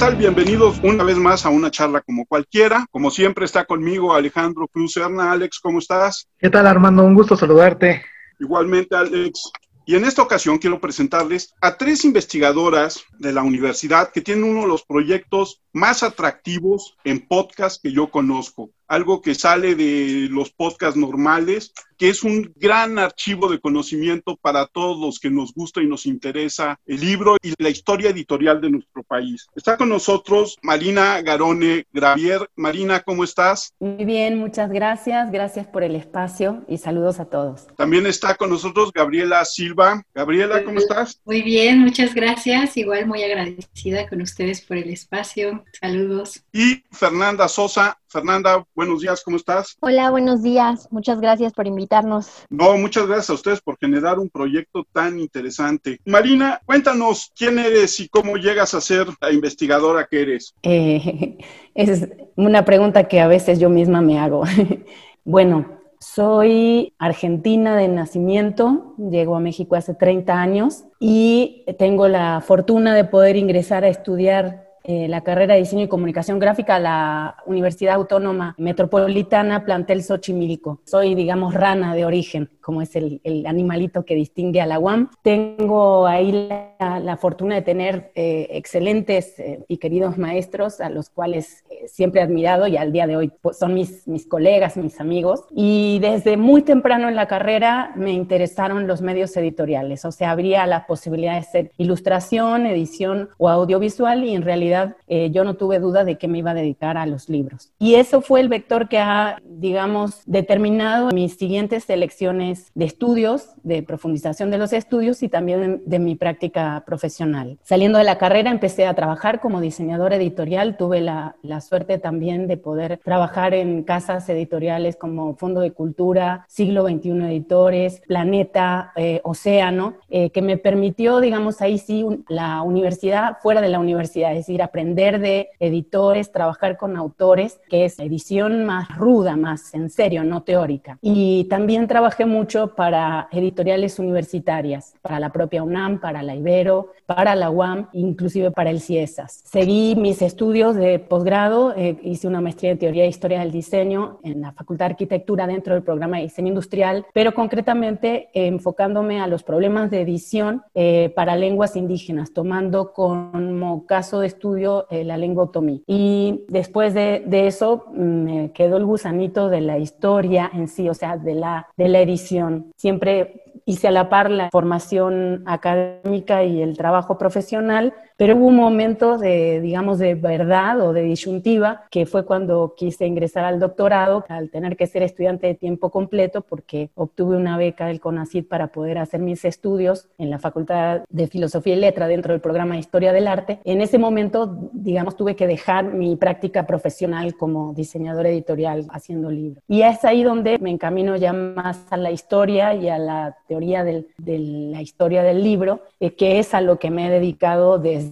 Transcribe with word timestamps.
tal? 0.00 0.16
Bienvenidos 0.16 0.80
una 0.82 1.04
vez 1.04 1.18
más 1.18 1.44
a 1.44 1.50
una 1.50 1.70
charla 1.70 2.00
como 2.00 2.24
cualquiera. 2.24 2.86
Como 2.90 3.10
siempre 3.10 3.44
está 3.44 3.66
conmigo 3.66 4.14
Alejandro 4.14 4.66
Cruz 4.66 4.92
Serna. 4.92 5.30
Alex, 5.30 5.60
¿cómo 5.60 5.78
estás? 5.78 6.26
¿Qué 6.38 6.48
tal 6.48 6.66
Armando? 6.66 7.04
Un 7.04 7.14
gusto 7.14 7.36
saludarte. 7.36 8.02
Igualmente, 8.38 8.96
Alex. 8.96 9.52
Y 9.84 9.96
en 9.96 10.06
esta 10.06 10.22
ocasión 10.22 10.56
quiero 10.56 10.80
presentarles 10.80 11.52
a 11.60 11.76
tres 11.76 12.06
investigadoras 12.06 13.04
de 13.18 13.34
la 13.34 13.42
universidad 13.42 14.10
que 14.10 14.22
tienen 14.22 14.44
uno 14.44 14.62
de 14.62 14.68
los 14.68 14.84
proyectos 14.84 15.60
más 15.74 16.02
atractivos 16.02 16.96
en 17.04 17.20
podcast 17.20 17.82
que 17.82 17.92
yo 17.92 18.10
conozco 18.10 18.70
algo 18.90 19.22
que 19.22 19.36
sale 19.36 19.76
de 19.76 20.28
los 20.30 20.50
podcasts 20.50 20.98
normales, 20.98 21.72
que 22.00 22.08
es 22.08 22.24
un 22.24 22.50
gran 22.56 22.98
archivo 22.98 23.46
de 23.50 23.60
conocimiento 23.60 24.34
para 24.34 24.66
todos 24.66 24.98
los 24.98 25.20
que 25.20 25.28
nos 25.28 25.52
gusta 25.52 25.82
y 25.82 25.86
nos 25.86 26.06
interesa 26.06 26.80
el 26.86 26.98
libro 26.98 27.36
y 27.42 27.52
la 27.62 27.68
historia 27.68 28.08
editorial 28.08 28.58
de 28.58 28.70
nuestro 28.70 29.02
país. 29.02 29.46
Está 29.54 29.76
con 29.76 29.90
nosotros 29.90 30.56
Marina 30.62 31.20
Garone 31.20 31.84
Gravier. 31.92 32.48
Marina, 32.56 33.00
¿cómo 33.00 33.22
estás? 33.22 33.74
Muy 33.78 34.06
bien, 34.06 34.38
muchas 34.38 34.70
gracias. 34.70 35.30
Gracias 35.30 35.66
por 35.66 35.82
el 35.82 35.94
espacio 35.94 36.64
y 36.68 36.78
saludos 36.78 37.20
a 37.20 37.26
todos. 37.26 37.66
También 37.76 38.06
está 38.06 38.34
con 38.34 38.48
nosotros 38.48 38.92
Gabriela 38.94 39.44
Silva. 39.44 40.02
Gabriela, 40.14 40.64
¿cómo 40.64 40.78
estás? 40.78 41.20
Muy 41.26 41.42
bien, 41.42 41.80
muchas 41.80 42.14
gracias. 42.14 42.78
Igual 42.78 43.04
muy 43.08 43.22
agradecida 43.22 44.08
con 44.08 44.22
ustedes 44.22 44.62
por 44.62 44.78
el 44.78 44.88
espacio. 44.88 45.64
Saludos. 45.78 46.42
Y 46.50 46.82
Fernanda 46.90 47.46
Sosa. 47.46 47.98
Fernanda, 48.10 48.66
buenos 48.74 49.02
días, 49.02 49.22
¿cómo 49.24 49.36
estás? 49.36 49.76
Hola, 49.78 50.10
buenos 50.10 50.42
días. 50.42 50.88
Muchas 50.90 51.20
gracias 51.20 51.52
por 51.52 51.68
invitarnos. 51.90 52.46
No, 52.48 52.76
muchas 52.78 53.06
gracias 53.06 53.30
a 53.30 53.34
ustedes 53.34 53.60
por 53.60 53.76
generar 53.78 54.18
un 54.18 54.28
proyecto 54.28 54.84
tan 54.92 55.18
interesante. 55.18 56.00
Marina, 56.04 56.60
cuéntanos 56.64 57.32
quién 57.36 57.58
eres 57.58 57.98
y 58.00 58.08
cómo 58.08 58.36
llegas 58.36 58.74
a 58.74 58.80
ser 58.80 59.08
la 59.20 59.32
investigadora 59.32 60.06
que 60.08 60.22
eres. 60.22 60.54
Eh, 60.62 61.38
es 61.74 62.08
una 62.36 62.64
pregunta 62.64 63.08
que 63.08 63.20
a 63.20 63.26
veces 63.26 63.58
yo 63.58 63.68
misma 63.68 64.00
me 64.02 64.18
hago. 64.18 64.44
bueno, 65.24 65.80
soy 65.98 66.94
argentina 66.98 67.76
de 67.76 67.88
nacimiento, 67.88 68.94
llego 68.96 69.36
a 69.36 69.40
México 69.40 69.74
hace 69.74 69.94
30 69.94 70.40
años 70.40 70.84
y 71.00 71.64
tengo 71.78 72.08
la 72.08 72.40
fortuna 72.40 72.94
de 72.94 73.04
poder 73.04 73.36
ingresar 73.36 73.84
a 73.84 73.88
estudiar 73.88 74.69
eh, 74.90 75.06
la 75.06 75.20
carrera 75.20 75.54
de 75.54 75.60
diseño 75.60 75.84
y 75.84 75.88
comunicación 75.88 76.40
gráfica 76.40 76.74
a 76.74 76.80
la 76.80 77.36
Universidad 77.46 77.94
Autónoma 77.94 78.56
Metropolitana 78.58 79.64
Plantel 79.64 80.02
Xochimilco. 80.02 80.80
Soy, 80.84 81.14
digamos, 81.14 81.54
rana 81.54 81.94
de 81.94 82.04
origen, 82.04 82.50
como 82.60 82.82
es 82.82 82.96
el, 82.96 83.20
animalito 83.46 84.04
que 84.04 84.16
distingue 84.16 84.60
a 84.60 84.66
la 84.66 84.80
UAM. 84.80 85.10
Tengo 85.22 86.08
ahí 86.08 86.48
la, 86.80 87.16
fortuna 87.20 87.54
de 87.54 87.62
tener 87.62 88.10
eh, 88.16 88.48
excelentes 88.50 89.38
eh, 89.38 89.64
y 89.68 89.76
queridos 89.76 90.18
maestros 90.18 90.80
a 90.80 90.90
los 90.90 91.08
cuales 91.08 91.62
siempre 91.86 92.20
he 92.20 92.24
admirado 92.24 92.66
y 92.66 92.76
al 92.76 92.90
día 92.90 93.06
de 93.06 93.16
hoy 93.16 93.30
pues, 93.40 93.58
son 93.58 93.74
mis, 93.74 94.08
mis 94.08 94.26
colegas, 94.26 94.76
mis 94.76 94.98
amigos. 95.00 95.44
Y 95.54 96.00
desde 96.00 96.36
muy 96.36 96.62
temprano 96.62 97.08
en 97.08 97.14
la 97.14 97.28
carrera 97.28 97.92
me 97.94 98.12
interesaron 98.12 98.88
los 98.88 99.02
medios 99.02 99.36
editoriales, 99.36 100.04
o 100.04 100.10
sea, 100.10 100.32
habría 100.32 100.66
la 100.66 100.86
posibilidad 100.86 101.36
de 101.36 101.44
ser 101.44 101.72
ilustración, 101.78 102.66
edición 102.66 103.28
o 103.38 103.48
audiovisual 103.48 104.24
y 104.24 104.34
en 104.34 104.42
realidad 104.42 104.79
eh, 105.06 105.30
yo 105.30 105.44
no 105.44 105.54
tuve 105.54 105.78
duda 105.78 106.04
de 106.04 106.16
que 106.18 106.28
me 106.28 106.38
iba 106.38 106.52
a 106.52 106.54
dedicar 106.54 106.96
a 106.96 107.06
los 107.06 107.28
libros. 107.28 107.72
Y 107.78 107.94
eso 107.94 108.20
fue 108.20 108.40
el 108.40 108.48
vector 108.48 108.88
que 108.88 108.98
ha, 108.98 109.38
digamos, 109.44 110.22
determinado 110.26 111.10
mis 111.12 111.36
siguientes 111.36 111.84
selecciones 111.84 112.70
de 112.74 112.84
estudios, 112.84 113.50
de 113.62 113.82
profundización 113.82 114.50
de 114.50 114.58
los 114.58 114.72
estudios 114.72 115.22
y 115.22 115.28
también 115.28 115.82
de 115.84 115.98
mi 115.98 116.16
práctica 116.16 116.82
profesional. 116.86 117.58
Saliendo 117.62 117.98
de 117.98 118.04
la 118.04 118.18
carrera 118.18 118.50
empecé 118.50 118.86
a 118.86 118.94
trabajar 118.94 119.40
como 119.40 119.60
diseñadora 119.60 120.16
editorial. 120.16 120.76
Tuve 120.76 121.00
la, 121.00 121.36
la 121.42 121.60
suerte 121.60 121.98
también 121.98 122.46
de 122.46 122.56
poder 122.56 123.00
trabajar 123.04 123.54
en 123.54 123.82
casas 123.82 124.28
editoriales 124.28 124.96
como 124.96 125.34
Fondo 125.36 125.60
de 125.60 125.72
Cultura, 125.72 126.44
Siglo 126.48 126.86
XXI 126.86 127.10
Editores, 127.10 128.02
Planeta, 128.06 128.92
eh, 128.96 129.20
Océano, 129.24 129.94
eh, 130.08 130.30
que 130.30 130.42
me 130.42 130.56
permitió, 130.56 131.20
digamos, 131.20 131.60
ahí 131.60 131.78
sí, 131.78 132.04
la 132.28 132.62
universidad 132.62 133.38
fuera 133.40 133.60
de 133.60 133.68
la 133.68 133.78
universidad, 133.78 134.32
es 134.32 134.38
decir, 134.38 134.59
aprender 134.62 135.20
de 135.20 135.48
editores, 135.58 136.32
trabajar 136.32 136.76
con 136.76 136.96
autores, 136.96 137.60
que 137.68 137.84
es 137.84 137.98
edición 137.98 138.64
más 138.64 138.88
ruda, 138.96 139.36
más 139.36 139.74
en 139.74 139.90
serio, 139.90 140.24
no 140.24 140.42
teórica. 140.42 140.98
Y 141.00 141.44
también 141.44 141.86
trabajé 141.86 142.26
mucho 142.26 142.74
para 142.74 143.28
editoriales 143.32 143.98
universitarias, 143.98 144.94
para 145.02 145.20
la 145.20 145.30
propia 145.30 145.62
UNAM, 145.62 146.00
para 146.00 146.22
la 146.22 146.34
Ibero, 146.34 146.92
para 147.06 147.34
la 147.34 147.50
UAM, 147.50 147.88
inclusive 147.92 148.50
para 148.50 148.70
el 148.70 148.80
CIESAS. 148.80 149.42
Seguí 149.44 149.96
mis 149.96 150.22
estudios 150.22 150.76
de 150.76 150.98
posgrado, 150.98 151.74
eh, 151.76 151.98
hice 152.02 152.28
una 152.28 152.40
maestría 152.40 152.72
en 152.72 152.78
teoría 152.78 153.04
e 153.04 153.08
historia 153.08 153.40
del 153.40 153.50
diseño 153.50 154.20
en 154.22 154.40
la 154.40 154.52
Facultad 154.52 154.86
de 154.86 154.92
Arquitectura 154.92 155.46
dentro 155.46 155.74
del 155.74 155.82
programa 155.82 156.18
de 156.18 156.24
diseño 156.24 156.48
industrial, 156.48 157.06
pero 157.12 157.34
concretamente 157.34 158.28
eh, 158.32 158.46
enfocándome 158.46 159.20
a 159.20 159.26
los 159.26 159.42
problemas 159.42 159.90
de 159.90 160.02
edición 160.02 160.62
eh, 160.74 161.12
para 161.14 161.36
lenguas 161.36 161.76
indígenas, 161.76 162.32
tomando 162.32 162.92
como 162.92 163.86
caso 163.86 164.20
de 164.20 164.26
estudio 164.26 164.49
eh, 164.56 165.04
la 165.04 165.16
lengua 165.16 165.44
otomí. 165.44 165.82
Y 165.86 166.44
después 166.48 166.94
de, 166.94 167.22
de, 167.26 167.46
eso 167.46 167.86
mm, 167.92 168.00
me 168.00 168.52
quedó 168.52 168.76
el 168.76 168.84
gusanito 168.84 169.48
de 169.48 169.60
la 169.60 169.78
historia 169.78 170.50
en 170.52 170.68
sí, 170.68 170.88
o 170.88 170.94
sea, 170.94 171.16
de 171.16 171.34
la, 171.34 171.68
de 171.76 171.88
la 171.88 172.00
edición. 172.00 172.72
Siempre 172.76 173.42
hice 173.64 173.88
a 173.88 173.92
la 173.92 174.08
par 174.08 174.30
la 174.30 174.50
formación 174.50 175.42
académica 175.46 176.44
y 176.44 176.62
el 176.62 176.76
trabajo 176.76 177.18
profesional, 177.18 177.94
pero 178.20 178.36
hubo 178.36 178.48
un 178.48 178.56
momento 178.56 179.16
de, 179.16 179.62
digamos, 179.62 179.98
de 179.98 180.14
verdad 180.14 180.78
o 180.82 180.92
de 180.92 181.00
disyuntiva, 181.00 181.84
que 181.90 182.04
fue 182.04 182.26
cuando 182.26 182.74
quise 182.76 183.06
ingresar 183.06 183.46
al 183.46 183.58
doctorado, 183.58 184.26
al 184.28 184.50
tener 184.50 184.76
que 184.76 184.86
ser 184.86 185.02
estudiante 185.02 185.46
de 185.46 185.54
tiempo 185.54 185.88
completo, 185.88 186.42
porque 186.42 186.90
obtuve 186.96 187.34
una 187.34 187.56
beca 187.56 187.86
del 187.86 187.98
CONACYT 187.98 188.46
para 188.46 188.66
poder 188.66 188.98
hacer 188.98 189.20
mis 189.20 189.46
estudios 189.46 190.06
en 190.18 190.28
la 190.28 190.38
Facultad 190.38 191.00
de 191.08 191.28
Filosofía 191.28 191.74
y 191.74 191.80
Letra 191.80 192.08
dentro 192.08 192.34
del 192.34 192.42
programa 192.42 192.74
de 192.74 192.80
Historia 192.80 193.14
del 193.14 193.26
Arte. 193.26 193.60
En 193.64 193.80
ese 193.80 193.96
momento, 193.96 194.68
digamos, 194.74 195.16
tuve 195.16 195.34
que 195.34 195.46
dejar 195.46 195.86
mi 195.86 196.14
práctica 196.16 196.66
profesional 196.66 197.34
como 197.38 197.72
diseñador 197.72 198.26
editorial 198.26 198.86
haciendo 198.90 199.30
libros. 199.30 199.64
Y 199.66 199.80
es 199.80 200.04
ahí 200.04 200.24
donde 200.24 200.58
me 200.58 200.68
encamino 200.68 201.16
ya 201.16 201.32
más 201.32 201.86
a 201.88 201.96
la 201.96 202.10
historia 202.10 202.74
y 202.74 202.90
a 202.90 202.98
la 202.98 203.38
teoría 203.48 203.82
de 203.82 204.04
la 204.18 204.82
historia 204.82 205.22
del 205.22 205.42
libro, 205.42 205.84
eh, 206.00 206.14
que 206.14 206.38
es 206.38 206.52
a 206.52 206.60
lo 206.60 206.78
que 206.78 206.90
me 206.90 207.06
he 207.06 207.10
dedicado 207.10 207.78
desde 207.78 208.09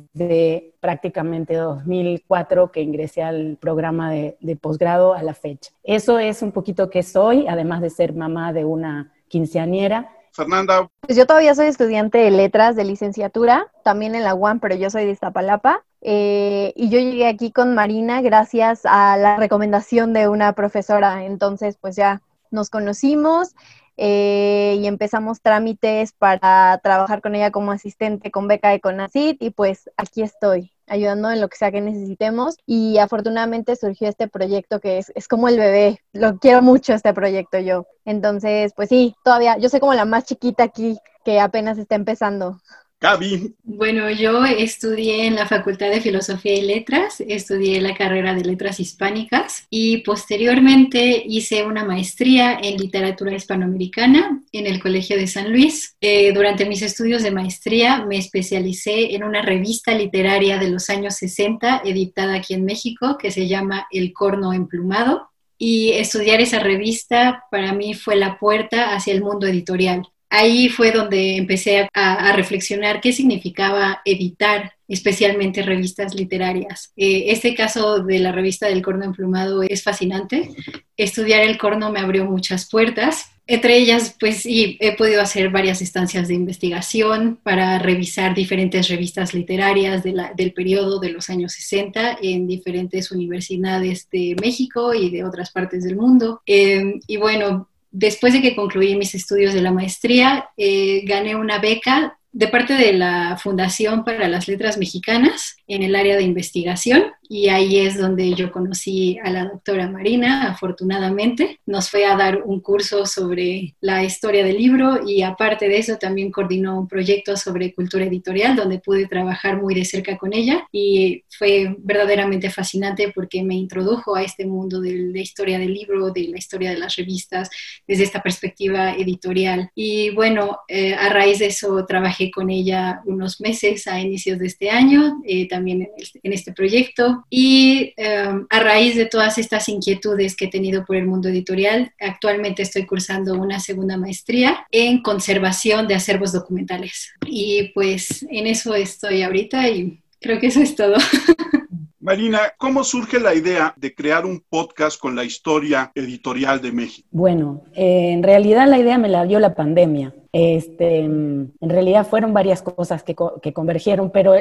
prácticamente 0.80 1.54
2004 1.54 2.72
que 2.72 2.82
ingresé 2.82 3.22
al 3.22 3.56
programa 3.60 4.10
de, 4.10 4.36
de 4.40 4.56
posgrado 4.56 5.14
a 5.14 5.22
la 5.22 5.34
fecha. 5.34 5.70
Eso 5.82 6.18
es 6.18 6.42
un 6.42 6.52
poquito 6.52 6.90
que 6.90 7.02
soy, 7.02 7.46
además 7.46 7.80
de 7.80 7.90
ser 7.90 8.14
mamá 8.14 8.52
de 8.52 8.64
una 8.64 9.12
quinceañera. 9.28 10.10
Fernanda. 10.32 10.88
Pues 11.00 11.16
yo 11.16 11.26
todavía 11.26 11.54
soy 11.54 11.66
estudiante 11.66 12.18
de 12.18 12.30
letras 12.30 12.76
de 12.76 12.84
licenciatura, 12.84 13.68
también 13.82 14.14
en 14.14 14.22
la 14.22 14.34
UAM, 14.34 14.60
pero 14.60 14.76
yo 14.76 14.90
soy 14.90 15.04
de 15.04 15.12
Iztapalapa. 15.12 15.82
Eh, 16.00 16.72
y 16.76 16.90
yo 16.90 16.98
llegué 17.00 17.26
aquí 17.26 17.50
con 17.50 17.74
Marina 17.74 18.20
gracias 18.20 18.82
a 18.84 19.16
la 19.16 19.36
recomendación 19.36 20.12
de 20.12 20.28
una 20.28 20.52
profesora. 20.52 21.24
Entonces, 21.24 21.76
pues 21.80 21.96
ya 21.96 22.22
nos 22.50 22.70
conocimos 22.70 23.54
eh, 24.00 24.78
y 24.80 24.86
empezamos 24.86 25.42
trámites 25.42 26.12
para 26.12 26.78
trabajar 26.84 27.20
con 27.20 27.34
ella 27.34 27.50
como 27.50 27.72
asistente 27.72 28.30
con 28.30 28.46
beca 28.46 28.70
de 28.70 28.80
CONACIT 28.80 29.42
y 29.42 29.50
pues 29.50 29.90
aquí 29.96 30.22
estoy 30.22 30.72
ayudando 30.86 31.30
en 31.32 31.40
lo 31.40 31.48
que 31.48 31.56
sea 31.56 31.72
que 31.72 31.80
necesitemos 31.80 32.56
y 32.64 32.98
afortunadamente 32.98 33.74
surgió 33.74 34.08
este 34.08 34.28
proyecto 34.28 34.80
que 34.80 34.98
es, 34.98 35.10
es 35.16 35.26
como 35.26 35.48
el 35.48 35.58
bebé, 35.58 36.00
lo 36.12 36.38
quiero 36.38 36.62
mucho 36.62 36.94
este 36.94 37.12
proyecto 37.12 37.58
yo. 37.58 37.86
Entonces, 38.04 38.72
pues 38.76 38.88
sí, 38.88 39.16
todavía 39.24 39.58
yo 39.58 39.68
soy 39.68 39.80
como 39.80 39.94
la 39.94 40.04
más 40.04 40.24
chiquita 40.24 40.62
aquí 40.62 40.96
que 41.24 41.40
apenas 41.40 41.76
está 41.76 41.96
empezando. 41.96 42.60
Gaby. 43.00 43.54
Bueno, 43.62 44.10
yo 44.10 44.44
estudié 44.44 45.26
en 45.26 45.36
la 45.36 45.46
Facultad 45.46 45.88
de 45.90 46.00
Filosofía 46.00 46.56
y 46.56 46.62
Letras, 46.62 47.20
estudié 47.20 47.80
la 47.80 47.96
carrera 47.96 48.34
de 48.34 48.44
Letras 48.44 48.80
Hispánicas 48.80 49.68
y 49.70 49.98
posteriormente 49.98 51.22
hice 51.24 51.62
una 51.64 51.84
maestría 51.84 52.58
en 52.60 52.76
Literatura 52.76 53.36
Hispanoamericana 53.36 54.42
en 54.50 54.66
el 54.66 54.82
Colegio 54.82 55.16
de 55.16 55.28
San 55.28 55.52
Luis. 55.52 55.96
Eh, 56.00 56.32
durante 56.32 56.66
mis 56.66 56.82
estudios 56.82 57.22
de 57.22 57.30
maestría 57.30 58.04
me 58.04 58.18
especialicé 58.18 59.14
en 59.14 59.22
una 59.22 59.42
revista 59.42 59.94
literaria 59.94 60.58
de 60.58 60.70
los 60.70 60.90
años 60.90 61.14
60 61.16 61.82
editada 61.84 62.34
aquí 62.34 62.54
en 62.54 62.64
México 62.64 63.16
que 63.16 63.30
se 63.30 63.46
llama 63.46 63.86
El 63.92 64.12
Corno 64.12 64.52
Emplumado 64.52 65.30
y 65.56 65.90
estudiar 65.92 66.40
esa 66.40 66.58
revista 66.58 67.44
para 67.50 67.72
mí 67.72 67.94
fue 67.94 68.16
la 68.16 68.38
puerta 68.40 68.94
hacia 68.94 69.14
el 69.14 69.22
mundo 69.22 69.46
editorial 69.46 70.02
ahí 70.30 70.68
fue 70.68 70.92
donde 70.92 71.36
empecé 71.36 71.88
a, 71.94 72.32
reflexionar 72.32 73.00
qué 73.00 73.12
significaba 73.12 74.00
editar 74.04 74.72
especialmente 74.86 75.62
revistas 75.62 76.14
literarias. 76.14 76.92
Eh, 76.96 77.24
este 77.28 77.54
caso 77.54 78.02
de 78.02 78.18
la 78.18 78.32
revista 78.32 78.68
del 78.68 78.82
corno 78.82 79.04
emplumado 79.04 79.62
es 79.62 79.82
fascinante. 79.82 80.50
Estudiar 80.96 81.42
el 81.42 81.58
corno 81.58 81.90
me 81.90 82.00
abrió 82.00 82.24
muchas 82.24 82.68
puertas 82.68 83.30
entre 83.48 83.78
ellas, 83.78 84.14
pues 84.20 84.42
he 84.44 84.94
podido 84.98 85.22
hacer 85.22 85.48
varias 85.48 85.80
estancias 85.80 86.28
de 86.28 86.34
investigación 86.34 87.40
para 87.42 87.78
revisar 87.78 88.34
diferentes 88.34 88.88
revistas 88.88 89.32
literarias 89.32 90.02
del 90.04 90.52
periodo 90.52 91.00
de 91.00 91.08
los 91.08 91.30
años 91.30 91.54
60 91.54 92.18
en 92.20 92.46
diferentes 92.46 93.10
universidades 93.10 94.06
de 94.10 94.36
México 94.38 94.92
y 94.92 95.08
de 95.08 95.24
otras 95.24 95.50
partes 95.50 95.82
del 95.82 95.96
mundo. 95.96 96.42
Eh, 96.44 97.00
y 97.06 97.16
bueno, 97.16 97.70
después 97.98 98.32
de 98.32 98.40
que 98.40 98.54
concluí 98.54 98.94
mis 98.94 99.14
estudios 99.16 99.52
de 99.54 99.60
la 99.60 99.72
maestría, 99.72 100.50
eh, 100.56 101.02
gané 101.04 101.34
una 101.34 101.58
beca 101.58 102.16
de 102.30 102.46
parte 102.46 102.74
de 102.74 102.92
la 102.92 103.36
Fundación 103.42 104.04
para 104.04 104.28
las 104.28 104.46
Letras 104.46 104.78
Mexicanas 104.78 105.56
en 105.66 105.82
el 105.82 105.96
área 105.96 106.16
de 106.16 106.22
investigación 106.22 107.06
y 107.28 107.48
ahí 107.48 107.78
es 107.78 107.98
donde 107.98 108.32
yo 108.34 108.50
conocí 108.50 109.18
a 109.22 109.30
la 109.30 109.44
doctora 109.44 109.88
Marina, 109.88 110.50
afortunadamente. 110.50 111.58
Nos 111.66 111.90
fue 111.90 112.06
a 112.06 112.16
dar 112.16 112.42
un 112.42 112.60
curso 112.60 113.06
sobre 113.06 113.74
la 113.80 114.04
historia 114.04 114.44
del 114.44 114.56
libro 114.56 115.06
y 115.06 115.22
aparte 115.22 115.68
de 115.68 115.78
eso 115.78 115.96
también 115.96 116.30
coordinó 116.30 116.78
un 116.78 116.88
proyecto 116.88 117.36
sobre 117.36 117.74
cultura 117.74 118.04
editorial 118.04 118.56
donde 118.56 118.78
pude 118.78 119.06
trabajar 119.06 119.60
muy 119.60 119.74
de 119.74 119.84
cerca 119.84 120.16
con 120.16 120.32
ella 120.32 120.66
y 120.72 121.24
fue 121.28 121.76
verdaderamente 121.78 122.50
fascinante 122.50 123.12
porque 123.14 123.42
me 123.42 123.54
introdujo 123.54 124.16
a 124.16 124.22
este 124.22 124.46
mundo 124.46 124.80
de 124.80 124.94
la 124.94 125.20
historia 125.20 125.58
del 125.58 125.74
libro, 125.74 126.10
de 126.10 126.28
la 126.28 126.38
historia 126.38 126.70
de 126.70 126.78
las 126.78 126.96
revistas 126.96 127.50
desde 127.86 128.04
esta 128.04 128.22
perspectiva 128.22 128.92
editorial. 128.92 129.70
Y 129.74 130.10
bueno, 130.10 130.60
eh, 130.68 130.94
a 130.94 131.08
raíz 131.10 131.40
de 131.40 131.46
eso 131.46 131.84
trabajé 131.86 132.30
con 132.30 132.50
ella 132.50 133.02
unos 133.04 133.40
meses 133.40 133.86
a 133.86 134.00
inicios 134.00 134.38
de 134.38 134.46
este 134.46 134.70
año. 134.70 135.20
Eh, 135.24 135.48
también 135.48 135.88
en 136.22 136.32
este 136.32 136.52
proyecto. 136.52 137.17
Y 137.30 137.92
em, 137.96 138.46
a 138.50 138.60
raíz 138.60 138.96
de 138.96 139.06
todas 139.06 139.38
estas 139.38 139.68
inquietudes 139.68 140.36
que 140.36 140.46
he 140.46 140.50
tenido 140.50 140.84
por 140.84 140.96
el 140.96 141.06
mundo 141.06 141.28
editorial, 141.28 141.92
actualmente 142.00 142.62
estoy 142.62 142.86
cursando 142.86 143.34
una 143.34 143.60
segunda 143.60 143.96
maestría 143.96 144.66
en 144.70 145.02
conservación 145.02 145.86
de 145.86 145.94
acervos 145.94 146.32
documentales. 146.32 147.12
Y 147.26 147.70
pues 147.74 148.26
en 148.30 148.46
eso 148.46 148.74
estoy 148.74 149.22
ahorita 149.22 149.68
y 149.68 150.00
creo 150.20 150.40
que 150.40 150.48
eso 150.48 150.60
es 150.60 150.74
todo. 150.74 150.96
Marina, 152.00 152.40
¿cómo 152.56 152.84
surge 152.84 153.20
la 153.20 153.34
idea 153.34 153.74
de 153.76 153.94
crear 153.94 154.24
un 154.24 154.42
podcast 154.48 154.98
con 154.98 155.14
la 155.14 155.24
historia 155.24 155.92
editorial 155.94 156.62
de 156.62 156.72
México? 156.72 157.06
Bueno, 157.10 157.64
eh, 157.74 158.12
en 158.12 158.22
realidad 158.22 158.66
la 158.66 158.78
idea 158.78 158.96
me 158.96 159.10
la 159.10 159.26
dio 159.26 159.38
la 159.40 159.54
pandemia. 159.54 160.14
Este, 160.40 161.00
en 161.00 161.52
realidad 161.58 162.06
fueron 162.06 162.32
varias 162.32 162.62
cosas 162.62 163.02
que, 163.02 163.16
convergieron, 163.52 164.10
pero 164.10 164.34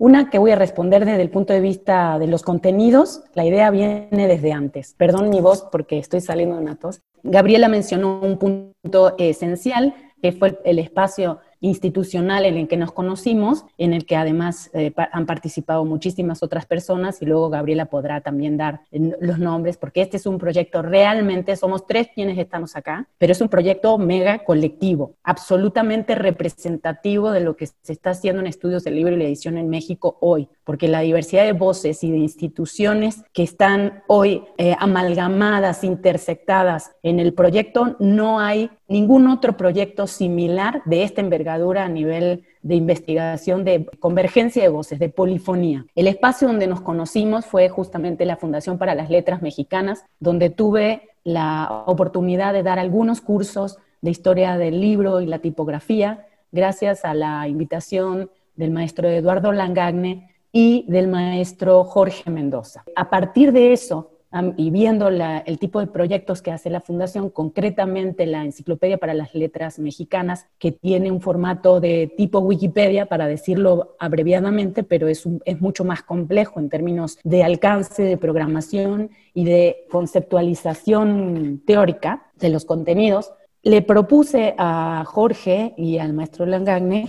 una 0.00 0.30
que 0.30 0.38
voy 0.40 0.50
a 0.50 0.56
responder 0.56 1.04
desde 1.04 1.22
el 1.22 1.30
punto 1.30 1.52
de 1.52 1.60
vista 1.60 2.18
de 2.18 2.26
los 2.26 2.42
contenidos, 2.42 3.22
la 3.34 3.44
idea 3.44 3.70
viene 3.70 4.08
desde 4.10 4.50
antes. 4.50 4.96
Perdón 4.98 5.30
mi 5.30 5.40
voz 5.40 5.62
porque 5.70 5.98
estoy 5.98 6.22
saliendo 6.22 6.56
de 6.56 6.62
una 6.62 6.74
tos. 6.74 7.02
Gabriela 7.22 7.68
mencionó 7.68 8.18
un 8.20 8.36
punto 8.36 9.14
esencial 9.16 9.94
que 10.20 10.32
fue 10.32 10.58
el 10.64 10.80
espacio 10.80 11.38
institucional 11.62 12.44
en 12.44 12.56
el 12.58 12.68
que 12.68 12.76
nos 12.76 12.92
conocimos, 12.92 13.64
en 13.78 13.94
el 13.94 14.04
que 14.04 14.16
además 14.16 14.68
eh, 14.74 14.92
han 15.12 15.26
participado 15.26 15.84
muchísimas 15.84 16.42
otras 16.42 16.66
personas 16.66 17.22
y 17.22 17.26
luego 17.26 17.48
Gabriela 17.48 17.86
podrá 17.86 18.20
también 18.20 18.56
dar 18.56 18.82
los 18.90 19.38
nombres, 19.38 19.78
porque 19.78 20.02
este 20.02 20.18
es 20.18 20.26
un 20.26 20.38
proyecto 20.38 20.82
realmente, 20.82 21.56
somos 21.56 21.86
tres 21.86 22.08
quienes 22.14 22.36
estamos 22.36 22.76
acá, 22.76 23.08
pero 23.16 23.32
es 23.32 23.40
un 23.40 23.48
proyecto 23.48 23.96
mega 23.96 24.44
colectivo, 24.44 25.14
absolutamente 25.22 26.14
representativo 26.14 27.30
de 27.30 27.40
lo 27.40 27.56
que 27.56 27.66
se 27.66 27.92
está 27.92 28.10
haciendo 28.10 28.40
en 28.40 28.48
estudios 28.48 28.84
de 28.84 28.90
libro 28.90 29.14
y 29.14 29.18
la 29.18 29.24
edición 29.24 29.56
en 29.56 29.70
México 29.70 30.18
hoy, 30.20 30.48
porque 30.64 30.88
la 30.88 31.00
diversidad 31.00 31.44
de 31.44 31.52
voces 31.52 32.02
y 32.02 32.10
de 32.10 32.18
instituciones 32.18 33.22
que 33.32 33.44
están 33.44 34.02
hoy 34.08 34.42
eh, 34.58 34.74
amalgamadas, 34.78 35.84
intersectadas 35.84 36.90
en 37.04 37.20
el 37.20 37.34
proyecto, 37.34 37.96
no 38.00 38.40
hay 38.40 38.70
ningún 38.92 39.26
otro 39.26 39.56
proyecto 39.56 40.06
similar 40.06 40.82
de 40.84 41.02
esta 41.02 41.20
envergadura 41.20 41.84
a 41.84 41.88
nivel 41.88 42.44
de 42.62 42.74
investigación 42.74 43.64
de 43.64 43.86
convergencia 43.98 44.62
de 44.62 44.68
voces, 44.68 44.98
de 44.98 45.08
polifonía. 45.08 45.86
El 45.94 46.06
espacio 46.06 46.46
donde 46.46 46.66
nos 46.66 46.82
conocimos 46.82 47.46
fue 47.46 47.68
justamente 47.68 48.26
la 48.26 48.36
Fundación 48.36 48.78
para 48.78 48.94
las 48.94 49.10
Letras 49.10 49.42
Mexicanas, 49.42 50.04
donde 50.20 50.50
tuve 50.50 51.08
la 51.24 51.84
oportunidad 51.86 52.52
de 52.52 52.62
dar 52.62 52.78
algunos 52.78 53.20
cursos 53.20 53.78
de 54.02 54.10
historia 54.10 54.58
del 54.58 54.80
libro 54.80 55.20
y 55.20 55.26
la 55.26 55.38
tipografía, 55.38 56.26
gracias 56.52 57.04
a 57.04 57.14
la 57.14 57.48
invitación 57.48 58.30
del 58.56 58.70
maestro 58.70 59.08
Eduardo 59.08 59.52
Langagne 59.52 60.28
y 60.52 60.84
del 60.88 61.08
maestro 61.08 61.84
Jorge 61.84 62.30
Mendoza. 62.30 62.84
A 62.94 63.08
partir 63.08 63.52
de 63.52 63.72
eso, 63.72 64.11
y 64.56 64.70
viendo 64.70 65.08
el 65.08 65.58
tipo 65.58 65.80
de 65.80 65.86
proyectos 65.86 66.40
que 66.40 66.50
hace 66.50 66.70
la 66.70 66.80
Fundación, 66.80 67.28
concretamente 67.28 68.24
la 68.26 68.44
Enciclopedia 68.44 68.98
para 68.98 69.14
las 69.14 69.34
Letras 69.34 69.78
Mexicanas, 69.78 70.46
que 70.58 70.72
tiene 70.72 71.10
un 71.10 71.20
formato 71.20 71.80
de 71.80 72.12
tipo 72.16 72.38
Wikipedia, 72.38 73.06
para 73.06 73.26
decirlo 73.26 73.94
abreviadamente, 73.98 74.84
pero 74.84 75.08
es, 75.08 75.24
es 75.44 75.60
mucho 75.60 75.84
más 75.84 76.02
complejo 76.02 76.60
en 76.60 76.70
términos 76.70 77.18
de 77.24 77.44
alcance, 77.44 78.02
de 78.02 78.16
programación 78.16 79.10
y 79.34 79.44
de 79.44 79.86
conceptualización 79.90 81.62
teórica 81.66 82.30
de 82.38 82.48
los 82.48 82.64
contenidos, 82.64 83.32
le 83.62 83.82
propuse 83.82 84.54
a 84.58 85.04
Jorge 85.06 85.74
y 85.76 85.98
al 85.98 86.14
maestro 86.14 86.46
Langagne 86.46 87.08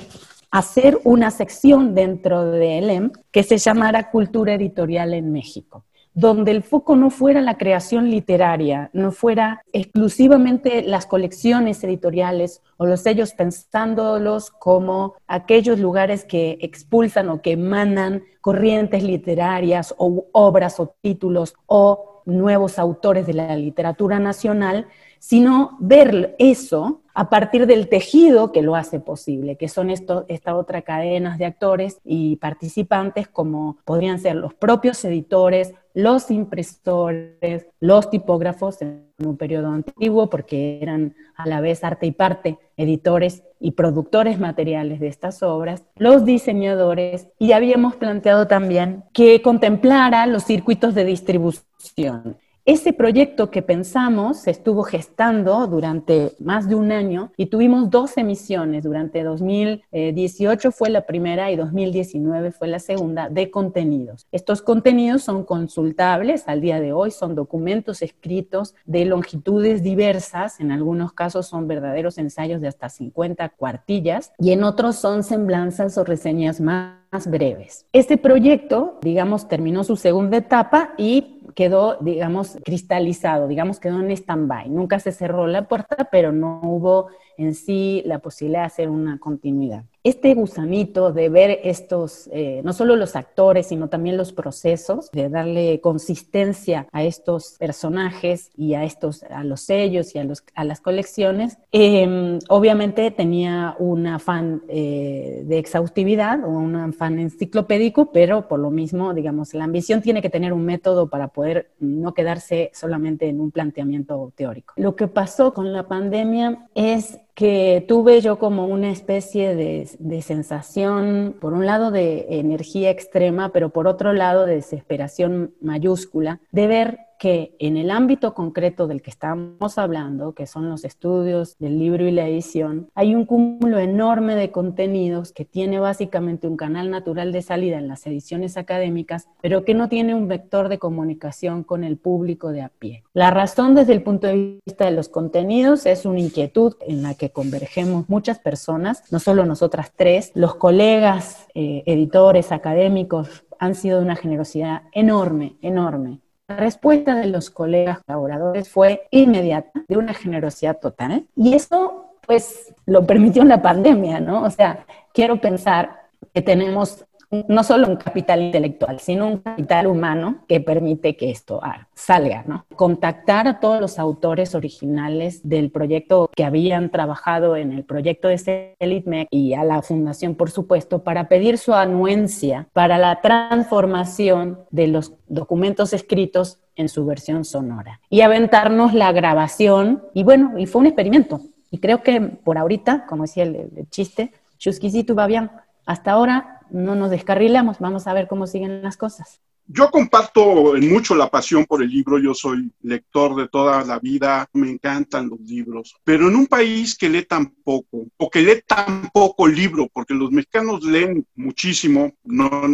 hacer 0.52 1.00
una 1.04 1.32
sección 1.32 1.96
dentro 1.96 2.52
de 2.52 2.78
ELEM 2.78 3.12
que 3.32 3.42
se 3.42 3.58
llamara 3.58 4.12
Cultura 4.12 4.54
Editorial 4.54 5.14
en 5.16 5.32
México 5.32 5.86
donde 6.16 6.52
el 6.52 6.64
foco 6.64 6.96
no 6.96 7.10
fuera 7.10 7.42
la 7.42 7.58
creación 7.58 8.10
literaria, 8.10 8.90
no 8.94 9.12
fuera 9.12 9.64
exclusivamente 9.74 10.84
las 10.84 11.06
colecciones 11.06 11.84
editoriales 11.84 12.62
o 12.78 12.86
los 12.86 13.02
sellos 13.02 13.34
pensándolos 13.34 14.52
como 14.52 15.16
aquellos 15.28 15.80
lugares 15.80 16.24
que 16.26 16.58
expulsan 16.62 17.30
o 17.30 17.42
que 17.42 17.52
emanan 17.52 18.24
corrientes 18.42 19.04
literarias 19.04 19.96
o 19.98 20.28
obras 20.32 20.80
o 20.80 20.96
títulos 21.02 21.56
o 21.66 22.22
nuevos 22.26 22.80
autores 22.80 23.26
de 23.26 23.34
la 23.34 23.56
literatura 23.56 24.20
nacional, 24.20 24.88
sino 25.20 25.78
ver 25.80 26.36
eso 26.40 27.03
a 27.14 27.30
partir 27.30 27.68
del 27.68 27.90
tejido 27.90 28.52
que 28.52 28.62
lo 28.62 28.76
hace 28.76 29.00
posible, 29.00 29.56
que 29.56 29.70
son 29.70 29.90
esta 29.90 30.56
otra 30.56 30.82
cadenas 30.82 31.38
de 31.38 31.46
actores 31.46 32.00
y 32.04 32.38
participantes 32.38 33.28
como 33.28 33.78
podrían 33.86 34.20
ser 34.20 34.36
los 34.36 34.54
propios 34.54 35.04
editores, 35.06 35.74
los 35.94 36.32
impresores, 36.32 37.68
los 37.80 38.10
tipógrafos 38.10 38.82
en 38.82 39.08
un 39.20 39.38
periodo 39.38 39.68
antiguo, 39.68 40.30
porque 40.30 40.80
eran 40.82 41.16
a 41.36 41.48
la 41.48 41.62
vez 41.62 41.84
arte 41.84 42.08
y 42.08 42.12
parte 42.12 42.58
editores 42.78 43.44
y 43.60 43.72
productores 43.72 44.40
materiales 44.40 45.00
de 45.00 45.08
estas 45.08 45.44
obras, 45.44 45.84
los 45.96 46.26
diseñadores, 46.26 47.28
y 47.38 47.52
habíamos 47.52 47.96
planteado 47.96 48.48
también 48.48 49.04
que 49.14 49.42
contemplara 49.42 50.26
los 50.26 50.44
circuitos 50.44 50.96
de 50.96 51.06
distribución. 51.06 52.38
Ese 52.66 52.94
proyecto 52.94 53.52
que 53.52 53.62
pensamos 53.62 54.38
se 54.38 54.52
estuvo 54.52 54.84
gestando 54.84 55.68
durante 55.68 56.32
más 56.40 56.70
de 56.70 56.76
un 56.76 56.94
año 56.94 57.34
y 57.36 57.48
tuvimos 57.48 57.90
dos 57.90 58.16
emisiones. 58.18 58.86
Durante 58.86 59.22
2018 59.22 60.72
fue 60.72 60.90
la 60.90 61.06
primera 61.06 61.52
y 61.52 61.58
2019 61.58 62.52
fue 62.52 62.70
la 62.70 62.80
segunda 62.80 63.28
de 63.28 63.52
contenidos. 63.52 64.28
Estos 64.32 64.62
contenidos 64.62 65.24
son 65.24 65.44
consultables 65.44 66.48
al 66.48 66.62
día 66.62 66.80
de 66.80 66.94
hoy, 66.94 67.12
son 67.12 67.36
documentos 67.36 68.02
escritos 68.02 68.76
de 68.86 69.04
longitudes 69.04 69.84
diversas, 69.84 70.62
en 70.62 70.72
algunos 70.72 71.12
casos 71.12 71.48
son 71.48 71.68
verdaderos 71.68 72.18
ensayos 72.18 72.62
de 72.62 72.70
hasta 72.70 72.88
50 72.88 73.50
cuartillas 73.50 74.32
y 74.40 74.52
en 74.52 74.64
otros 74.64 74.96
son 74.96 75.24
semblanzas 75.24 75.98
o 75.98 76.06
reseñas 76.06 76.62
más 76.62 77.04
breves. 77.26 77.86
Este 77.92 78.18
proyecto, 78.18 79.00
digamos, 79.02 79.48
terminó 79.48 79.84
su 79.84 79.98
segunda 79.98 80.38
etapa 80.38 80.94
y 80.98 81.33
quedó, 81.56 81.98
digamos, 82.02 82.58
cristalizado, 82.64 83.48
digamos, 83.48 83.80
quedó 83.80 84.00
en 84.00 84.12
stand-by. 84.12 84.70
Nunca 84.70 85.00
se 85.00 85.12
cerró 85.12 85.48
la 85.48 85.68
puerta, 85.68 86.10
pero 86.12 86.32
no 86.32 86.60
hubo 86.64 87.10
en 87.38 87.56
sí 87.56 88.02
la 88.06 88.20
posibilidad 88.20 88.62
de 88.62 88.68
hacer 88.68 88.90
una 88.90 89.20
continuidad 89.20 89.86
este 90.04 90.34
gusanito 90.34 91.14
de 91.14 91.30
ver 91.30 91.60
estos, 91.64 92.30
eh, 92.34 92.62
no 92.64 92.74
solo 92.74 92.96
los 92.96 93.16
actores, 93.16 93.68
sino 93.68 93.88
también 93.88 94.18
los 94.18 94.34
procesos, 94.34 95.10
de 95.12 95.30
darle 95.30 95.80
consistencia 95.80 96.88
a 96.92 97.04
estos 97.04 97.56
personajes 97.58 98.52
y 98.58 98.74
a 98.74 98.84
estos, 98.84 99.24
a 99.24 99.44
los 99.44 99.62
sellos 99.62 100.14
y 100.14 100.20
a, 100.20 100.64
las 100.64 100.82
colecciones, 100.82 101.58
em, 101.72 102.40
obviamente 102.50 103.10
tenía 103.12 103.76
un 103.80 104.08
afán 104.08 104.64
eh, 104.68 105.44
de 105.46 105.58
exhaustividad 105.58 106.44
o 106.44 106.50
un 106.50 106.76
afán 106.76 107.20
enciclopédico, 107.20 108.12
pero 108.12 108.48
por 108.48 108.60
lo 108.60 108.72
mismo, 108.72 109.14
digamos, 109.14 109.54
la 109.54 109.64
ambición 109.64 110.02
tiene 110.02 110.22
que 110.22 110.30
tener 110.30 110.52
un 110.52 110.66
método 110.66 111.08
para 111.08 111.30
poder 111.30 111.72
no 111.80 112.14
quedarse 112.14 112.72
solamente 112.74 113.30
en 113.30 113.40
un 113.40 113.52
planteamiento 113.52 114.34
teórico. 114.36 114.74
Lo 114.78 114.96
que 114.96 115.08
pasó 115.08 115.54
con 115.54 115.72
la 115.72 115.88
pandemia 115.88 116.68
es 116.76 117.20
que 117.34 117.84
tuve 117.88 118.22
yo 118.22 118.38
como 118.38 118.68
una 118.68 118.92
especie 118.92 119.56
de, 119.56 120.22
sensación, 120.22 121.36
por 121.40 121.54
un 121.54 121.66
lado 121.66 121.90
de 121.90 122.28
energía 122.30 122.92
extrema, 122.92 123.50
pero 123.50 123.70
por 123.70 123.88
otro 123.88 124.14
lado 124.14 124.46
de 124.46 124.56
desesperación 124.56 125.54
mayúscula, 125.60 126.40
de 126.52 126.68
ver 126.68 127.00
que 127.24 127.56
en 127.58 127.78
el 127.78 127.90
ámbito 127.90 128.34
concreto 128.34 128.86
del 128.86 129.02
que 129.02 129.10
estamos 129.10 129.78
hablando, 129.78 130.34
que 130.34 130.46
son 130.46 130.70
los 130.70 130.84
estudios 130.84 131.58
del 131.58 131.80
libro 131.80 132.06
y 132.06 132.12
la 132.12 132.28
edición, 132.28 132.90
hay 132.96 133.16
un 133.16 133.26
cúmulo 133.26 133.80
enorme 133.80 134.36
de 134.36 134.52
contenidos 134.52 135.32
que 135.32 135.46
tiene 135.46 135.80
básicamente 135.80 136.50
un 136.50 136.58
canal 136.58 136.90
natural 136.90 137.32
de 137.32 137.42
salida 137.42 137.78
en 137.78 137.88
las 137.88 138.06
ediciones 138.08 138.58
académicas, 138.58 139.30
pero 139.42 139.64
que 139.64 139.74
no 139.74 139.88
tiene 139.88 140.14
un 140.14 140.28
vector 140.28 140.68
de 140.68 140.80
comunicación 140.80 141.64
con 141.64 141.86
el 141.86 141.96
público 141.96 142.52
de 142.52 142.64
a 142.64 142.68
pie. 142.68 143.06
La 143.14 143.32
razón 143.32 143.74
desde 143.74 143.94
el 143.94 144.04
punto 144.04 144.28
de 144.28 144.60
vista 144.66 144.84
de 144.84 144.92
los 144.92 145.08
contenidos 145.08 145.86
es 145.86 146.06
una 146.06 146.20
inquietud 146.20 146.76
en 146.82 147.04
la 147.04 147.14
que 147.14 147.30
convergemos 147.30 148.10
muchas 148.10 148.40
personas, 148.40 149.02
no 149.14 149.20
solo 149.20 149.46
nosotras 149.46 149.94
tres, 149.96 150.34
los 150.36 150.56
colegas, 150.56 151.48
eh, 151.56 151.84
editores, 151.86 152.52
académicos, 152.52 153.46
han 153.60 153.76
sido 153.76 154.00
de 154.00 154.04
una 154.04 154.18
generosidad 154.18 154.82
enorme, 154.92 155.56
enorme. 155.62 156.20
La 156.48 156.58
respuesta 156.58 157.16
de 157.16 157.28
los 157.28 157.50
colegas 157.50 158.00
colaboradores 158.06 158.70
fue 158.70 159.08
inmediata, 159.12 159.84
de 159.88 159.98
una 159.98 160.14
generosidad 160.14 160.78
total. 160.80 161.26
Y 161.36 161.54
eso, 161.54 162.16
pues, 162.28 162.74
lo 162.86 163.06
permitió 163.08 163.46
la 163.46 163.62
pandemia, 163.62 164.20
¿no? 164.20 164.44
O 164.44 164.50
sea, 164.50 164.86
quiero 165.14 165.40
pensar 165.40 166.04
que 166.34 166.42
tenemos 166.42 167.06
no 167.48 167.64
solo 167.64 167.88
un 167.88 167.96
capital 167.96 168.42
intelectual, 168.42 169.00
sino 169.00 169.28
un 169.28 169.38
capital 169.40 169.88
humano 169.88 170.44
que 170.48 170.60
permite 170.60 171.16
que 171.16 171.32
esto 171.32 171.60
ah, 171.64 171.88
salga, 171.96 172.44
¿no? 172.48 172.66
Contactar 172.76 173.48
a 173.48 173.60
todos 173.60 173.82
los 173.82 174.00
autores 174.00 174.56
originales 174.56 175.42
del 175.48 175.72
proyecto 175.72 176.30
que 176.36 176.44
habían 176.44 176.92
trabajado 176.92 177.56
en 177.56 177.72
el 177.72 177.84
proyecto 177.84 178.28
de 178.28 178.38
CELITMEC 178.38 179.28
y 179.32 179.54
a 179.54 179.64
la 179.64 179.82
fundación, 179.82 180.36
por 180.36 180.52
supuesto, 180.52 181.04
para 181.04 181.28
pedir 181.28 181.58
su 181.58 181.74
anuencia 181.74 182.68
para 182.74 182.98
la 182.98 183.22
transformación 183.22 184.60
de 184.72 184.88
los 184.88 185.14
documentos 185.28 185.94
escritos 185.94 186.60
en 186.76 186.90
su 186.90 187.06
versión 187.06 187.46
sonora 187.46 188.00
y 188.10 188.22
aventarnos 188.22 188.94
la 188.94 189.12
grabación 189.12 190.04
y 190.14 190.24
bueno, 190.24 190.58
y 190.58 190.66
fue 190.66 190.82
un 190.82 190.88
experimento. 190.88 191.42
Y 191.72 191.80
creo 191.80 192.04
que 192.04 192.22
por 192.22 192.58
ahorita, 192.58 193.06
como 193.08 193.24
decía 193.24 193.44
el, 193.44 193.56
el 193.56 193.90
chiste, 193.90 194.32
Chusquisito 194.58 195.16
va 195.16 195.28
bien. 195.28 195.50
Hasta 195.86 196.12
ahora 196.12 196.62
no 196.74 196.96
nos 196.96 197.12
descarrilamos, 197.12 197.80
vamos 197.80 198.08
a 198.08 198.14
ver 198.14 198.28
cómo 198.28 198.48
siguen 198.48 198.82
las 198.82 198.98
cosas. 198.98 199.40
Yo 199.66 199.90
comparto 199.90 200.76
en 200.76 200.92
mucho 200.92 201.16
la 201.16 201.30
pasión 201.30 201.64
por 201.66 201.82
el 201.82 201.90
libro, 201.90 202.20
yo 202.20 202.34
soy 202.34 202.70
lector 202.82 203.34
de 203.36 203.48
toda 203.48 203.82
la 203.86 203.98
vida, 203.98 204.46
me 204.52 204.70
encantan 204.70 205.30
los 205.30 205.40
libros, 205.40 205.96
pero 206.04 206.28
en 206.28 206.36
un 206.36 206.48
país 206.48 206.98
que 206.98 207.08
lee 207.08 207.24
tan 207.24 207.50
poco, 207.64 208.08
o 208.18 208.30
que 208.30 208.42
lee 208.42 208.62
tan 208.68 209.10
poco 209.14 209.48
libro, 209.48 209.88
porque 209.94 210.14
los 210.14 210.32
mexicanos 210.32 210.84
leen 210.84 211.26
muchísimo, 211.36 212.12
no 212.26 212.68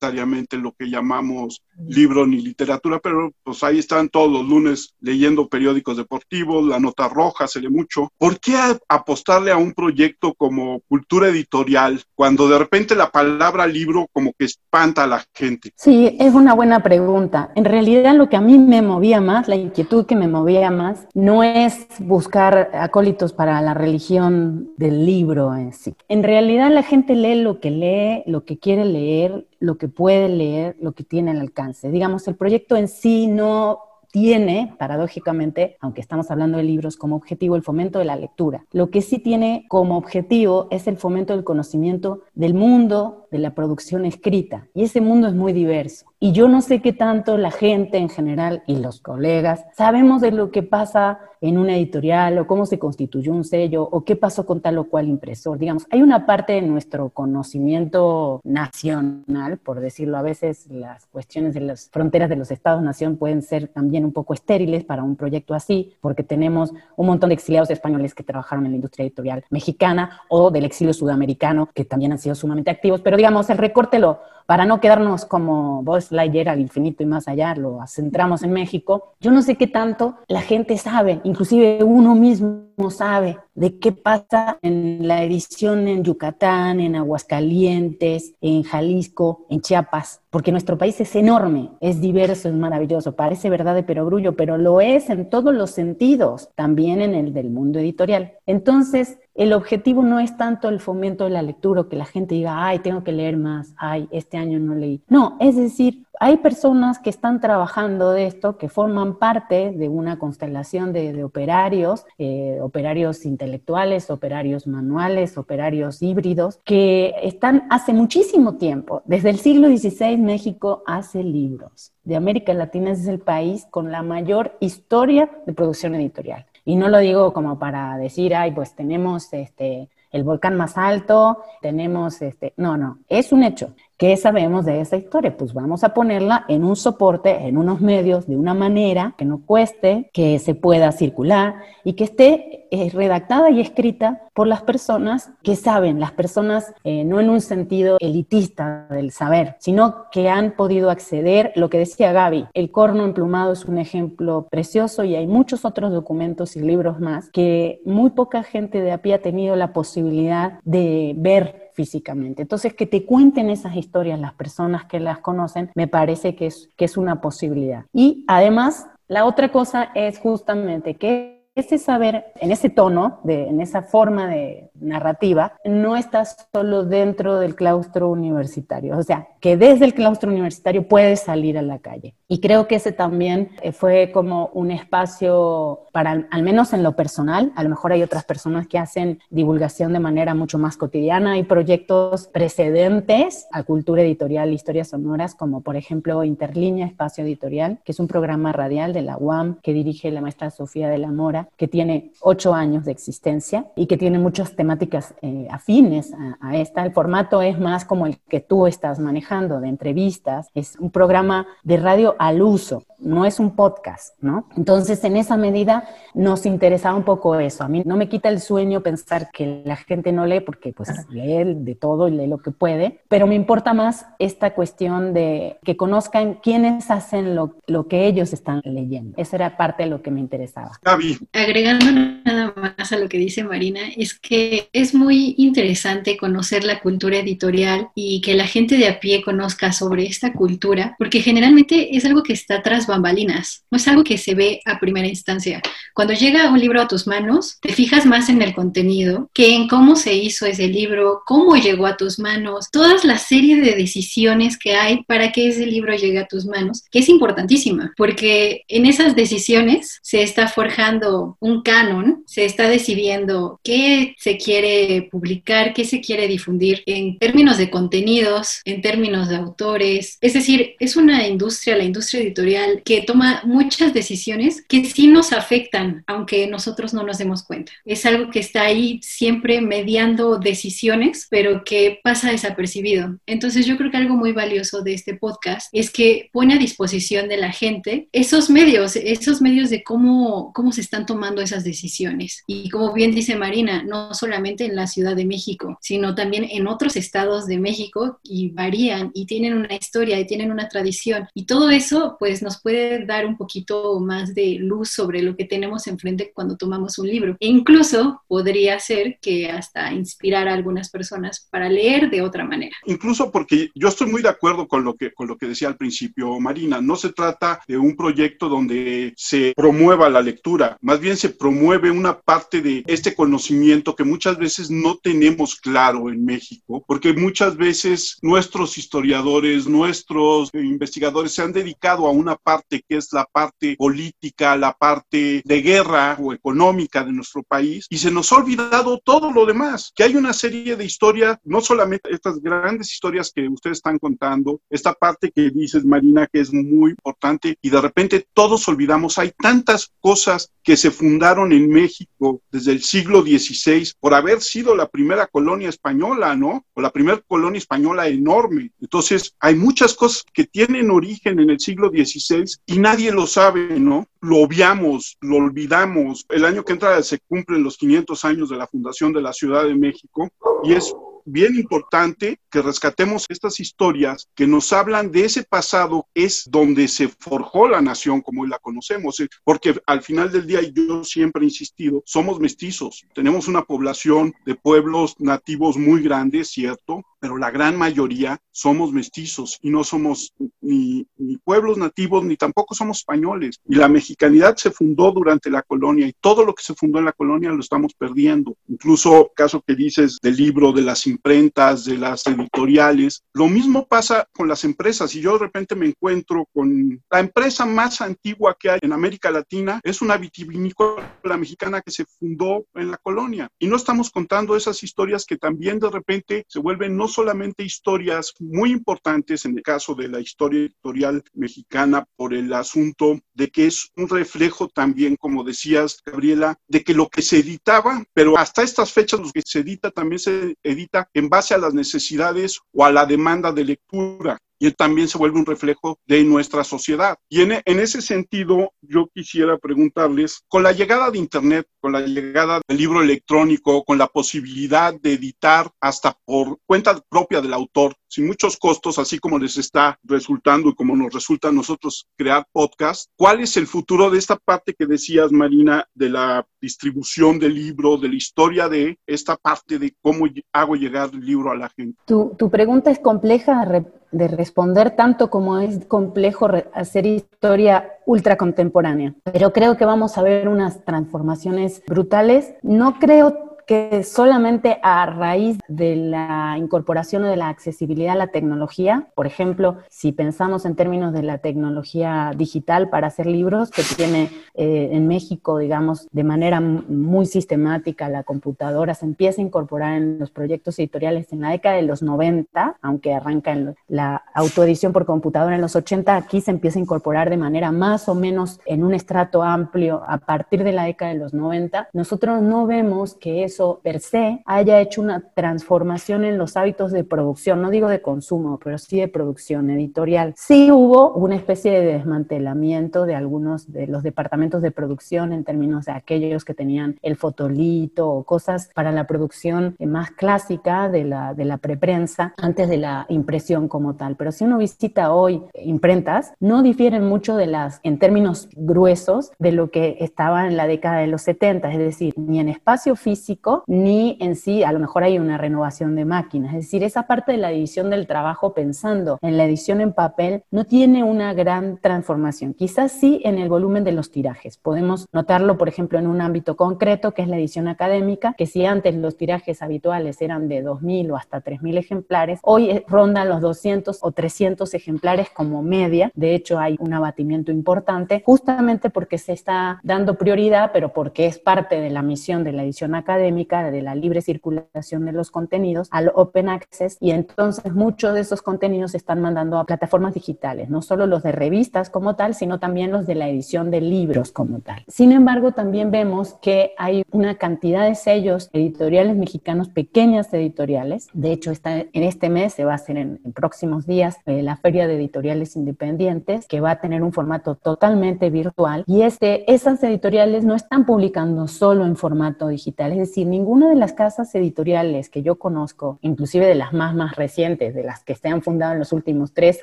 lo 0.00 0.72
que 0.78 0.88
llamamos 0.88 1.62
libro 1.88 2.26
ni 2.26 2.40
literatura, 2.40 2.98
pero 3.02 3.32
pues 3.42 3.62
ahí 3.62 3.78
están 3.78 4.08
todos 4.08 4.30
los 4.30 4.46
lunes 4.46 4.94
leyendo 5.00 5.48
periódicos 5.48 5.96
deportivos, 5.96 6.64
la 6.64 6.80
nota 6.80 7.08
roja 7.08 7.46
se 7.46 7.60
lee 7.60 7.68
mucho. 7.68 8.08
¿Por 8.18 8.38
qué 8.40 8.54
apostarle 8.88 9.50
a 9.50 9.56
un 9.56 9.72
proyecto 9.72 10.34
como 10.34 10.80
cultura 10.88 11.28
editorial 11.28 12.02
cuando 12.14 12.48
de 12.48 12.58
repente 12.58 12.94
la 12.94 13.10
palabra 13.10 13.66
libro 13.66 14.06
como 14.12 14.32
que 14.38 14.44
espanta 14.44 15.04
a 15.04 15.06
la 15.06 15.24
gente? 15.34 15.72
Sí, 15.76 16.16
es 16.18 16.34
una 16.34 16.54
buena 16.54 16.82
pregunta. 16.82 17.50
En 17.54 17.64
realidad 17.64 18.14
lo 18.14 18.28
que 18.28 18.36
a 18.36 18.40
mí 18.40 18.58
me 18.58 18.82
movía 18.82 19.20
más, 19.20 19.48
la 19.48 19.56
inquietud 19.56 20.06
que 20.06 20.16
me 20.16 20.28
movía 20.28 20.70
más, 20.70 21.06
no 21.14 21.42
es 21.42 21.86
buscar 22.00 22.70
acólitos 22.74 23.32
para 23.32 23.60
la 23.60 23.74
religión 23.74 24.72
del 24.76 25.04
libro 25.06 25.54
en 25.54 25.72
sí. 25.72 25.94
En 26.08 26.22
realidad 26.22 26.70
la 26.70 26.82
gente 26.82 27.14
lee 27.14 27.40
lo 27.40 27.60
que 27.60 27.70
lee, 27.70 28.22
lo 28.26 28.44
que 28.44 28.58
quiere 28.58 28.84
leer, 28.84 29.46
lo 29.60 29.78
que 29.78 29.88
puede 29.88 30.28
leer, 30.28 30.76
lo 30.80 30.92
que 30.92 31.04
tiene 31.04 31.30
al 31.32 31.40
alcance. 31.40 31.90
Digamos, 31.90 32.28
el 32.28 32.36
proyecto 32.36 32.76
en 32.76 32.88
sí 32.88 33.26
no 33.26 33.80
tiene, 34.10 34.74
paradójicamente, 34.78 35.76
aunque 35.80 36.00
estamos 36.00 36.30
hablando 36.30 36.58
de 36.58 36.64
libros, 36.64 36.96
como 36.96 37.16
objetivo 37.16 37.56
el 37.56 37.62
fomento 37.62 37.98
de 37.98 38.06
la 38.06 38.16
lectura. 38.16 38.64
Lo 38.72 38.90
que 38.90 39.02
sí 39.02 39.18
tiene 39.18 39.66
como 39.68 39.96
objetivo 39.96 40.68
es 40.70 40.86
el 40.86 40.96
fomento 40.96 41.34
del 41.34 41.44
conocimiento 41.44 42.22
del 42.34 42.54
mundo 42.54 43.27
de 43.30 43.38
la 43.38 43.54
producción 43.54 44.04
escrita. 44.04 44.66
Y 44.74 44.84
ese 44.84 45.00
mundo 45.00 45.28
es 45.28 45.34
muy 45.34 45.52
diverso. 45.52 46.06
Y 46.20 46.32
yo 46.32 46.48
no 46.48 46.62
sé 46.62 46.80
qué 46.82 46.92
tanto 46.92 47.36
la 47.38 47.50
gente 47.50 47.98
en 47.98 48.08
general 48.08 48.62
y 48.66 48.76
los 48.76 49.00
colegas 49.00 49.64
sabemos 49.76 50.20
de 50.20 50.32
lo 50.32 50.50
que 50.50 50.64
pasa 50.64 51.20
en 51.40 51.58
una 51.58 51.76
editorial 51.76 52.38
o 52.38 52.46
cómo 52.46 52.66
se 52.66 52.78
constituyó 52.78 53.32
un 53.32 53.44
sello 53.44 53.82
o 53.84 54.04
qué 54.04 54.16
pasó 54.16 54.44
con 54.44 54.60
tal 54.60 54.78
o 54.78 54.88
cual 54.88 55.08
impresor. 55.08 55.58
Digamos, 55.58 55.86
hay 55.90 56.02
una 56.02 56.26
parte 56.26 56.54
de 56.54 56.62
nuestro 56.62 57.10
conocimiento 57.10 58.40
nacional, 58.44 59.58
por 59.58 59.80
decirlo 59.80 60.18
a 60.18 60.22
veces, 60.22 60.66
las 60.68 61.06
cuestiones 61.06 61.54
de 61.54 61.60
las 61.60 61.88
fronteras 61.90 62.28
de 62.28 62.36
los 62.36 62.50
estados-nación 62.50 63.16
pueden 63.16 63.42
ser 63.42 63.68
también 63.68 64.04
un 64.04 64.12
poco 64.12 64.34
estériles 64.34 64.84
para 64.84 65.02
un 65.02 65.16
proyecto 65.16 65.54
así, 65.54 65.94
porque 66.00 66.22
tenemos 66.22 66.72
un 66.96 67.06
montón 67.06 67.28
de 67.28 67.34
exiliados 67.34 67.70
españoles 67.70 68.14
que 68.14 68.24
trabajaron 68.24 68.66
en 68.66 68.72
la 68.72 68.76
industria 68.76 69.04
editorial 69.04 69.44
mexicana 69.50 70.22
o 70.28 70.50
del 70.50 70.64
exilio 70.64 70.92
sudamericano 70.92 71.68
que 71.72 71.84
también 71.84 72.12
han 72.12 72.18
sido 72.18 72.34
sumamente 72.34 72.70
activos, 72.70 73.00
pero 73.00 73.16
digamos, 73.18 73.50
el 73.50 73.58
recorte 73.58 73.98
lo, 73.98 74.20
para 74.46 74.64
no 74.64 74.80
quedarnos 74.80 75.26
como 75.26 75.82
Buzz 75.82 76.10
Lightyear 76.10 76.48
al 76.48 76.60
infinito 76.60 77.02
y 77.02 77.06
más 77.06 77.28
allá, 77.28 77.54
lo 77.54 77.80
centramos 77.86 78.42
en 78.42 78.52
México, 78.52 79.12
yo 79.20 79.30
no 79.30 79.42
sé 79.42 79.56
qué 79.56 79.66
tanto 79.66 80.14
la 80.26 80.40
gente 80.40 80.78
sabe, 80.78 81.20
inclusive 81.24 81.84
uno 81.84 82.14
mismo 82.14 82.67
sabe 82.90 83.38
de 83.54 83.78
qué 83.78 83.92
pasa 83.92 84.58
en 84.62 85.08
la 85.08 85.24
edición 85.24 85.88
en 85.88 86.04
Yucatán, 86.04 86.80
en 86.80 86.94
Aguascalientes, 86.94 88.34
en 88.40 88.62
Jalisco, 88.62 89.46
en 89.50 89.60
Chiapas, 89.60 90.22
porque 90.30 90.52
nuestro 90.52 90.78
país 90.78 91.00
es 91.00 91.16
enorme, 91.16 91.70
es 91.80 92.00
diverso, 92.00 92.48
es 92.48 92.54
maravilloso, 92.54 93.16
parece 93.16 93.50
verdad 93.50 93.74
de 93.74 93.82
perogrullo, 93.82 94.36
pero 94.36 94.56
lo 94.58 94.80
es 94.80 95.10
en 95.10 95.28
todos 95.28 95.54
los 95.54 95.70
sentidos, 95.72 96.50
también 96.54 97.00
en 97.00 97.14
el 97.14 97.32
del 97.34 97.50
mundo 97.50 97.80
editorial. 97.80 98.34
Entonces, 98.46 99.18
el 99.34 99.52
objetivo 99.52 100.02
no 100.02 100.18
es 100.20 100.36
tanto 100.36 100.68
el 100.68 100.80
fomento 100.80 101.24
de 101.24 101.30
la 101.30 101.42
lectura, 101.42 101.86
que 101.88 101.96
la 101.96 102.06
gente 102.06 102.34
diga, 102.34 102.66
ay, 102.66 102.80
tengo 102.80 103.04
que 103.04 103.12
leer 103.12 103.36
más, 103.36 103.74
ay, 103.76 104.08
este 104.10 104.36
año 104.36 104.58
no 104.58 104.74
leí. 104.74 105.02
No, 105.08 105.36
es 105.40 105.56
decir, 105.56 106.04
hay 106.20 106.38
personas 106.38 106.98
que 106.98 107.10
están 107.10 107.40
trabajando 107.40 108.12
de 108.12 108.26
esto, 108.26 108.56
que 108.58 108.68
forman 108.68 109.16
parte 109.18 109.72
de 109.72 109.88
una 109.88 110.18
constelación 110.18 110.92
de, 110.92 111.24
operarios, 111.24 112.04
eh, 112.18 112.58
operarios 112.60 113.24
intelectuales, 113.24 114.10
operarios 114.10 114.66
manuales, 114.66 115.38
operarios 115.38 116.02
híbridos, 116.02 116.58
que 116.64 117.14
están 117.22 117.66
hace 117.70 117.92
muchísimo 117.92 118.56
tiempo. 118.56 119.02
Desde 119.04 119.30
el 119.30 119.38
siglo 119.38 119.68
XVI 119.68 120.16
México 120.16 120.82
hace 120.86 121.22
libros. 121.22 121.92
De 122.04 122.16
América 122.16 122.54
Latina 122.54 122.90
es 122.90 123.06
el 123.06 123.18
país 123.18 123.66
con 123.70 123.92
la 123.92 124.02
mayor 124.02 124.56
historia 124.60 125.30
de 125.46 125.52
producción 125.52 125.94
editorial. 125.94 126.46
Y 126.64 126.76
no 126.76 126.88
lo 126.88 126.98
digo 126.98 127.32
como 127.32 127.58
para 127.58 127.96
decir, 127.96 128.34
ay, 128.34 128.52
pues 128.52 128.74
tenemos 128.74 129.32
este, 129.32 129.88
el 130.10 130.24
volcán 130.24 130.56
más 130.56 130.76
alto, 130.76 131.42
tenemos 131.60 132.20
este, 132.22 132.54
no, 132.56 132.76
no, 132.76 132.98
es 133.08 133.32
un 133.32 133.42
hecho. 133.42 133.74
¿Qué 133.98 134.16
sabemos 134.16 134.64
de 134.64 134.80
esa 134.80 134.96
historia? 134.96 135.36
Pues 135.36 135.52
vamos 135.52 135.82
a 135.82 135.92
ponerla 135.92 136.44
en 136.46 136.62
un 136.62 136.76
soporte, 136.76 137.48
en 137.48 137.58
unos 137.58 137.80
medios, 137.80 138.28
de 138.28 138.36
una 138.36 138.54
manera 138.54 139.16
que 139.18 139.24
no 139.24 139.42
cueste, 139.44 140.08
que 140.12 140.38
se 140.38 140.54
pueda 140.54 140.92
circular 140.92 141.56
y 141.82 141.94
que 141.94 142.04
esté 142.04 142.68
eh, 142.70 142.90
redactada 142.94 143.50
y 143.50 143.60
escrita 143.60 144.28
por 144.34 144.46
las 144.46 144.62
personas 144.62 145.32
que 145.42 145.56
saben, 145.56 145.98
las 145.98 146.12
personas 146.12 146.72
eh, 146.84 147.02
no 147.02 147.18
en 147.18 147.28
un 147.28 147.40
sentido 147.40 147.96
elitista 147.98 148.86
del 148.88 149.10
saber, 149.10 149.56
sino 149.58 150.04
que 150.12 150.28
han 150.28 150.52
podido 150.52 150.90
acceder, 150.90 151.50
lo 151.56 151.68
que 151.68 151.78
decía 151.78 152.12
Gaby, 152.12 152.46
el 152.54 152.70
corno 152.70 153.04
emplumado 153.04 153.52
es 153.52 153.64
un 153.64 153.78
ejemplo 153.78 154.46
precioso 154.48 155.02
y 155.02 155.16
hay 155.16 155.26
muchos 155.26 155.64
otros 155.64 155.90
documentos 155.90 156.54
y 156.54 156.60
libros 156.60 157.00
más 157.00 157.30
que 157.30 157.80
muy 157.84 158.10
poca 158.10 158.44
gente 158.44 158.80
de 158.80 158.92
a 158.92 159.02
pie 159.02 159.14
ha 159.14 159.22
tenido 159.22 159.56
la 159.56 159.72
posibilidad 159.72 160.60
de 160.62 161.14
ver 161.16 161.67
físicamente. 161.78 162.42
Entonces, 162.42 162.74
que 162.74 162.86
te 162.86 163.04
cuenten 163.04 163.50
esas 163.50 163.76
historias 163.76 164.18
las 164.18 164.34
personas 164.34 164.86
que 164.86 164.98
las 164.98 165.20
conocen, 165.20 165.70
me 165.76 165.86
parece 165.86 166.34
que 166.34 166.46
es, 166.46 166.70
que 166.76 166.86
es 166.86 166.96
una 166.96 167.20
posibilidad. 167.20 167.84
Y 167.92 168.24
además, 168.26 168.88
la 169.06 169.24
otra 169.24 169.52
cosa 169.52 169.92
es 169.94 170.18
justamente 170.18 170.96
que 170.96 171.37
ese 171.60 171.78
saber, 171.78 172.26
en 172.36 172.52
ese 172.52 172.70
tono, 172.70 173.20
de, 173.24 173.48
en 173.48 173.60
esa 173.60 173.82
forma 173.82 174.26
de 174.26 174.70
narrativa, 174.80 175.54
no 175.64 175.96
está 175.96 176.24
solo 176.24 176.84
dentro 176.84 177.38
del 177.38 177.54
claustro 177.54 178.08
universitario. 178.08 178.96
O 178.96 179.02
sea, 179.02 179.28
que 179.40 179.56
desde 179.56 179.84
el 179.84 179.94
claustro 179.94 180.30
universitario 180.30 180.86
puedes 180.86 181.20
salir 181.20 181.58
a 181.58 181.62
la 181.62 181.78
calle. 181.78 182.14
Y 182.28 182.40
creo 182.40 182.68
que 182.68 182.76
ese 182.76 182.92
también 182.92 183.50
eh, 183.62 183.72
fue 183.72 184.10
como 184.12 184.50
un 184.52 184.70
espacio 184.70 185.86
para, 185.92 186.26
al 186.30 186.42
menos 186.42 186.72
en 186.72 186.82
lo 186.82 186.94
personal, 186.94 187.52
a 187.56 187.62
lo 187.62 187.70
mejor 187.70 187.92
hay 187.92 188.02
otras 188.02 188.24
personas 188.24 188.66
que 188.66 188.78
hacen 188.78 189.20
divulgación 189.30 189.92
de 189.92 190.00
manera 190.00 190.34
mucho 190.34 190.58
más 190.58 190.76
cotidiana. 190.76 191.32
Hay 191.32 191.44
proyectos 191.44 192.28
precedentes 192.28 193.46
a 193.52 193.62
cultura 193.62 194.02
editorial, 194.02 194.52
historias 194.52 194.88
sonoras, 194.88 195.34
como 195.34 195.62
por 195.62 195.76
ejemplo 195.76 196.22
Interlínea 196.24 196.86
Espacio 196.86 197.24
Editorial, 197.24 197.80
que 197.84 197.92
es 197.92 198.00
un 198.00 198.08
programa 198.08 198.52
radial 198.52 198.92
de 198.92 199.02
la 199.02 199.16
UAM 199.16 199.58
que 199.62 199.72
dirige 199.72 200.10
la 200.10 200.20
maestra 200.20 200.50
Sofía 200.50 200.88
de 200.88 200.98
la 200.98 201.10
Mora 201.10 201.47
que 201.56 201.68
tiene 201.68 202.12
ocho 202.20 202.54
años 202.54 202.84
de 202.84 202.92
existencia 202.92 203.66
y 203.76 203.86
que 203.86 203.96
tiene 203.96 204.18
muchas 204.18 204.54
temáticas 204.54 205.14
eh, 205.22 205.48
afines 205.50 206.12
a, 206.40 206.56
esta. 206.56 206.84
El 206.84 206.92
formato 206.92 207.42
es 207.42 207.58
más 207.58 207.84
como 207.84 208.06
el 208.06 208.18
que 208.28 208.40
tú 208.40 208.66
estás 208.66 208.98
manejando, 208.98 209.60
de 209.60 209.68
entrevistas. 209.68 210.48
Es 210.54 210.76
un 210.78 210.90
programa 210.90 211.46
de 211.62 211.76
radio 211.76 212.16
al 212.18 212.42
uso. 212.42 212.84
No 213.00 213.24
es 213.24 213.38
un 213.38 213.54
podcast, 213.54 214.14
¿no? 214.20 214.48
Entonces, 214.56 215.02
en 215.04 215.16
esa 215.16 215.36
medida 215.36 215.88
nos 216.14 216.46
interesaba 216.46 216.96
un 216.96 217.04
poco 217.04 217.38
eso. 217.38 217.64
A 217.64 217.68
mí 217.68 217.82
no 217.84 217.96
me 217.96 218.08
quita 218.08 218.28
el 218.28 218.40
sueño 218.40 218.82
pensar 218.82 219.30
que 219.32 219.62
la 219.64 219.76
gente 219.76 220.12
no 220.12 220.26
lee, 220.26 220.40
porque 220.40 220.72
pues 220.72 220.90
lee 221.10 221.54
de 221.54 221.74
todo 221.74 222.08
y 222.08 222.12
lee 222.12 222.26
lo 222.26 222.38
que 222.38 222.50
puede, 222.50 223.00
pero 223.08 223.26
me 223.26 223.34
importa 223.34 223.74
más 223.74 224.06
esta 224.18 224.54
cuestión 224.54 225.14
de 225.14 225.58
que 225.64 225.76
conozcan 225.76 226.34
quiénes 226.42 226.90
hacen 226.90 227.34
lo, 227.34 227.56
lo 227.66 227.88
que 227.88 228.06
ellos 228.06 228.32
están 228.32 228.60
leyendo. 228.64 229.14
Esa 229.16 229.36
era 229.36 229.56
parte 229.56 229.84
de 229.84 229.90
lo 229.90 230.02
que 230.02 230.10
me 230.10 230.20
interesaba. 230.20 230.72
Gaby. 230.82 231.18
Agregando 231.32 231.86
nada 232.24 232.52
más 232.56 232.92
a 232.92 232.98
lo 232.98 233.08
que 233.08 233.18
dice 233.18 233.44
Marina, 233.44 233.80
es 233.96 234.18
que 234.18 234.68
es 234.72 234.94
muy 234.94 235.34
interesante 235.38 236.16
conocer 236.16 236.64
la 236.64 236.80
cultura 236.80 237.18
editorial 237.18 237.88
y 237.94 238.20
que 238.20 238.34
la 238.34 238.46
gente 238.46 238.76
de 238.76 238.88
a 238.88 239.00
pie 239.00 239.22
conozca 239.22 239.72
sobre 239.72 240.06
esta 240.06 240.32
cultura, 240.32 240.96
porque 240.98 241.20
generalmente 241.20 241.96
es 241.96 242.04
algo 242.04 242.22
que 242.22 242.32
está 242.32 242.62
tras 242.62 242.87
bambalinas, 242.88 243.64
no 243.70 243.76
es 243.76 243.86
algo 243.86 244.02
que 244.02 244.18
se 244.18 244.34
ve 244.34 244.60
a 244.64 244.80
primera 244.80 245.06
instancia. 245.06 245.62
Cuando 245.94 246.14
llega 246.14 246.50
un 246.50 246.58
libro 246.58 246.80
a 246.80 246.88
tus 246.88 247.06
manos, 247.06 247.58
te 247.60 247.72
fijas 247.72 248.06
más 248.06 248.28
en 248.28 248.42
el 248.42 248.54
contenido 248.54 249.30
que 249.32 249.54
en 249.54 249.68
cómo 249.68 249.94
se 249.94 250.14
hizo 250.14 250.46
ese 250.46 250.66
libro, 250.66 251.22
cómo 251.24 251.56
llegó 251.56 251.86
a 251.86 251.96
tus 251.96 252.18
manos, 252.18 252.68
todas 252.72 253.04
la 253.04 253.18
serie 253.18 253.60
de 253.60 253.76
decisiones 253.76 254.58
que 254.58 254.74
hay 254.74 255.02
para 255.04 255.32
que 255.32 255.48
ese 255.48 255.66
libro 255.66 255.94
llegue 255.94 256.18
a 256.18 256.26
tus 256.26 256.46
manos, 256.46 256.84
que 256.90 257.00
es 257.00 257.08
importantísima, 257.08 257.92
porque 257.96 258.62
en 258.68 258.86
esas 258.86 259.14
decisiones 259.14 260.00
se 260.02 260.22
está 260.22 260.48
forjando 260.48 261.36
un 261.40 261.62
canon, 261.62 262.24
se 262.26 262.44
está 262.44 262.68
decidiendo 262.68 263.60
qué 263.62 264.14
se 264.18 264.36
quiere 264.36 265.08
publicar, 265.10 265.74
qué 265.74 265.84
se 265.84 266.00
quiere 266.00 266.28
difundir 266.28 266.82
en 266.86 267.18
términos 267.18 267.58
de 267.58 267.70
contenidos, 267.70 268.60
en 268.64 268.80
términos 268.82 269.28
de 269.28 269.36
autores. 269.36 270.18
Es 270.20 270.32
decir, 270.34 270.74
es 270.78 270.96
una 270.96 271.26
industria, 271.26 271.76
la 271.76 271.84
industria 271.84 272.22
editorial, 272.22 272.77
que 272.84 273.02
toma 273.02 273.42
muchas 273.44 273.92
decisiones 273.94 274.64
que 274.66 274.84
sí 274.84 275.06
nos 275.06 275.32
afectan, 275.32 276.04
aunque 276.06 276.46
nosotros 276.46 276.94
no 276.94 277.02
nos 277.02 277.18
demos 277.18 277.42
cuenta. 277.42 277.72
Es 277.84 278.06
algo 278.06 278.30
que 278.30 278.40
está 278.40 278.62
ahí 278.62 279.00
siempre 279.02 279.60
mediando 279.60 280.38
decisiones, 280.38 281.26
pero 281.30 281.64
que 281.64 282.00
pasa 282.02 282.30
desapercibido. 282.30 283.18
Entonces 283.26 283.66
yo 283.66 283.76
creo 283.76 283.90
que 283.90 283.96
algo 283.96 284.14
muy 284.14 284.32
valioso 284.32 284.82
de 284.82 284.94
este 284.94 285.14
podcast 285.14 285.68
es 285.72 285.90
que 285.90 286.30
pone 286.32 286.54
a 286.54 286.58
disposición 286.58 287.28
de 287.28 287.36
la 287.36 287.52
gente 287.52 288.08
esos 288.12 288.50
medios, 288.50 288.96
esos 288.96 289.40
medios 289.40 289.70
de 289.70 289.82
cómo, 289.82 290.52
cómo 290.52 290.72
se 290.72 290.80
están 290.80 291.06
tomando 291.06 291.42
esas 291.42 291.64
decisiones. 291.64 292.42
Y 292.46 292.68
como 292.70 292.92
bien 292.92 293.14
dice 293.14 293.36
Marina, 293.36 293.82
no 293.82 294.14
solamente 294.14 294.64
en 294.64 294.76
la 294.76 294.86
Ciudad 294.86 295.16
de 295.16 295.24
México, 295.24 295.78
sino 295.80 296.14
también 296.14 296.44
en 296.44 296.66
otros 296.66 296.96
estados 296.96 297.46
de 297.46 297.58
México 297.58 298.20
y 298.22 298.50
varían 298.50 299.10
y 299.14 299.26
tienen 299.26 299.54
una 299.54 299.74
historia 299.74 300.18
y 300.20 300.26
tienen 300.26 300.50
una 300.50 300.68
tradición. 300.68 301.28
Y 301.34 301.46
todo 301.46 301.70
eso 301.70 302.16
pues 302.18 302.42
nos 302.42 302.60
puede 302.60 302.67
dar 303.06 303.26
un 303.26 303.36
poquito 303.36 304.00
más 304.00 304.34
de 304.34 304.56
luz 304.60 304.90
sobre 304.90 305.22
lo 305.22 305.36
que 305.36 305.44
tenemos 305.44 305.86
enfrente 305.86 306.32
cuando 306.34 306.56
tomamos 306.56 306.98
un 306.98 307.08
libro. 307.08 307.36
E 307.40 307.46
incluso 307.46 308.22
podría 308.26 308.78
ser 308.78 309.18
que 309.20 309.50
hasta 309.50 309.92
inspirar 309.92 310.48
a 310.48 310.54
algunas 310.54 310.90
personas 310.90 311.46
para 311.50 311.68
leer 311.68 312.10
de 312.10 312.22
otra 312.22 312.44
manera. 312.44 312.76
Incluso 312.86 313.30
porque 313.30 313.70
yo 313.74 313.88
estoy 313.88 314.10
muy 314.10 314.22
de 314.22 314.28
acuerdo 314.28 314.66
con 314.68 314.84
lo 314.84 314.94
que, 314.94 315.12
con 315.12 315.26
lo 315.28 315.36
que 315.36 315.46
decía 315.46 315.68
al 315.68 315.76
principio 315.76 316.38
Marina, 316.40 316.80
no 316.80 316.96
se 316.96 317.12
trata 317.12 317.60
de 317.66 317.78
un 317.78 317.96
proyecto 317.96 318.48
donde 318.48 319.12
se 319.16 319.52
promueva 319.56 320.08
la 320.08 320.20
lectura, 320.20 320.76
más 320.80 321.00
bien 321.00 321.16
se 321.16 321.30
promueve 321.30 321.90
una 321.90 322.18
parte 322.18 322.60
de 322.60 322.82
este 322.86 323.14
conocimiento 323.14 323.94
que 323.94 324.04
muchas 324.04 324.38
veces 324.38 324.70
no 324.70 324.96
tenemos 324.96 325.56
claro 325.56 326.10
en 326.10 326.24
México, 326.24 326.84
porque 326.86 327.12
muchas 327.12 327.56
veces 327.56 328.18
nuestros 328.22 328.78
historiadores, 328.78 329.66
nuestros 329.66 330.50
investigadores 330.52 331.32
se 331.32 331.42
han 331.42 331.52
dedicado 331.52 332.06
a 332.06 332.10
una 332.10 332.36
parte 332.36 332.57
que 332.68 332.96
es 332.96 333.12
la 333.12 333.24
parte 333.24 333.76
política, 333.76 334.56
la 334.56 334.72
parte 334.72 335.42
de 335.44 335.62
guerra 335.62 336.16
o 336.20 336.32
económica 336.32 337.04
de 337.04 337.12
nuestro 337.12 337.42
país, 337.42 337.86
y 337.90 337.98
se 337.98 338.10
nos 338.10 338.32
ha 338.32 338.36
olvidado 338.36 339.00
todo 339.04 339.32
lo 339.32 339.46
demás, 339.46 339.92
que 339.94 340.04
hay 340.04 340.16
una 340.16 340.32
serie 340.32 340.76
de 340.76 340.84
historias, 340.84 341.38
no 341.44 341.60
solamente 341.60 342.12
estas 342.12 342.40
grandes 342.40 342.92
historias 342.92 343.32
que 343.34 343.48
ustedes 343.48 343.78
están 343.78 343.98
contando, 343.98 344.60
esta 344.70 344.92
parte 344.92 345.30
que 345.30 345.50
dices, 345.50 345.84
Marina, 345.84 346.26
que 346.32 346.40
es 346.40 346.52
muy 346.52 346.90
importante, 346.90 347.56
y 347.60 347.70
de 347.70 347.80
repente 347.80 348.26
todos 348.34 348.68
olvidamos, 348.68 349.18
hay 349.18 349.32
tantas 349.38 349.92
cosas 350.00 350.50
que 350.62 350.76
se 350.76 350.90
fundaron 350.90 351.52
en 351.52 351.68
México 351.68 352.42
desde 352.50 352.72
el 352.72 352.82
siglo 352.82 353.22
XVI 353.22 353.90
por 354.00 354.14
haber 354.14 354.40
sido 354.40 354.76
la 354.76 354.88
primera 354.88 355.26
colonia 355.26 355.68
española, 355.68 356.36
¿no? 356.36 356.66
O 356.74 356.80
la 356.82 356.90
primera 356.90 357.20
colonia 357.26 357.58
española 357.58 358.08
enorme. 358.08 358.72
Entonces, 358.80 359.34
hay 359.40 359.54
muchas 359.54 359.94
cosas 359.94 360.24
que 360.32 360.44
tienen 360.44 360.90
origen 360.90 361.38
en 361.40 361.50
el 361.50 361.60
siglo 361.60 361.88
XVI 361.88 362.44
y 362.66 362.78
nadie 362.78 363.12
lo 363.12 363.26
sabe, 363.26 363.78
¿no? 363.78 364.06
Lo 364.20 364.38
obviamos, 364.38 365.16
lo 365.20 365.36
olvidamos. 365.36 366.26
El 366.28 366.44
año 366.44 366.64
que 366.64 366.72
entra 366.72 367.02
se 367.02 367.18
cumplen 367.20 367.62
los 367.62 367.76
500 367.76 368.24
años 368.24 368.48
de 368.48 368.56
la 368.56 368.66
fundación 368.66 369.12
de 369.12 369.22
la 369.22 369.32
Ciudad 369.32 369.64
de 369.64 369.74
México 369.74 370.28
y 370.64 370.72
es 370.72 370.92
bien 371.28 371.56
importante 371.56 372.40
que 372.50 372.62
rescatemos 372.62 373.26
estas 373.28 373.60
historias 373.60 374.28
que 374.34 374.46
nos 374.46 374.72
hablan 374.72 375.12
de 375.12 375.26
ese 375.26 375.44
pasado, 375.44 376.06
es 376.14 376.48
donde 376.50 376.88
se 376.88 377.08
forjó 377.08 377.68
la 377.68 377.82
nación 377.82 378.20
como 378.22 378.42
hoy 378.42 378.48
la 378.48 378.58
conocemos, 378.58 379.20
eh, 379.20 379.28
porque 379.44 379.74
al 379.86 380.02
final 380.02 380.32
del 380.32 380.46
día, 380.46 380.60
yo 380.62 381.04
siempre 381.04 381.42
he 381.42 381.44
insistido, 381.44 382.02
somos 382.06 382.40
mestizos, 382.40 383.04
tenemos 383.14 383.48
una 383.48 383.62
población 383.62 384.34
de 384.46 384.54
pueblos 384.54 385.14
nativos 385.18 385.76
muy 385.76 386.02
grandes, 386.02 386.48
¿cierto? 386.48 387.02
Pero 387.20 387.36
la 387.36 387.50
gran 387.50 387.76
mayoría 387.76 388.38
somos 388.50 388.92
mestizos 388.92 389.58
y 389.62 389.70
no 389.70 389.84
somos 389.84 390.32
ni, 390.60 391.06
ni, 391.16 391.36
pueblos 391.38 391.78
nativos 391.78 392.24
ni 392.24 392.36
tampoco 392.36 392.74
somos 392.74 392.98
españoles. 392.98 393.60
Y 393.68 393.76
la 393.76 393.88
mexicanidad 393.88 394.56
se 394.56 394.70
fundó 394.70 395.12
durante 395.12 395.50
la 395.50 395.62
colonia 395.62 396.06
y 396.06 396.14
todo 396.20 396.44
lo 396.44 396.54
que 396.54 396.62
se 396.62 396.74
fundó 396.74 396.98
en 396.98 397.04
la 397.04 397.12
colonia 397.12 397.50
lo 397.50 397.60
estamos 397.60 397.94
perdiendo. 397.94 398.56
Incluso 398.68 399.30
caso 399.34 399.62
que 399.66 399.74
dices 399.74 400.18
del 400.22 400.36
libro, 400.36 400.72
de 400.72 400.82
las 400.82 401.06
imprentas, 401.06 401.84
de 401.84 401.98
las 401.98 402.26
editoriales, 402.26 403.22
lo 403.32 403.48
mismo 403.48 403.86
pasa 403.86 404.26
con 404.32 404.48
las 404.48 404.64
empresas. 404.64 405.14
Y 405.14 405.20
yo 405.20 405.34
de 405.34 405.40
repente 405.40 405.74
me 405.74 405.86
encuentro 405.86 406.46
con 406.52 407.02
la 407.10 407.20
empresa 407.20 407.66
más 407.66 408.00
antigua 408.00 408.56
que 408.58 408.70
hay 408.70 408.78
en 408.82 408.92
América 408.92 409.30
Latina, 409.30 409.80
es 409.82 410.02
una 410.02 410.16
vitivinícola 410.16 411.36
mexicana 411.38 411.80
que 411.80 411.90
se 411.90 412.04
fundó 412.04 412.66
en 412.74 412.90
la 412.90 412.98
colonia. 412.98 413.48
Y 413.58 413.66
no 413.66 413.76
estamos 413.76 414.10
contando 414.10 414.56
esas 414.56 414.82
historias 414.82 415.24
que 415.24 415.36
también 415.36 415.78
de 415.78 415.90
repente 415.90 416.44
se 416.48 416.58
vuelven 416.58 416.96
no 416.96 417.07
solamente 417.08 417.64
historias 417.64 418.34
muy 418.38 418.70
importantes 418.70 419.44
en 419.44 419.56
el 419.56 419.62
caso 419.62 419.94
de 419.94 420.08
la 420.08 420.20
historia 420.20 420.60
editorial 420.60 421.22
mexicana 421.32 422.04
por 422.16 422.34
el 422.34 422.52
asunto 422.52 423.18
de 423.34 423.48
que 423.48 423.66
es 423.66 423.90
un 423.96 424.08
reflejo 424.08 424.68
también, 424.68 425.16
como 425.16 425.44
decías, 425.44 426.02
Gabriela, 426.04 426.58
de 426.68 426.84
que 426.84 426.94
lo 426.94 427.08
que 427.08 427.22
se 427.22 427.38
editaba, 427.38 428.04
pero 428.12 428.38
hasta 428.38 428.62
estas 428.62 428.92
fechas 428.92 429.20
lo 429.20 429.30
que 429.30 429.42
se 429.44 429.60
edita 429.60 429.90
también 429.90 430.18
se 430.18 430.56
edita 430.62 431.08
en 431.14 431.28
base 431.28 431.54
a 431.54 431.58
las 431.58 431.74
necesidades 431.74 432.60
o 432.72 432.84
a 432.84 432.92
la 432.92 433.06
demanda 433.06 433.52
de 433.52 433.64
lectura 433.64 434.38
y 434.58 434.70
también 434.72 435.08
se 435.08 435.18
vuelve 435.18 435.38
un 435.38 435.46
reflejo 435.46 435.98
de 436.06 436.24
nuestra 436.24 436.64
sociedad. 436.64 437.16
Y 437.28 437.42
en, 437.42 437.52
en, 437.64 437.80
ese 437.80 438.02
sentido, 438.02 438.72
yo 438.80 439.08
quisiera 439.14 439.58
preguntarles, 439.58 440.42
con 440.48 440.62
la 440.62 440.72
llegada 440.72 441.10
de 441.10 441.18
Internet, 441.18 441.66
con 441.80 441.92
la 441.92 442.00
llegada 442.00 442.60
del 442.66 442.78
libro 442.78 443.02
electrónico, 443.02 443.84
con 443.84 443.98
la 443.98 444.08
posibilidad 444.08 444.94
de 445.00 445.14
editar 445.14 445.70
hasta 445.80 446.16
por 446.24 446.58
cuenta 446.66 447.00
propia 447.08 447.40
del 447.40 447.52
autor, 447.52 447.94
sin 448.08 448.26
muchos 448.26 448.56
costos, 448.56 448.98
así 448.98 449.18
como 449.18 449.38
les 449.38 449.56
está 449.58 449.98
resultando 450.02 450.70
y 450.70 450.74
como 450.74 450.96
nos 450.96 451.12
resulta 451.12 451.48
a 451.48 451.52
nosotros 451.52 452.06
crear 452.16 452.46
podcast, 452.52 453.10
¿cuál 453.16 453.40
es 453.40 453.56
el 453.56 453.66
futuro 453.66 454.10
de 454.10 454.18
esta 454.18 454.36
parte 454.36 454.74
que 454.74 454.86
decías, 454.86 455.30
Marina, 455.30 455.86
de 455.94 456.08
la 456.08 456.46
distribución 456.60 457.38
del 457.38 457.54
libro, 457.54 457.96
de 457.96 458.08
la 458.08 458.14
historia 458.14 458.68
de 458.68 458.98
esta 459.06 459.36
parte 459.36 459.78
de 459.78 459.94
cómo 460.00 460.26
hago 460.52 460.74
llegar 460.74 461.10
el 461.12 461.24
libro 461.24 461.50
a 461.50 461.56
la 461.56 461.68
gente? 461.68 461.98
Tu, 462.06 462.34
tu 462.38 462.50
pregunta 462.50 462.90
es 462.90 462.98
compleja 462.98 463.64
de 464.10 464.28
responder 464.28 464.92
tanto 464.92 465.30
como 465.30 465.58
es 465.58 465.84
complejo 465.86 466.48
hacer 466.72 467.06
historia 467.06 467.92
ultra 468.06 468.36
contemporánea. 468.36 469.14
Pero 469.24 469.52
creo 469.52 469.76
que 469.76 469.84
vamos 469.84 470.16
a 470.18 470.22
ver 470.22 470.48
unas 470.48 470.84
transformaciones 470.84 471.82
brutales. 471.86 472.54
No 472.62 472.98
creo 472.98 473.47
que 473.68 474.02
solamente 474.02 474.78
a 474.82 475.04
raíz 475.04 475.58
de 475.68 475.94
la 475.94 476.54
incorporación 476.56 477.24
o 477.24 477.28
de 477.28 477.36
la 477.36 477.50
accesibilidad 477.50 478.14
a 478.14 478.18
la 478.18 478.28
tecnología, 478.28 479.08
por 479.14 479.26
ejemplo, 479.26 479.76
si 479.90 480.12
pensamos 480.12 480.64
en 480.64 480.74
términos 480.74 481.12
de 481.12 481.22
la 481.22 481.38
tecnología 481.38 482.32
digital 482.34 482.88
para 482.88 483.08
hacer 483.08 483.26
libros, 483.26 483.70
que 483.70 483.82
tiene 483.94 484.30
eh, 484.54 484.88
en 484.92 485.06
México, 485.06 485.58
digamos, 485.58 486.08
de 486.12 486.24
manera 486.24 486.60
muy 486.60 487.26
sistemática 487.26 488.08
la 488.08 488.22
computadora, 488.22 488.94
se 488.94 489.04
empieza 489.04 489.42
a 489.42 489.44
incorporar 489.44 489.98
en 489.98 490.18
los 490.18 490.30
proyectos 490.30 490.78
editoriales 490.78 491.30
en 491.34 491.42
la 491.42 491.50
década 491.50 491.76
de 491.76 491.82
los 491.82 492.02
90, 492.02 492.78
aunque 492.80 493.12
arranca 493.12 493.52
en 493.52 493.74
la 493.86 494.24
autoedición 494.32 494.94
por 494.94 495.04
computadora 495.04 495.56
en 495.56 495.60
los 495.60 495.76
80, 495.76 496.16
aquí 496.16 496.40
se 496.40 496.52
empieza 496.52 496.78
a 496.78 496.82
incorporar 496.82 497.28
de 497.28 497.36
manera 497.36 497.70
más 497.70 498.08
o 498.08 498.14
menos 498.14 498.60
en 498.64 498.82
un 498.82 498.94
estrato 498.94 499.42
amplio 499.42 500.02
a 500.08 500.16
partir 500.16 500.64
de 500.64 500.72
la 500.72 500.84
década 500.84 501.12
de 501.12 501.18
los 501.18 501.34
90. 501.34 501.90
Nosotros 501.92 502.40
no 502.40 502.66
vemos 502.66 503.12
que 503.12 503.44
eso 503.44 503.57
eso 503.58 503.80
per 503.82 503.98
se 503.98 504.40
haya 504.46 504.80
hecho 504.80 505.00
una 505.00 505.20
transformación 505.34 506.24
en 506.24 506.38
los 506.38 506.56
hábitos 506.56 506.92
de 506.92 507.02
producción, 507.02 507.60
no 507.60 507.70
digo 507.70 507.88
de 507.88 508.00
consumo, 508.00 508.60
pero 508.62 508.78
sí 508.78 509.00
de 509.00 509.08
producción 509.08 509.68
editorial. 509.70 510.32
Sí 510.36 510.70
hubo 510.70 511.12
una 511.14 511.34
especie 511.34 511.72
de 511.72 511.94
desmantelamiento 511.94 513.04
de 513.04 513.16
algunos 513.16 513.72
de 513.72 513.88
los 513.88 514.04
departamentos 514.04 514.62
de 514.62 514.70
producción 514.70 515.32
en 515.32 515.42
términos 515.42 515.86
de 515.86 515.92
aquellos 515.92 516.44
que 516.44 516.54
tenían 516.54 516.98
el 517.02 517.16
fotolito 517.16 518.08
o 518.08 518.22
cosas 518.22 518.70
para 518.74 518.92
la 518.92 519.08
producción 519.08 519.74
más 519.80 520.12
clásica 520.12 520.88
de 520.88 521.04
la, 521.04 521.34
de 521.34 521.58
preprensa 521.58 522.34
antes 522.36 522.68
de 522.68 522.76
la 522.76 523.06
impresión 523.08 523.66
como 523.66 523.96
tal. 523.96 524.14
Pero 524.14 524.30
si 524.30 524.44
uno 524.44 524.58
visita 524.58 525.12
hoy 525.12 525.42
imprentas, 525.54 526.32
no 526.38 526.62
difieren 526.62 527.04
mucho 527.04 527.36
de 527.36 527.46
las, 527.46 527.80
en 527.82 527.98
términos 527.98 528.48
gruesos, 528.54 529.32
de 529.40 529.50
lo 529.50 529.72
que 529.72 529.96
estaba 529.98 530.46
en 530.46 530.56
la 530.56 530.68
década 530.68 530.98
de 530.98 531.08
los 531.08 531.22
70, 531.22 531.72
es 531.72 531.78
decir, 531.78 532.14
ni 532.16 532.38
en 532.38 532.48
espacio 532.48 532.94
físico, 532.94 533.47
ni 533.66 534.16
en 534.20 534.36
sí, 534.36 534.62
a 534.62 534.72
lo 534.72 534.78
mejor 534.78 535.04
hay 535.04 535.18
una 535.18 535.38
renovación 535.38 535.94
de 535.94 536.04
máquinas. 536.04 536.54
Es 536.54 536.66
decir, 536.66 536.82
esa 536.82 537.06
parte 537.06 537.32
de 537.32 537.38
la 537.38 537.48
división 537.48 537.90
del 537.90 538.06
trabajo 538.06 538.54
pensando 538.54 539.18
en 539.22 539.36
la 539.36 539.44
edición 539.44 539.80
en 539.80 539.92
papel 539.92 540.42
no 540.50 540.64
tiene 540.64 541.04
una 541.04 541.34
gran 541.34 541.78
transformación. 541.78 542.54
Quizás 542.54 542.92
sí 542.92 543.20
en 543.24 543.38
el 543.38 543.48
volumen 543.48 543.84
de 543.84 543.92
los 543.92 544.10
tirajes. 544.10 544.58
Podemos 544.58 545.06
notarlo, 545.12 545.58
por 545.58 545.68
ejemplo, 545.68 545.98
en 545.98 546.06
un 546.06 546.20
ámbito 546.20 546.56
concreto, 546.56 547.12
que 547.12 547.22
es 547.22 547.28
la 547.28 547.36
edición 547.36 547.68
académica, 547.68 548.34
que 548.36 548.46
si 548.46 548.64
antes 548.64 548.94
los 548.94 549.16
tirajes 549.16 549.62
habituales 549.62 550.20
eran 550.22 550.48
de 550.48 550.64
2.000 550.64 551.10
o 551.12 551.16
hasta 551.16 551.42
3.000 551.42 551.78
ejemplares, 551.78 552.40
hoy 552.42 552.84
rondan 552.88 553.28
los 553.28 553.40
200 553.40 553.98
o 554.02 554.12
300 554.12 554.74
ejemplares 554.74 555.30
como 555.30 555.62
media. 555.62 556.10
De 556.14 556.34
hecho, 556.34 556.58
hay 556.58 556.76
un 556.80 556.92
abatimiento 556.92 557.52
importante, 557.52 558.22
justamente 558.24 558.90
porque 558.90 559.18
se 559.18 559.32
está 559.32 559.80
dando 559.82 560.16
prioridad, 560.16 560.70
pero 560.72 560.92
porque 560.92 561.26
es 561.26 561.38
parte 561.38 561.80
de 561.80 561.90
la 561.90 562.02
misión 562.02 562.44
de 562.44 562.52
la 562.52 562.62
edición 562.62 562.94
académica, 562.94 563.37
de 563.38 563.82
la 563.82 563.94
libre 563.94 564.20
circulación 564.20 565.04
de 565.04 565.12
los 565.12 565.30
contenidos, 565.30 565.88
al 565.90 566.10
open 566.14 566.48
access, 566.48 566.96
y 567.00 567.12
entonces 567.12 567.72
muchos 567.72 568.14
de 568.14 568.20
esos 568.20 568.42
contenidos 568.42 568.92
se 568.92 568.96
están 568.96 569.20
mandando 569.20 569.58
a 569.58 569.64
plataformas 569.64 570.14
digitales, 570.14 570.70
no 570.70 570.82
solo 570.82 571.06
los 571.06 571.22
de 571.22 571.32
revistas 571.32 571.90
como 571.90 572.16
tal, 572.16 572.34
sino 572.34 572.58
también 572.58 572.90
los 572.90 573.06
de 573.06 573.14
la 573.14 573.28
edición 573.28 573.70
de 573.70 573.80
libros 573.80 574.32
como 574.32 574.60
tal. 574.60 574.82
Sin 574.88 575.12
embargo, 575.12 575.52
también 575.52 575.90
vemos 575.90 576.34
que 576.42 576.72
hay 576.78 577.04
una 577.10 577.36
cantidad 577.36 577.86
de 577.86 577.94
sellos 577.94 578.50
editoriales 578.52 579.16
mexicanos, 579.16 579.68
pequeñas 579.68 580.32
editoriales. 580.34 581.08
De 581.12 581.32
hecho, 581.32 581.50
está, 581.50 581.78
en 581.78 582.02
este 582.02 582.28
mes 582.28 582.54
se 582.54 582.64
va 582.64 582.72
a 582.72 582.76
hacer 582.76 582.96
en, 582.96 583.20
próximos 583.34 583.86
días 583.86 584.16
eh, 584.26 584.42
la 584.42 584.56
Feria 584.56 584.86
de 584.86 584.96
Editoriales 584.96 585.54
Independientes, 585.54 586.46
que 586.46 586.60
va 586.60 586.72
a 586.72 586.80
tener 586.80 587.02
un 587.02 587.12
formato 587.12 587.54
totalmente 587.54 588.30
virtual. 588.30 588.84
Y 588.86 589.02
este, 589.02 589.50
esas 589.52 589.82
editoriales 589.82 590.44
no 590.44 590.54
están 590.54 590.86
publicando 590.86 591.46
solo 591.46 591.84
en 591.84 591.96
formato 591.96 592.48
digital, 592.48 592.92
es 592.92 592.98
decir, 592.98 593.26
ninguna 593.30 593.68
de 593.68 593.76
las 593.76 593.92
casas 593.92 594.34
editoriales 594.34 595.08
que 595.08 595.22
yo 595.22 595.38
conozco, 595.38 595.98
inclusive 596.02 596.46
de 596.46 596.54
las 596.54 596.72
más, 596.72 596.94
más 596.94 597.16
recientes, 597.16 597.74
de 597.74 597.84
las 597.84 598.04
que 598.04 598.14
se 598.14 598.28
han 598.28 598.42
fundado 598.42 598.72
en 598.72 598.78
los 598.78 598.92
últimos 598.92 599.32
tres 599.32 599.62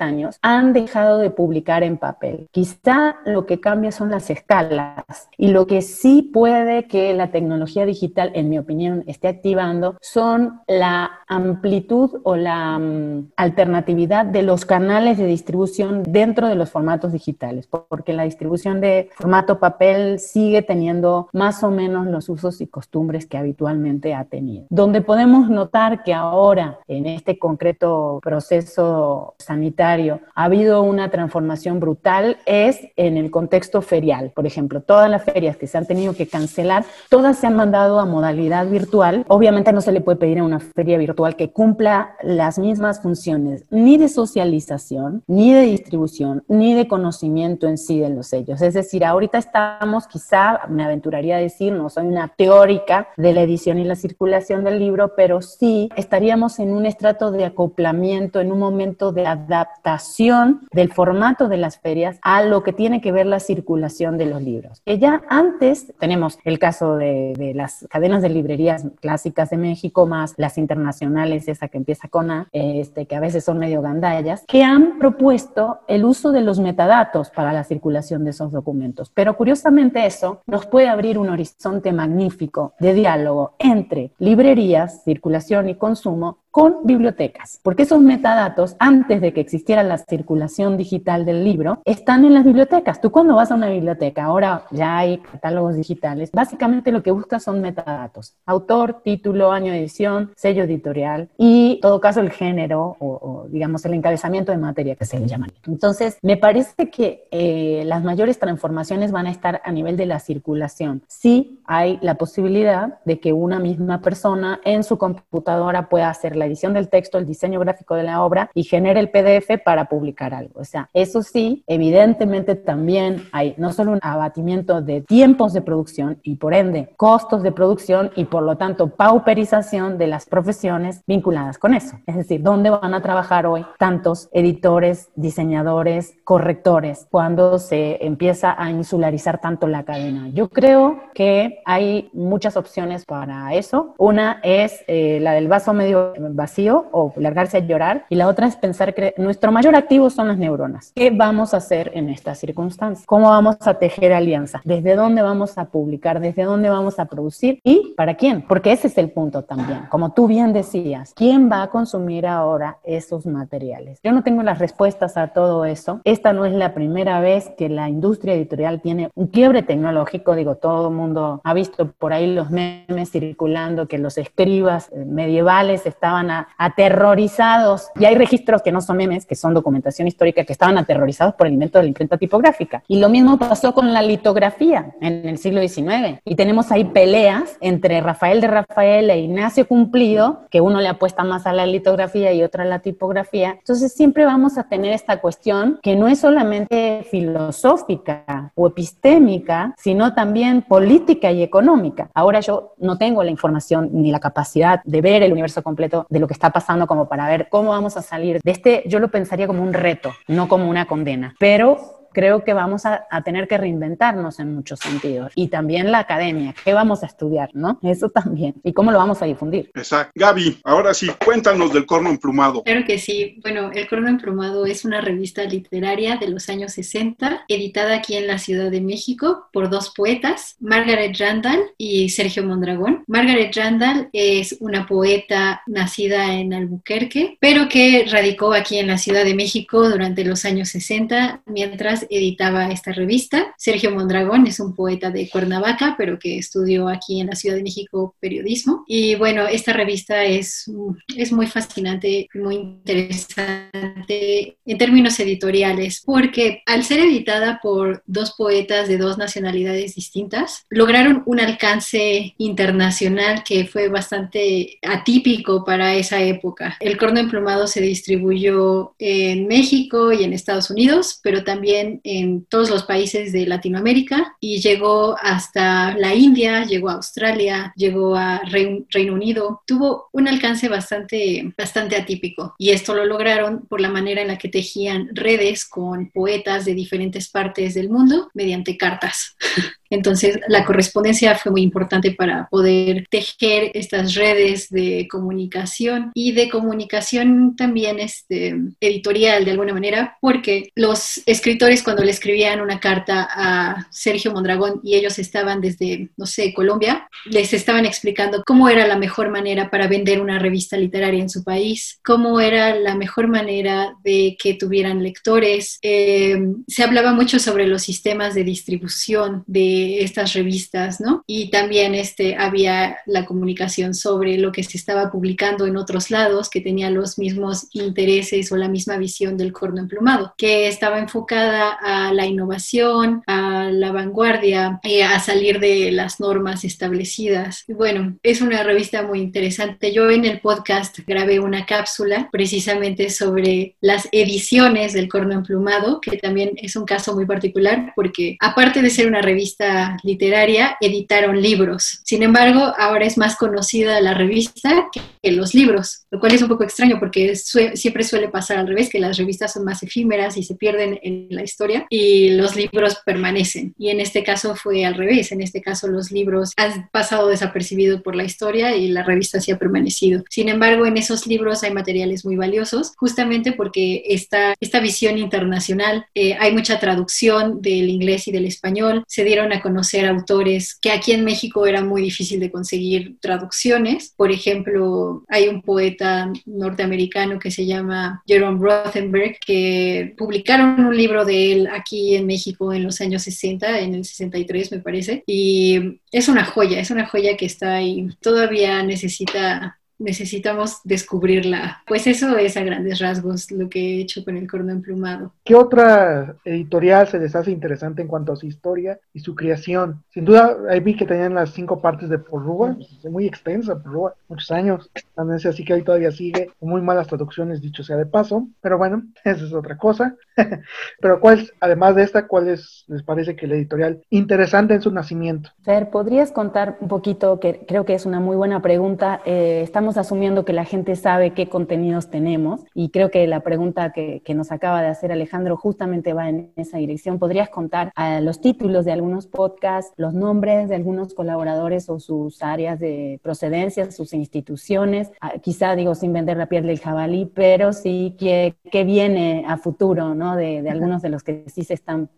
años, 0.00 0.38
han 0.42 0.72
dejado 0.72 1.18
de 1.18 1.30
publicar 1.30 1.82
en 1.82 1.98
papel. 1.98 2.48
Quizá 2.50 3.16
lo 3.24 3.46
que 3.46 3.60
cambia 3.60 3.92
son 3.92 4.10
las 4.10 4.30
escalas 4.30 5.28
y 5.36 5.48
lo 5.48 5.66
que 5.66 5.82
sí 5.82 6.22
puede 6.22 6.86
que 6.86 7.14
la 7.14 7.30
tecnología 7.30 7.86
digital, 7.86 8.32
en 8.34 8.48
mi 8.48 8.58
opinión, 8.58 9.04
esté 9.06 9.28
activando 9.28 9.96
son 10.00 10.60
la 10.66 11.10
amplitud 11.28 12.20
o 12.22 12.36
la 12.36 12.78
mm, 12.78 13.32
alternatividad 13.36 14.26
de 14.26 14.42
los 14.42 14.64
canales 14.64 15.18
de 15.18 15.26
distribución 15.26 16.02
dentro 16.04 16.48
de 16.48 16.54
los 16.54 16.70
formatos 16.70 17.12
digitales, 17.12 17.66
porque 17.66 18.12
la 18.12 18.24
distribución 18.24 18.80
de 18.80 19.10
formato 19.14 19.58
papel 19.58 20.18
sigue 20.18 20.62
teniendo 20.62 21.28
más 21.32 21.62
o 21.62 21.70
menos 21.70 22.06
los 22.06 22.28
usos 22.28 22.60
y 22.60 22.66
costumbres 22.66 23.26
que 23.26 23.38
habitualmente 23.46 24.12
ha 24.14 24.24
tenido. 24.24 24.66
Donde 24.68 25.00
podemos 25.00 25.48
notar 25.48 26.02
que 26.02 26.12
ahora, 26.12 26.80
en 26.88 27.06
este 27.06 27.38
concreto 27.38 28.18
proceso 28.22 29.34
sanitario, 29.38 30.20
ha 30.34 30.44
habido 30.44 30.82
una 30.82 31.10
transformación 31.10 31.78
brutal 31.80 32.38
es 32.44 32.80
en 32.96 33.16
el 33.16 33.30
contexto 33.30 33.82
ferial. 33.82 34.32
Por 34.34 34.46
ejemplo, 34.46 34.80
todas 34.80 35.08
las 35.08 35.22
ferias 35.22 35.56
que 35.56 35.66
se 35.66 35.78
han 35.78 35.86
tenido 35.86 36.14
que 36.14 36.26
cancelar, 36.26 36.84
todas 37.08 37.38
se 37.38 37.46
han 37.46 37.56
mandado 37.56 38.00
a 38.00 38.04
modalidad 38.04 38.66
virtual. 38.66 39.24
Obviamente 39.28 39.72
no 39.72 39.80
se 39.80 39.92
le 39.92 40.00
puede 40.00 40.18
pedir 40.18 40.40
a 40.40 40.44
una 40.44 40.60
feria 40.60 40.98
virtual 40.98 41.36
que 41.36 41.50
cumpla 41.52 42.16
las 42.22 42.58
mismas 42.58 43.00
funciones 43.00 43.64
ni 43.70 43.96
de 43.96 44.08
socialización, 44.08 45.22
ni 45.26 45.52
de 45.52 45.62
distribución, 45.62 46.42
ni 46.48 46.74
de 46.74 46.88
conocimiento 46.88 47.68
en 47.68 47.78
sí 47.78 48.00
de 48.00 48.10
los 48.10 48.26
sellos. 48.26 48.60
Es 48.60 48.74
decir, 48.74 49.04
ahorita 49.04 49.38
estamos, 49.38 50.06
quizá 50.06 50.60
me 50.68 50.84
aventuraría 50.84 51.36
a 51.36 51.40
decir, 51.40 51.72
no 51.72 51.88
soy 51.88 52.06
una 52.06 52.28
teórica 52.28 53.08
de 53.16 53.32
la 53.36 53.42
edición 53.42 53.78
y 53.78 53.84
la 53.84 53.96
circulación 53.96 54.64
del 54.64 54.78
libro, 54.78 55.12
pero 55.14 55.42
sí 55.42 55.90
estaríamos 55.94 56.58
en 56.58 56.72
un 56.72 56.86
estrato 56.86 57.30
de 57.30 57.44
acoplamiento, 57.44 58.40
en 58.40 58.50
un 58.50 58.58
momento 58.58 59.12
de 59.12 59.26
adaptación 59.26 60.66
del 60.72 60.90
formato 60.90 61.46
de 61.48 61.58
las 61.58 61.78
ferias 61.78 62.18
a 62.22 62.42
lo 62.42 62.62
que 62.62 62.72
tiene 62.72 63.02
que 63.02 63.12
ver 63.12 63.26
la 63.26 63.38
circulación 63.38 64.16
de 64.16 64.24
los 64.24 64.40
libros. 64.42 64.80
Que 64.86 64.98
ya 64.98 65.22
antes 65.28 65.92
tenemos 65.98 66.38
el 66.44 66.58
caso 66.58 66.96
de, 66.96 67.34
de 67.36 67.52
las 67.52 67.86
cadenas 67.90 68.22
de 68.22 68.30
librerías 68.30 68.86
clásicas 69.02 69.50
de 69.50 69.58
México, 69.58 70.06
más 70.06 70.32
las 70.38 70.56
internacionales, 70.56 71.46
esa 71.46 71.68
que 71.68 71.76
empieza 71.76 72.08
con 72.08 72.30
A, 72.30 72.48
este, 72.52 73.04
que 73.04 73.16
a 73.16 73.20
veces 73.20 73.44
son 73.44 73.58
medio 73.58 73.82
gandallas, 73.82 74.44
que 74.48 74.62
han 74.62 74.98
propuesto 74.98 75.80
el 75.88 76.06
uso 76.06 76.32
de 76.32 76.40
los 76.40 76.58
metadatos 76.58 77.28
para 77.28 77.52
la 77.52 77.64
circulación 77.64 78.24
de 78.24 78.30
esos 78.30 78.50
documentos. 78.50 79.10
Pero 79.12 79.36
curiosamente 79.36 80.06
eso 80.06 80.40
nos 80.46 80.64
puede 80.64 80.88
abrir 80.88 81.18
un 81.18 81.28
horizonte 81.28 81.92
magnífico 81.92 82.72
de 82.80 82.94
diálogo 82.94 83.25
entre 83.58 84.12
librerías, 84.18 85.02
circulación 85.04 85.68
y 85.68 85.74
consumo 85.76 86.38
con 86.56 86.86
bibliotecas, 86.86 87.60
porque 87.62 87.82
esos 87.82 88.00
metadatos, 88.00 88.76
antes 88.78 89.20
de 89.20 89.34
que 89.34 89.42
existiera 89.42 89.82
la 89.82 89.98
circulación 89.98 90.78
digital 90.78 91.26
del 91.26 91.44
libro, 91.44 91.82
están 91.84 92.24
en 92.24 92.32
las 92.32 92.46
bibliotecas. 92.46 93.02
Tú 93.02 93.10
cuando 93.10 93.34
vas 93.34 93.50
a 93.50 93.56
una 93.56 93.68
biblioteca, 93.68 94.24
ahora 94.24 94.64
ya 94.70 94.96
hay 94.96 95.18
catálogos 95.18 95.76
digitales, 95.76 96.32
básicamente 96.32 96.92
lo 96.92 97.02
que 97.02 97.10
buscas 97.10 97.42
son 97.42 97.60
metadatos, 97.60 98.36
autor, 98.46 99.02
título, 99.04 99.52
año 99.52 99.70
de 99.70 99.80
edición, 99.80 100.32
sello 100.34 100.64
editorial 100.64 101.28
y, 101.36 101.74
en 101.74 101.80
todo 101.82 102.00
caso, 102.00 102.20
el 102.20 102.30
género 102.30 102.96
o, 103.00 103.44
digamos, 103.50 103.84
el 103.84 103.92
encabezamiento 103.92 104.50
de 104.50 104.56
materia 104.56 104.94
que 104.94 105.04
se 105.04 105.20
le 105.20 105.26
llama. 105.26 105.48
Entonces, 105.66 106.16
me 106.22 106.38
parece 106.38 106.88
que 106.88 107.28
eh, 107.32 107.82
las 107.84 108.02
mayores 108.02 108.38
transformaciones 108.38 109.12
van 109.12 109.26
a 109.26 109.30
estar 109.30 109.60
a 109.62 109.72
nivel 109.72 109.98
de 109.98 110.06
la 110.06 110.20
circulación. 110.20 111.02
Sí 111.06 111.60
hay 111.66 111.98
la 112.00 112.14
posibilidad 112.14 112.98
de 113.04 113.20
que 113.20 113.34
una 113.34 113.58
misma 113.58 114.00
persona 114.00 114.58
en 114.64 114.84
su 114.84 114.96
computadora 114.96 115.90
pueda 115.90 116.08
hacer 116.08 116.34
la 116.34 116.45
edición 116.46 116.72
del 116.74 116.88
texto, 116.88 117.18
el 117.18 117.26
diseño 117.26 117.60
gráfico 117.60 117.94
de 117.94 118.02
la 118.02 118.22
obra 118.22 118.50
y 118.54 118.64
genere 118.64 119.00
el 119.00 119.10
PDF 119.10 119.62
para 119.64 119.86
publicar 119.86 120.34
algo. 120.34 120.60
O 120.60 120.64
sea, 120.64 120.88
eso 120.94 121.22
sí, 121.22 121.64
evidentemente 121.66 122.54
también 122.54 123.24
hay 123.32 123.54
no 123.56 123.72
solo 123.72 123.92
un 123.92 124.00
abatimiento 124.02 124.80
de 124.80 125.02
tiempos 125.02 125.52
de 125.52 125.62
producción 125.62 126.18
y 126.22 126.36
por 126.36 126.54
ende 126.54 126.90
costos 126.96 127.42
de 127.42 127.52
producción 127.52 128.10
y 128.16 128.24
por 128.24 128.42
lo 128.42 128.56
tanto 128.56 128.88
pauperización 128.88 129.98
de 129.98 130.06
las 130.06 130.26
profesiones 130.26 131.02
vinculadas 131.06 131.58
con 131.58 131.74
eso. 131.74 131.98
Es 132.06 132.16
decir, 132.16 132.42
¿dónde 132.42 132.70
van 132.70 132.94
a 132.94 133.02
trabajar 133.02 133.46
hoy 133.46 133.64
tantos 133.78 134.28
editores, 134.32 135.10
diseñadores, 135.14 136.14
correctores 136.24 137.06
cuando 137.10 137.58
se 137.58 138.04
empieza 138.04 138.54
a 138.56 138.70
insularizar 138.70 139.40
tanto 139.40 139.66
la 139.66 139.84
cadena? 139.84 140.28
Yo 140.28 140.48
creo 140.48 141.00
que 141.14 141.62
hay 141.64 142.10
muchas 142.12 142.56
opciones 142.56 143.04
para 143.04 143.54
eso. 143.54 143.94
Una 143.98 144.40
es 144.42 144.84
eh, 144.86 145.18
la 145.20 145.32
del 145.32 145.48
vaso 145.48 145.72
medio 145.72 146.12
vacío 146.36 146.86
o 146.92 147.12
largarse 147.16 147.56
a 147.56 147.60
llorar. 147.60 148.04
Y 148.08 148.16
la 148.16 148.28
otra 148.28 148.46
es 148.46 148.56
pensar 148.56 148.94
que 148.94 149.14
nuestro 149.16 149.50
mayor 149.52 149.74
activo 149.74 150.10
son 150.10 150.28
las 150.28 150.38
neuronas. 150.38 150.92
¿Qué 150.94 151.10
vamos 151.10 151.54
a 151.54 151.58
hacer 151.58 151.90
en 151.94 152.08
estas 152.08 152.38
circunstancias? 152.38 153.06
¿Cómo 153.06 153.30
vamos 153.30 153.56
a 153.60 153.74
tejer 153.74 154.12
alianza? 154.12 154.60
¿Desde 154.64 154.94
dónde 154.94 155.22
vamos 155.22 155.58
a 155.58 155.66
publicar? 155.66 156.20
¿Desde 156.20 156.44
dónde 156.44 156.70
vamos 156.70 156.98
a 156.98 157.06
producir? 157.06 157.60
¿Y 157.64 157.94
para 157.96 158.14
quién? 158.14 158.42
Porque 158.42 158.72
ese 158.72 158.86
es 158.88 158.98
el 158.98 159.10
punto 159.10 159.42
también. 159.42 159.86
Como 159.90 160.12
tú 160.12 160.26
bien 160.26 160.52
decías, 160.52 161.12
¿quién 161.14 161.50
va 161.50 161.62
a 161.62 161.70
consumir 161.70 162.26
ahora 162.26 162.78
esos 162.84 163.26
materiales? 163.26 163.98
Yo 164.02 164.12
no 164.12 164.22
tengo 164.22 164.42
las 164.42 164.58
respuestas 164.58 165.16
a 165.16 165.28
todo 165.28 165.64
eso. 165.64 166.00
Esta 166.04 166.32
no 166.32 166.44
es 166.44 166.52
la 166.52 166.74
primera 166.74 167.20
vez 167.20 167.50
que 167.56 167.68
la 167.68 167.88
industria 167.88 168.34
editorial 168.34 168.80
tiene 168.80 169.10
un 169.14 169.28
quiebre 169.28 169.62
tecnológico. 169.62 170.34
Digo, 170.34 170.56
todo 170.56 170.88
el 170.88 170.94
mundo 170.94 171.40
ha 171.42 171.54
visto 171.54 171.90
por 171.92 172.12
ahí 172.12 172.32
los 172.32 172.50
memes 172.50 173.10
circulando 173.10 173.88
que 173.88 173.98
los 173.98 174.18
escribas 174.18 174.90
medievales 174.92 175.86
estaban 175.86 176.25
estaban 176.26 176.46
aterrorizados. 176.58 177.88
Y 177.98 178.04
hay 178.04 178.14
registros 178.14 178.62
que 178.62 178.72
no 178.72 178.80
son 178.80 178.96
memes, 178.96 179.26
que 179.26 179.34
son 179.34 179.54
documentación 179.54 180.08
histórica, 180.08 180.44
que 180.44 180.52
estaban 180.52 180.78
aterrorizados 180.78 181.34
por 181.34 181.46
el 181.46 181.54
invento 181.54 181.78
de 181.78 181.84
la 181.84 181.88
imprenta 181.88 182.16
tipográfica. 182.16 182.82
Y 182.88 182.98
lo 182.98 183.08
mismo 183.08 183.38
pasó 183.38 183.74
con 183.74 183.92
la 183.92 184.02
litografía 184.02 184.94
en 185.00 185.28
el 185.28 185.38
siglo 185.38 185.60
XIX. 185.60 186.20
Y 186.24 186.34
tenemos 186.34 186.70
ahí 186.72 186.84
peleas 186.84 187.56
entre 187.60 188.00
Rafael 188.00 188.40
de 188.40 188.48
Rafael 188.48 189.10
e 189.10 189.18
Ignacio 189.20 189.66
Cumplido, 189.66 190.46
que 190.50 190.60
uno 190.60 190.80
le 190.80 190.88
apuesta 190.88 191.24
más 191.24 191.46
a 191.46 191.52
la 191.52 191.66
litografía 191.66 192.32
y 192.32 192.42
otro 192.42 192.62
a 192.62 192.66
la 192.66 192.80
tipografía. 192.80 193.56
Entonces 193.58 193.92
siempre 193.92 194.24
vamos 194.24 194.58
a 194.58 194.64
tener 194.64 194.92
esta 194.92 195.20
cuestión 195.20 195.78
que 195.82 195.96
no 195.96 196.08
es 196.08 196.20
solamente 196.20 197.06
filosófica 197.10 198.52
o 198.54 198.66
epistémica, 198.66 199.74
sino 199.76 200.14
también 200.14 200.62
política 200.62 201.30
y 201.30 201.42
económica. 201.42 202.10
Ahora 202.14 202.40
yo 202.40 202.74
no 202.78 202.98
tengo 202.98 203.22
la 203.22 203.30
información 203.30 203.90
ni 203.92 204.10
la 204.10 204.20
capacidad 204.20 204.80
de 204.84 205.00
ver 205.00 205.22
el 205.22 205.32
universo 205.32 205.62
completo 205.62 206.05
de 206.08 206.20
lo 206.20 206.26
que 206.26 206.34
está 206.34 206.50
pasando 206.50 206.86
como 206.86 207.08
para 207.08 207.26
ver 207.26 207.48
cómo 207.48 207.70
vamos 207.70 207.96
a 207.96 208.02
salir 208.02 208.40
de 208.42 208.50
este, 208.50 208.82
yo 208.86 208.98
lo 208.98 209.08
pensaría 209.08 209.46
como 209.46 209.62
un 209.62 209.72
reto, 209.72 210.12
no 210.28 210.48
como 210.48 210.68
una 210.68 210.86
condena. 210.86 211.34
Pero 211.38 211.95
creo 212.16 212.44
que 212.44 212.54
vamos 212.54 212.86
a, 212.86 213.06
tener 213.26 213.46
que 213.46 213.58
reinventarnos 213.58 214.40
en 214.40 214.54
muchos 214.54 214.80
sentidos. 214.80 215.32
Y 215.34 215.48
también 215.48 215.92
la 215.92 215.98
academia, 215.98 216.54
¿qué 216.64 216.72
vamos 216.72 217.02
a 217.02 217.06
estudiar, 217.06 217.50
no? 217.52 217.78
Eso 217.82 218.08
también. 218.08 218.54
¿Y 218.64 218.72
cómo 218.72 218.90
lo 218.90 218.96
vamos 218.96 219.20
a 219.20 219.26
difundir? 219.26 219.70
Exacto. 219.74 220.12
Gaby, 220.14 220.60
ahora 220.64 220.94
sí, 220.94 221.10
cuéntanos 221.22 221.74
del 221.74 221.84
Corno 221.84 222.08
Emplumado. 222.08 222.62
Claro 222.62 222.86
que 222.86 222.98
sí. 222.98 223.38
Bueno, 223.42 223.70
El 223.70 223.86
Corno 223.86 224.08
Emplumado 224.08 224.64
es 224.64 224.86
una 224.86 225.02
revista 225.02 225.44
literaria 225.44 226.16
de 226.16 226.28
los 226.28 226.48
años 226.48 226.72
60, 226.72 227.44
editada 227.48 227.96
aquí 227.96 228.16
en 228.16 228.26
la 228.28 228.38
Ciudad 228.38 228.70
de 228.70 228.80
México 228.80 229.50
por 229.52 229.68
dos 229.68 229.92
poetas, 229.94 230.56
Margaret 230.58 231.18
Randall 231.18 231.60
y 231.76 232.08
Sergio 232.08 232.44
Mondragón. 232.44 233.04
Margaret 233.08 233.54
Randall 233.54 234.08
es 234.14 234.56
una 234.60 234.86
poeta 234.86 235.60
nacida 235.66 236.32
en 236.32 236.54
Albuquerque, 236.54 237.36
pero 237.40 237.68
que 237.68 238.06
radicó 238.10 238.54
aquí 238.54 238.78
en 238.78 238.86
la 238.86 238.96
Ciudad 238.96 239.24
de 239.24 239.34
México 239.34 239.86
durante 239.86 240.24
los 240.24 240.46
años 240.46 240.70
60, 240.70 241.42
mientras 241.44 242.05
editaba 242.10 242.70
esta 242.70 242.92
revista. 242.92 243.54
Sergio 243.58 243.90
Mondragón 243.90 244.46
es 244.46 244.60
un 244.60 244.74
poeta 244.74 245.10
de 245.10 245.28
Cuernavaca, 245.28 245.94
pero 245.96 246.18
que 246.18 246.38
estudió 246.38 246.88
aquí 246.88 247.20
en 247.20 247.28
la 247.28 247.36
Ciudad 247.36 247.56
de 247.56 247.62
México 247.62 248.14
periodismo. 248.20 248.84
Y 248.86 249.14
bueno, 249.16 249.46
esta 249.46 249.72
revista 249.72 250.24
es, 250.24 250.70
es 251.16 251.32
muy 251.32 251.46
fascinante, 251.46 252.28
muy 252.34 252.56
interesante 252.56 254.58
en 254.64 254.78
términos 254.78 255.18
editoriales, 255.20 256.02
porque 256.04 256.62
al 256.66 256.84
ser 256.84 257.00
editada 257.00 257.60
por 257.62 258.02
dos 258.06 258.34
poetas 258.36 258.88
de 258.88 258.98
dos 258.98 259.18
nacionalidades 259.18 259.94
distintas, 259.94 260.64
lograron 260.68 261.22
un 261.26 261.40
alcance 261.40 262.34
internacional 262.38 263.42
que 263.44 263.66
fue 263.66 263.88
bastante 263.88 264.78
atípico 264.82 265.64
para 265.64 265.94
esa 265.94 266.22
época. 266.22 266.76
El 266.80 266.96
corno 266.96 267.20
emplumado 267.20 267.66
se 267.66 267.80
distribuyó 267.80 268.94
en 268.98 269.46
México 269.46 270.12
y 270.12 270.24
en 270.24 270.32
Estados 270.32 270.70
Unidos, 270.70 271.20
pero 271.22 271.44
también 271.44 271.95
en 272.04 272.44
todos 272.44 272.70
los 272.70 272.84
países 272.84 273.32
de 273.32 273.46
Latinoamérica 273.46 274.36
y 274.40 274.60
llegó 274.60 275.16
hasta 275.20 275.96
la 275.96 276.14
India, 276.14 276.64
llegó 276.64 276.90
a 276.90 276.94
Australia, 276.94 277.72
llegó 277.76 278.16
a 278.16 278.40
Reino 278.44 279.14
Unido. 279.14 279.62
Tuvo 279.66 280.08
un 280.12 280.28
alcance 280.28 280.68
bastante, 280.68 281.52
bastante 281.56 281.96
atípico 281.96 282.54
y 282.58 282.70
esto 282.70 282.94
lo 282.94 283.04
lograron 283.04 283.66
por 283.66 283.80
la 283.80 283.90
manera 283.90 284.22
en 284.22 284.28
la 284.28 284.38
que 284.38 284.48
tejían 284.48 285.08
redes 285.12 285.64
con 285.64 286.10
poetas 286.10 286.64
de 286.64 286.74
diferentes 286.74 287.28
partes 287.28 287.74
del 287.74 287.90
mundo 287.90 288.30
mediante 288.34 288.76
cartas. 288.76 289.36
Entonces, 289.90 290.38
la 290.48 290.64
correspondencia 290.64 291.34
fue 291.36 291.52
muy 291.52 291.62
importante 291.62 292.12
para 292.12 292.48
poder 292.50 293.06
tejer 293.10 293.70
estas 293.74 294.14
redes 294.14 294.68
de 294.70 295.06
comunicación 295.10 296.10
y 296.14 296.32
de 296.32 296.48
comunicación 296.48 297.56
también 297.56 297.98
este, 297.98 298.56
editorial 298.80 299.44
de 299.44 299.50
alguna 299.50 299.72
manera, 299.72 300.16
porque 300.20 300.70
los 300.74 301.20
escritores 301.26 301.82
cuando 301.82 302.04
le 302.04 302.10
escribían 302.10 302.60
una 302.60 302.80
carta 302.80 303.28
a 303.30 303.86
Sergio 303.90 304.32
Mondragón 304.32 304.80
y 304.82 304.94
ellos 304.94 305.18
estaban 305.18 305.60
desde, 305.60 306.10
no 306.16 306.26
sé, 306.26 306.52
Colombia, 306.54 307.08
les 307.26 307.52
estaban 307.52 307.86
explicando 307.86 308.42
cómo 308.46 308.68
era 308.68 308.86
la 308.86 308.98
mejor 308.98 309.30
manera 309.30 309.70
para 309.70 309.88
vender 309.88 310.20
una 310.20 310.38
revista 310.38 310.76
literaria 310.76 311.20
en 311.20 311.30
su 311.30 311.44
país, 311.44 311.98
cómo 312.04 312.40
era 312.40 312.74
la 312.74 312.94
mejor 312.94 313.28
manera 313.28 313.94
de 314.04 314.36
que 314.40 314.54
tuvieran 314.54 315.02
lectores. 315.02 315.78
Eh, 315.82 316.38
se 316.66 316.82
hablaba 316.82 317.12
mucho 317.12 317.38
sobre 317.38 317.66
los 317.66 317.82
sistemas 317.82 318.34
de 318.34 318.44
distribución 318.44 319.44
de 319.46 319.75
estas 320.02 320.32
revistas, 320.34 321.00
¿no? 321.00 321.22
Y 321.26 321.50
también 321.50 321.94
este, 321.94 322.36
había 322.36 322.98
la 323.06 323.24
comunicación 323.24 323.94
sobre 323.94 324.38
lo 324.38 324.52
que 324.52 324.62
se 324.62 324.76
estaba 324.76 325.10
publicando 325.10 325.66
en 325.66 325.76
otros 325.76 326.10
lados 326.10 326.50
que 326.50 326.60
tenía 326.60 326.90
los 326.90 327.18
mismos 327.18 327.68
intereses 327.72 328.50
o 328.52 328.56
la 328.56 328.68
misma 328.68 328.96
visión 328.96 329.36
del 329.36 329.52
corno 329.52 329.80
emplumado, 329.80 330.34
que 330.36 330.68
estaba 330.68 330.98
enfocada 330.98 331.72
a 331.72 332.12
la 332.12 332.26
innovación, 332.26 333.22
a 333.26 333.70
la 333.70 333.92
vanguardia, 333.92 334.80
y 334.82 335.00
a 335.00 335.18
salir 335.20 335.60
de 335.60 335.90
las 335.92 336.20
normas 336.20 336.64
establecidas. 336.64 337.64
bueno, 337.68 338.16
es 338.22 338.40
una 338.40 338.62
revista 338.62 339.02
muy 339.02 339.20
interesante. 339.20 339.92
Yo 339.92 340.10
en 340.10 340.24
el 340.24 340.40
podcast 340.40 340.98
grabé 341.06 341.40
una 341.40 341.66
cápsula 341.66 342.28
precisamente 342.32 343.10
sobre 343.10 343.76
las 343.80 344.08
ediciones 344.12 344.92
del 344.92 345.08
corno 345.08 345.34
emplumado, 345.34 346.00
que 346.00 346.16
también 346.18 346.52
es 346.56 346.76
un 346.76 346.84
caso 346.84 347.14
muy 347.14 347.26
particular 347.26 347.92
porque 347.94 348.36
aparte 348.40 348.82
de 348.82 348.90
ser 348.90 349.06
una 349.06 349.22
revista 349.22 349.65
literaria 350.02 350.76
editaron 350.80 351.40
libros. 351.40 352.00
Sin 352.04 352.22
embargo, 352.22 352.72
ahora 352.78 353.06
es 353.06 353.18
más 353.18 353.36
conocida 353.36 354.00
la 354.00 354.14
revista 354.14 354.88
que 354.92 355.32
los 355.32 355.54
libros, 355.54 356.06
lo 356.10 356.20
cual 356.20 356.34
es 356.34 356.42
un 356.42 356.48
poco 356.48 356.64
extraño 356.64 356.98
porque 356.98 357.34
siempre 357.36 358.04
suele 358.04 358.28
pasar 358.28 358.58
al 358.58 358.68
revés, 358.68 358.88
que 358.88 359.00
las 359.00 359.16
revistas 359.16 359.52
son 359.52 359.64
más 359.64 359.82
efímeras 359.82 360.36
y 360.36 360.42
se 360.42 360.54
pierden 360.54 360.98
en 361.02 361.28
la 361.30 361.42
historia 361.42 361.86
y 361.90 362.30
los 362.30 362.56
libros 362.56 362.98
permanecen. 363.04 363.74
Y 363.78 363.90
en 363.90 364.00
este 364.00 364.22
caso 364.22 364.54
fue 364.54 364.84
al 364.84 364.94
revés, 364.94 365.32
en 365.32 365.40
este 365.40 365.60
caso 365.60 365.88
los 365.88 366.10
libros 366.10 366.52
han 366.56 366.88
pasado 366.90 367.28
desapercibidos 367.28 368.02
por 368.02 368.14
la 368.14 368.24
historia 368.24 368.76
y 368.76 368.88
la 368.88 369.02
revista 369.02 369.40
sí 369.40 369.50
ha 369.50 369.58
permanecido. 369.58 370.24
Sin 370.30 370.48
embargo, 370.48 370.86
en 370.86 370.96
esos 370.96 371.26
libros 371.26 371.62
hay 371.62 371.72
materiales 371.72 372.24
muy 372.24 372.36
valiosos, 372.36 372.92
justamente 372.96 373.52
porque 373.52 374.02
esta, 374.06 374.54
esta 374.60 374.80
visión 374.80 375.18
internacional, 375.18 376.06
eh, 376.14 376.36
hay 376.38 376.52
mucha 376.52 376.78
traducción 376.78 377.60
del 377.60 377.88
inglés 377.88 378.28
y 378.28 378.32
del 378.32 378.46
español, 378.46 379.04
se 379.06 379.24
dieron 379.24 379.52
a 379.52 379.55
conocer 379.60 380.06
autores 380.06 380.76
que 380.80 380.90
aquí 380.90 381.12
en 381.12 381.24
México 381.24 381.66
era 381.66 381.82
muy 381.82 382.02
difícil 382.02 382.40
de 382.40 382.50
conseguir 382.50 383.16
traducciones. 383.20 384.14
Por 384.16 384.30
ejemplo, 384.30 385.24
hay 385.28 385.48
un 385.48 385.62
poeta 385.62 386.32
norteamericano 386.44 387.38
que 387.38 387.50
se 387.50 387.66
llama 387.66 388.22
Jerome 388.26 388.58
Rothenberg 388.60 389.38
que 389.44 390.14
publicaron 390.16 390.84
un 390.84 390.96
libro 390.96 391.24
de 391.24 391.52
él 391.52 391.68
aquí 391.72 392.14
en 392.14 392.26
México 392.26 392.72
en 392.72 392.84
los 392.84 393.00
años 393.00 393.22
60, 393.22 393.80
en 393.80 393.94
el 393.94 394.04
63 394.04 394.72
me 394.72 394.78
parece, 394.78 395.24
y 395.26 396.00
es 396.12 396.28
una 396.28 396.44
joya, 396.44 396.80
es 396.80 396.90
una 396.90 397.06
joya 397.06 397.36
que 397.36 397.46
está 397.46 397.76
ahí. 397.76 398.08
Todavía 398.20 398.82
necesita 398.82 399.78
necesitamos 399.98 400.80
descubrirla. 400.84 401.82
Pues 401.86 402.06
eso 402.06 402.36
es 402.36 402.56
a 402.56 402.62
grandes 402.62 402.98
rasgos 402.98 403.50
lo 403.50 403.68
que 403.68 403.80
he 403.80 404.00
hecho 404.00 404.24
con 404.24 404.36
el 404.36 404.48
corno 404.48 404.72
emplumado. 404.72 405.32
¿Qué 405.44 405.54
otra 405.54 406.36
editorial 406.44 407.08
se 407.08 407.18
les 407.18 407.34
hace 407.34 407.50
interesante 407.50 408.02
en 408.02 408.08
cuanto 408.08 408.32
a 408.32 408.36
su 408.36 408.46
historia 408.46 408.98
y 409.12 409.20
su 409.20 409.34
creación? 409.34 410.02
Sin 410.10 410.24
duda, 410.24 410.56
ahí 410.68 410.80
vi 410.80 410.96
que 410.96 411.06
tenían 411.06 411.34
las 411.34 411.50
cinco 411.50 411.80
partes 411.80 412.08
de 412.08 412.18
Porrúa, 412.18 412.76
muy 413.10 413.26
extensa 413.26 413.82
Porrúa, 413.82 414.14
muchos 414.28 414.50
años, 414.50 414.90
también 415.14 415.40
así 415.46 415.64
que 415.64 415.74
ahí 415.74 415.82
todavía 415.82 416.10
sigue, 416.10 416.50
muy 416.60 416.82
malas 416.82 417.08
traducciones, 417.08 417.60
dicho 417.60 417.82
sea 417.82 417.96
de 417.96 418.06
paso, 418.06 418.48
pero 418.60 418.78
bueno, 418.78 419.02
esa 419.24 419.44
es 419.44 419.52
otra 419.52 419.76
cosa. 419.76 420.16
pero 421.00 421.20
cuál, 421.20 421.50
además 421.60 421.96
de 421.96 422.02
esta, 422.02 422.26
¿cuál 422.26 422.48
es, 422.48 422.84
les 422.88 423.02
parece 423.02 423.36
que 423.36 423.46
la 423.46 423.54
editorial 423.54 424.02
interesante 424.10 424.74
en 424.74 424.82
su 424.82 424.90
nacimiento? 424.90 425.50
Fer, 425.62 425.90
¿podrías 425.90 426.32
contar 426.32 426.76
un 426.80 426.88
poquito, 426.88 427.40
que 427.40 427.64
creo 427.66 427.84
que 427.84 427.94
es 427.94 428.06
una 428.06 428.20
muy 428.20 428.36
buena 428.36 428.62
pregunta, 428.62 429.20
eh, 429.24 429.60
estamos 429.62 429.96
asumiendo 429.96 430.44
que 430.44 430.52
la 430.52 430.64
gente 430.64 430.96
sabe 430.96 431.32
qué 431.32 431.48
contenidos 431.48 432.10
tenemos 432.10 432.62
y 432.74 432.90
creo 432.90 433.10
que 433.10 433.26
la 433.26 433.40
pregunta 433.40 433.92
que, 433.92 434.22
nos 434.36 434.52
acaba 434.52 434.82
de 434.82 434.88
hacer 434.88 435.12
Alejandro 435.12 435.56
justamente 435.56 436.12
va 436.12 436.28
en 436.28 436.52
esa 436.56 436.76
dirección. 436.76 437.18
¿Podrías 437.18 437.48
contar 437.48 437.90
a 437.94 438.20
los 438.20 438.42
títulos 438.42 438.84
de 438.84 438.92
algunos 438.92 439.26
podcasts, 439.26 439.94
los 439.96 440.12
nombres 440.12 440.68
de 440.68 440.74
algunos 440.74 441.14
colaboradores 441.14 441.88
o 441.88 441.98
sus 442.00 442.42
áreas 442.42 442.78
de 442.78 443.18
procedencia, 443.22 443.90
sus 443.90 444.12
instituciones? 444.12 445.10
Ah, 445.22 445.38
quizá 445.40 445.74
digo 445.74 445.94
sin 445.94 446.12
vender 446.12 446.36
la 446.36 446.50
piel 446.50 446.66
del 446.66 446.80
jabalí, 446.80 447.30
pero 447.34 447.72
sí 447.72 448.14
que, 448.18 448.56
viene 448.84 449.44
a 449.48 449.56
futuro, 449.56 450.14
¿no? 450.14 450.25
De, 450.34 450.68
algunos 450.68 451.02
de 451.02 451.10
los 451.10 451.22
que 451.22 451.44
sí 451.48 451.62
se 451.62 451.74
están 451.74 452.08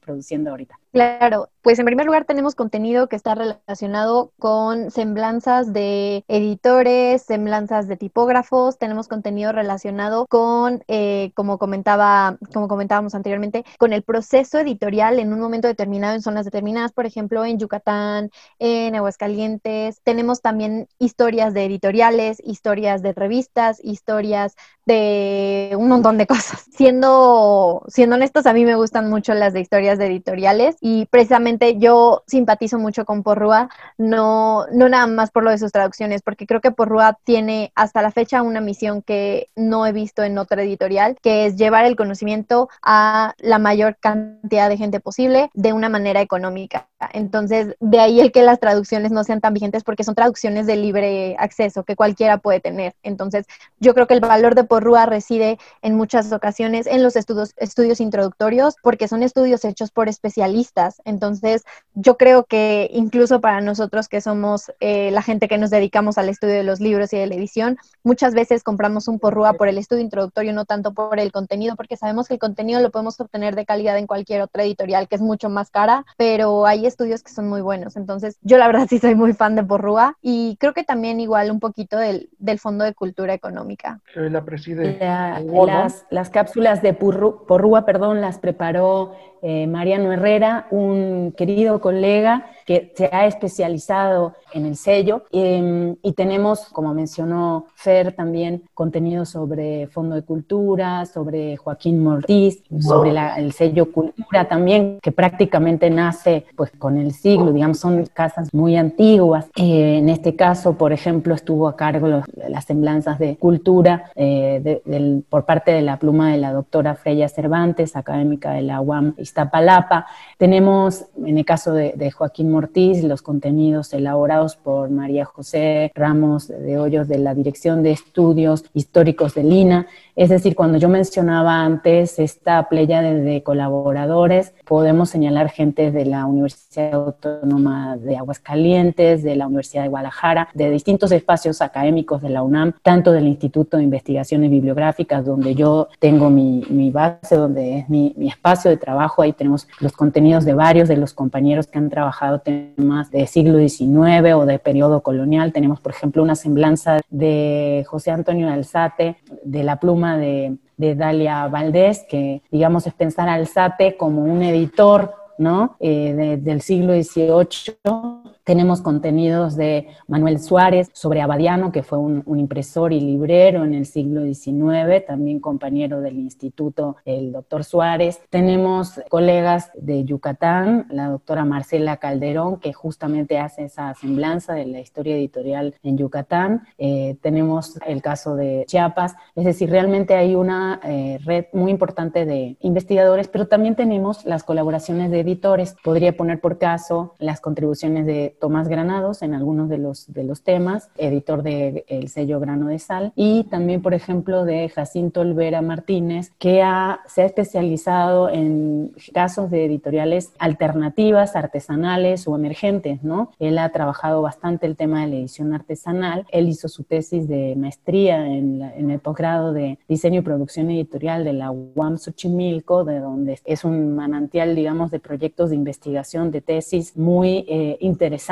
produciendo 0.00 0.50
ahorita. 0.50 0.78
Claro, 0.92 1.48
pues 1.66 1.80
en 1.80 1.84
primer 1.84 2.06
lugar 2.06 2.26
tenemos 2.26 2.54
contenido 2.54 3.08
que 3.08 3.16
está 3.16 3.34
relacionado 3.34 4.30
con 4.38 4.92
semblanzas 4.92 5.72
de 5.72 6.24
editores, 6.28 7.22
semblanzas 7.22 7.88
de 7.88 7.96
tipógrafos, 7.96 8.78
tenemos 8.78 9.08
contenido 9.08 9.50
relacionado 9.50 10.28
con, 10.28 10.84
eh, 10.86 11.32
como 11.34 11.58
comentaba, 11.58 12.38
como 12.54 12.68
comentábamos 12.68 13.16
anteriormente, 13.16 13.64
con 13.78 13.92
el 13.92 14.04
proceso 14.04 14.60
editorial 14.60 15.18
en 15.18 15.32
un 15.32 15.40
momento 15.40 15.66
determinado 15.66 16.14
en 16.14 16.22
zonas 16.22 16.44
determinadas, 16.44 16.92
por 16.92 17.04
ejemplo, 17.04 17.44
en 17.44 17.58
Yucatán, 17.58 18.30
en 18.60 18.94
Aguascalientes. 18.94 20.00
Tenemos 20.04 20.42
también 20.42 20.86
historias 21.00 21.52
de 21.52 21.64
editoriales, 21.64 22.40
historias 22.44 23.02
de 23.02 23.12
revistas, 23.12 23.80
historias 23.82 24.54
de 24.84 25.74
un 25.76 25.88
montón 25.88 26.16
de 26.16 26.28
cosas. 26.28 26.64
Siendo, 26.70 27.82
siendo 27.88 28.14
honestos, 28.14 28.46
a 28.46 28.52
mí 28.52 28.64
me 28.64 28.76
gustan 28.76 29.10
mucho 29.10 29.34
las 29.34 29.52
de 29.52 29.60
historias 29.60 29.98
de 29.98 30.06
editoriales 30.06 30.76
y 30.80 31.06
precisamente 31.06 31.55
yo 31.78 32.22
simpatizo 32.26 32.78
mucho 32.78 33.04
con 33.04 33.22
Porrúa, 33.22 33.68
no, 33.98 34.66
no 34.72 34.88
nada 34.88 35.06
más 35.06 35.30
por 35.30 35.42
lo 35.42 35.50
de 35.50 35.58
sus 35.58 35.72
traducciones, 35.72 36.22
porque 36.22 36.46
creo 36.46 36.60
que 36.60 36.70
Porrúa 36.70 37.18
tiene 37.24 37.72
hasta 37.74 38.02
la 38.02 38.10
fecha 38.10 38.42
una 38.42 38.60
misión 38.60 39.02
que 39.02 39.48
no 39.56 39.86
he 39.86 39.92
visto 39.92 40.22
en 40.22 40.38
otra 40.38 40.62
editorial, 40.62 41.16
que 41.22 41.46
es 41.46 41.56
llevar 41.56 41.84
el 41.84 41.96
conocimiento 41.96 42.68
a 42.82 43.34
la 43.38 43.58
mayor 43.58 43.96
cantidad 43.98 44.68
de 44.68 44.76
gente 44.76 45.00
posible 45.00 45.50
de 45.54 45.72
una 45.72 45.88
manera 45.88 46.20
económica. 46.20 46.88
Entonces, 47.12 47.76
de 47.80 48.00
ahí 48.00 48.20
el 48.20 48.32
que 48.32 48.42
las 48.42 48.60
traducciones 48.60 49.12
no 49.12 49.24
sean 49.24 49.40
tan 49.40 49.54
vigentes 49.54 49.84
porque 49.84 50.04
son 50.04 50.14
traducciones 50.14 50.66
de 50.66 50.76
libre 50.76 51.36
acceso 51.38 51.84
que 51.84 51.96
cualquiera 51.96 52.38
puede 52.38 52.60
tener. 52.60 52.94
Entonces, 53.02 53.46
yo 53.78 53.94
creo 53.94 54.06
que 54.06 54.14
el 54.14 54.20
valor 54.20 54.54
de 54.54 54.64
Porrúa 54.64 55.06
reside 55.06 55.58
en 55.82 55.94
muchas 55.94 56.32
ocasiones 56.32 56.86
en 56.86 57.02
los 57.02 57.16
estudios, 57.16 57.52
estudios 57.56 58.00
introductorios 58.00 58.76
porque 58.82 59.08
son 59.08 59.22
estudios 59.22 59.64
hechos 59.64 59.90
por 59.90 60.08
especialistas. 60.08 61.00
Entonces, 61.04 61.45
yo 61.94 62.16
creo 62.16 62.44
que 62.44 62.90
incluso 62.92 63.40
para 63.40 63.60
nosotros 63.60 64.08
que 64.08 64.20
somos 64.20 64.70
eh, 64.80 65.10
la 65.10 65.22
gente 65.22 65.48
que 65.48 65.56
nos 65.56 65.70
dedicamos 65.70 66.18
al 66.18 66.28
estudio 66.28 66.54
de 66.54 66.62
los 66.62 66.80
libros 66.80 67.12
y 67.12 67.18
de 67.18 67.26
la 67.26 67.34
edición, 67.34 67.78
muchas 68.04 68.34
veces 68.34 68.62
compramos 68.62 69.08
un 69.08 69.18
Porrúa 69.18 69.54
por 69.54 69.68
el 69.68 69.78
estudio 69.78 70.02
introductorio, 70.02 70.52
no 70.52 70.66
tanto 70.66 70.92
por 70.92 71.18
el 71.18 71.32
contenido, 71.32 71.74
porque 71.74 71.96
sabemos 71.96 72.28
que 72.28 72.34
el 72.34 72.40
contenido 72.40 72.80
lo 72.80 72.90
podemos 72.90 73.18
obtener 73.18 73.54
de 73.56 73.64
calidad 73.64 73.96
en 73.96 74.06
cualquier 74.06 74.42
otra 74.42 74.62
editorial 74.64 75.08
que 75.08 75.16
es 75.16 75.22
mucho 75.22 75.48
más 75.48 75.70
cara, 75.70 76.04
pero 76.18 76.66
hay 76.66 76.86
estudios 76.86 77.22
que 77.22 77.32
son 77.32 77.48
muy 77.48 77.62
buenos. 77.62 77.96
Entonces, 77.96 78.36
yo 78.42 78.58
la 78.58 78.66
verdad 78.66 78.86
sí 78.90 78.98
soy 78.98 79.14
muy 79.14 79.32
fan 79.32 79.56
de 79.56 79.64
Porrúa 79.64 80.16
y 80.20 80.56
creo 80.60 80.74
que 80.74 80.84
también 80.84 81.18
igual 81.20 81.50
un 81.50 81.60
poquito 81.60 81.96
del, 81.96 82.28
del 82.38 82.58
Fondo 82.58 82.84
de 82.84 82.94
Cultura 82.94 83.32
Económica. 83.32 84.00
la 84.14 84.44
preside. 84.44 84.98
las, 85.00 86.04
las, 86.10 86.30
cápsulas 86.30 86.82
de 86.82 86.92
Porrúa, 86.92 87.84
perdón, 87.84 88.20
las 88.20 88.38
preparó 88.38 89.12
eh, 89.48 89.68
Mariano 89.68 90.10
Herrera, 90.12 90.66
un 90.72 91.32
querido 91.36 91.80
colega 91.80 92.46
que 92.64 92.92
se 92.96 93.08
ha 93.12 93.26
especializado 93.26 94.34
en 94.52 94.66
el 94.66 94.74
sello 94.74 95.22
em, 95.30 95.94
y 96.02 96.14
tenemos, 96.14 96.64
como 96.70 96.92
mencionó 96.94 97.66
Fer, 97.76 98.12
también 98.12 98.64
contenido 98.74 99.24
sobre 99.24 99.86
Fondo 99.86 100.16
de 100.16 100.22
Cultura, 100.22 101.06
sobre 101.06 101.56
Joaquín 101.58 102.02
Mortiz, 102.02 102.64
sobre 102.80 103.12
el 103.36 103.52
sello 103.52 103.92
Cultura 103.92 104.48
también, 104.48 104.98
que 105.00 105.12
prácticamente 105.12 105.90
nace 105.90 106.44
pues 106.56 106.72
con 106.76 106.98
el 106.98 107.12
siglo, 107.12 107.52
digamos, 107.52 107.78
son 107.78 108.04
casas 108.12 108.52
muy 108.52 108.76
antiguas. 108.76 109.46
Eh, 109.54 109.98
en 109.98 110.08
este 110.08 110.34
caso, 110.34 110.76
por 110.76 110.92
ejemplo, 110.92 111.36
estuvo 111.36 111.68
a 111.68 111.76
cargo 111.76 112.08
las 112.48 112.64
semblanzas 112.64 113.20
de 113.20 113.36
cultura 113.36 114.10
eh, 114.16 114.80
por 115.28 115.44
parte 115.44 115.70
de 115.70 115.82
la 115.82 116.00
pluma 116.00 116.32
de 116.32 116.38
la 116.38 116.52
doctora 116.52 116.96
Freya 116.96 117.28
Cervantes, 117.28 117.94
académica 117.94 118.50
de 118.50 118.62
la 118.62 118.80
UAM 118.80 119.14
Iztapalapa. 119.36 120.06
Tenemos, 120.38 121.04
en 121.24 121.36
el 121.36 121.44
caso 121.44 121.72
de, 121.72 121.92
de 121.94 122.10
Joaquín 122.10 122.50
Mortiz, 122.50 123.02
los 123.04 123.20
contenidos 123.20 123.92
elaborados 123.92 124.56
por 124.56 124.90
María 124.90 125.26
José 125.26 125.92
Ramos 125.94 126.48
de 126.48 126.78
Hoyos 126.78 127.06
de 127.08 127.18
la 127.18 127.34
Dirección 127.34 127.82
de 127.82 127.92
Estudios 127.92 128.64
Históricos 128.72 129.34
de 129.34 129.44
Lina. 129.44 129.86
Es 130.16 130.30
decir, 130.30 130.54
cuando 130.54 130.78
yo 130.78 130.88
mencionaba 130.88 131.62
antes 131.62 132.18
esta 132.18 132.70
playa 132.70 133.02
de, 133.02 133.42
colaboradores, 133.42 134.54
podemos 134.64 135.10
señalar 135.10 135.50
gente 135.50 135.90
de 135.90 136.06
la 136.06 136.24
Universidad 136.24 136.94
Autónoma 136.94 137.98
de 137.98 138.16
Aguascalientes, 138.16 139.22
de 139.22 139.36
la 139.36 139.46
Universidad 139.46 139.82
de 139.82 139.90
Guadalajara, 139.90 140.48
de 140.54 140.70
distintos 140.70 141.12
espacios 141.12 141.60
académicos 141.60 142.22
de 142.22 142.30
la 142.30 142.42
UNAM, 142.42 142.72
tanto 142.82 143.12
del 143.12 143.26
Instituto 143.26 143.76
de 143.76 143.82
Investigaciones 143.82 144.50
Bibliográficas, 144.50 145.24
donde 145.24 145.54
yo 145.54 145.88
tengo 145.98 146.30
mi, 146.30 146.90
base, 146.90 147.36
donde 147.36 147.80
es 147.80 147.88
mi, 147.90 148.14
mi 148.16 148.28
espacio 148.28 148.70
de 148.70 148.78
trabajo. 148.78 149.15
Ahí 149.22 149.32
tenemos 149.32 149.68
los 149.80 149.92
contenidos 149.92 150.44
de 150.44 150.54
varios 150.54 150.88
de 150.88 150.96
los 150.96 151.14
compañeros 151.14 151.66
que 151.66 151.78
han 151.78 151.90
trabajado 151.90 152.40
temas 152.40 153.10
de 153.10 153.26
siglo 153.26 153.58
XIX 153.58 154.34
o 154.34 154.46
de 154.46 154.58
periodo 154.58 155.02
colonial. 155.02 155.52
Tenemos, 155.52 155.80
por 155.80 155.92
ejemplo, 155.92 156.22
una 156.22 156.34
semblanza 156.34 157.00
de 157.10 157.84
José 157.88 158.10
Antonio 158.10 158.50
Alzate, 158.50 159.16
de 159.44 159.64
la 159.64 159.78
pluma 159.78 160.18
de, 160.18 160.58
Dalia 160.76 161.48
Valdés, 161.48 162.04
que 162.08 162.42
digamos 162.50 162.86
es 162.86 162.92
pensar 162.92 163.28
al 163.28 163.46
SATE 163.46 163.96
como 163.96 164.22
un 164.22 164.42
editor 164.42 165.14
¿no? 165.38 165.76
Eh, 165.80 166.38
del 166.40 166.60
siglo 166.60 166.92
XVIII 166.92 168.35
tenemos 168.46 168.80
contenidos 168.80 169.56
de 169.56 169.88
Manuel 170.06 170.38
Suárez 170.38 170.88
sobre 170.92 171.20
Abadiano, 171.20 171.72
que 171.72 171.82
fue 171.82 171.98
un, 171.98 172.22
impresor 172.38 172.92
y 172.92 173.00
librero 173.00 173.64
en 173.64 173.74
el 173.74 173.86
siglo 173.86 174.22
XIX, 174.22 175.04
también 175.04 175.40
compañero 175.40 176.00
del 176.00 176.16
instituto, 176.16 176.96
el 177.04 177.32
doctor 177.32 177.64
Suárez. 177.64 178.20
Tenemos 178.30 179.00
colegas 179.08 179.72
de 179.74 180.04
Yucatán, 180.04 180.86
la 180.90 181.08
doctora 181.08 181.44
Marcela 181.44 181.96
Calderón, 181.96 182.60
que 182.60 182.72
justamente 182.72 183.38
hace 183.38 183.64
esa 183.64 183.92
semblanza 183.94 184.54
de 184.54 184.66
la 184.66 184.78
historia 184.78 185.16
editorial 185.16 185.74
en 185.82 185.98
Yucatán. 185.98 186.68
Eh, 186.78 187.16
tenemos 187.22 187.80
el 187.84 188.00
caso 188.00 188.36
de 188.36 188.64
Chiapas, 188.68 189.16
es 189.34 189.44
decir, 189.44 189.70
realmente 189.70 190.14
hay 190.14 190.36
una 190.36 190.78
eh, 190.84 191.18
red 191.24 191.46
muy 191.52 191.72
importante 191.72 192.24
de 192.24 192.56
investigadores, 192.60 193.26
pero 193.26 193.48
también 193.48 193.74
tenemos 193.74 194.24
las 194.24 194.44
colaboraciones 194.44 195.10
de 195.10 195.20
editores. 195.20 195.74
Podría 195.82 196.16
poner 196.16 196.40
por 196.40 196.58
caso 196.58 197.14
las 197.18 197.40
contribuciones 197.40 198.06
de 198.06 198.35
Tomás 198.38 198.68
Granados 198.68 199.22
en 199.22 199.34
algunos 199.34 199.68
de 199.68 199.78
los, 199.78 200.12
de 200.12 200.24
los 200.24 200.42
temas, 200.42 200.90
editor 200.96 201.42
del 201.42 201.84
el 201.88 202.08
sello 202.08 202.40
Grano 202.40 202.68
de 202.68 202.78
Sal, 202.78 203.12
y 203.16 203.44
también, 203.44 203.82
por 203.82 203.94
ejemplo, 203.94 204.44
de 204.44 204.68
Jacinto 204.68 205.20
Olvera 205.20 205.62
Martínez, 205.62 206.32
que 206.38 206.62
ha, 206.62 207.00
se 207.06 207.22
ha 207.22 207.24
especializado 207.24 208.28
en 208.28 208.92
casos 209.12 209.50
de 209.50 209.64
editoriales 209.64 210.32
alternativas, 210.38 211.36
artesanales 211.36 212.26
o 212.28 212.36
emergentes, 212.36 213.02
¿no? 213.02 213.30
Él 213.38 213.58
ha 213.58 213.70
trabajado 213.70 214.22
bastante 214.22 214.66
el 214.66 214.76
tema 214.76 215.02
de 215.02 215.08
la 215.08 215.16
edición 215.16 215.54
artesanal. 215.54 216.26
Él 216.30 216.48
hizo 216.48 216.68
su 216.68 216.84
tesis 216.84 217.28
de 217.28 217.54
maestría 217.56 218.26
en, 218.26 218.62
en 218.62 218.90
el 218.90 219.00
posgrado 219.00 219.52
de 219.52 219.78
diseño 219.88 220.20
y 220.20 220.24
producción 220.24 220.70
editorial 220.70 221.24
de 221.24 221.32
la 221.32 221.50
UAM 221.50 221.98
Xochimilco, 221.98 222.84
de 222.84 223.00
donde 223.00 223.40
es 223.44 223.64
un 223.64 223.94
manantial, 223.94 224.54
digamos, 224.54 224.90
de 224.90 225.00
proyectos 225.00 225.50
de 225.50 225.56
investigación, 225.56 226.30
de 226.30 226.40
tesis 226.40 226.96
muy 226.96 227.44
eh, 227.48 227.76
interesantes 227.80 228.25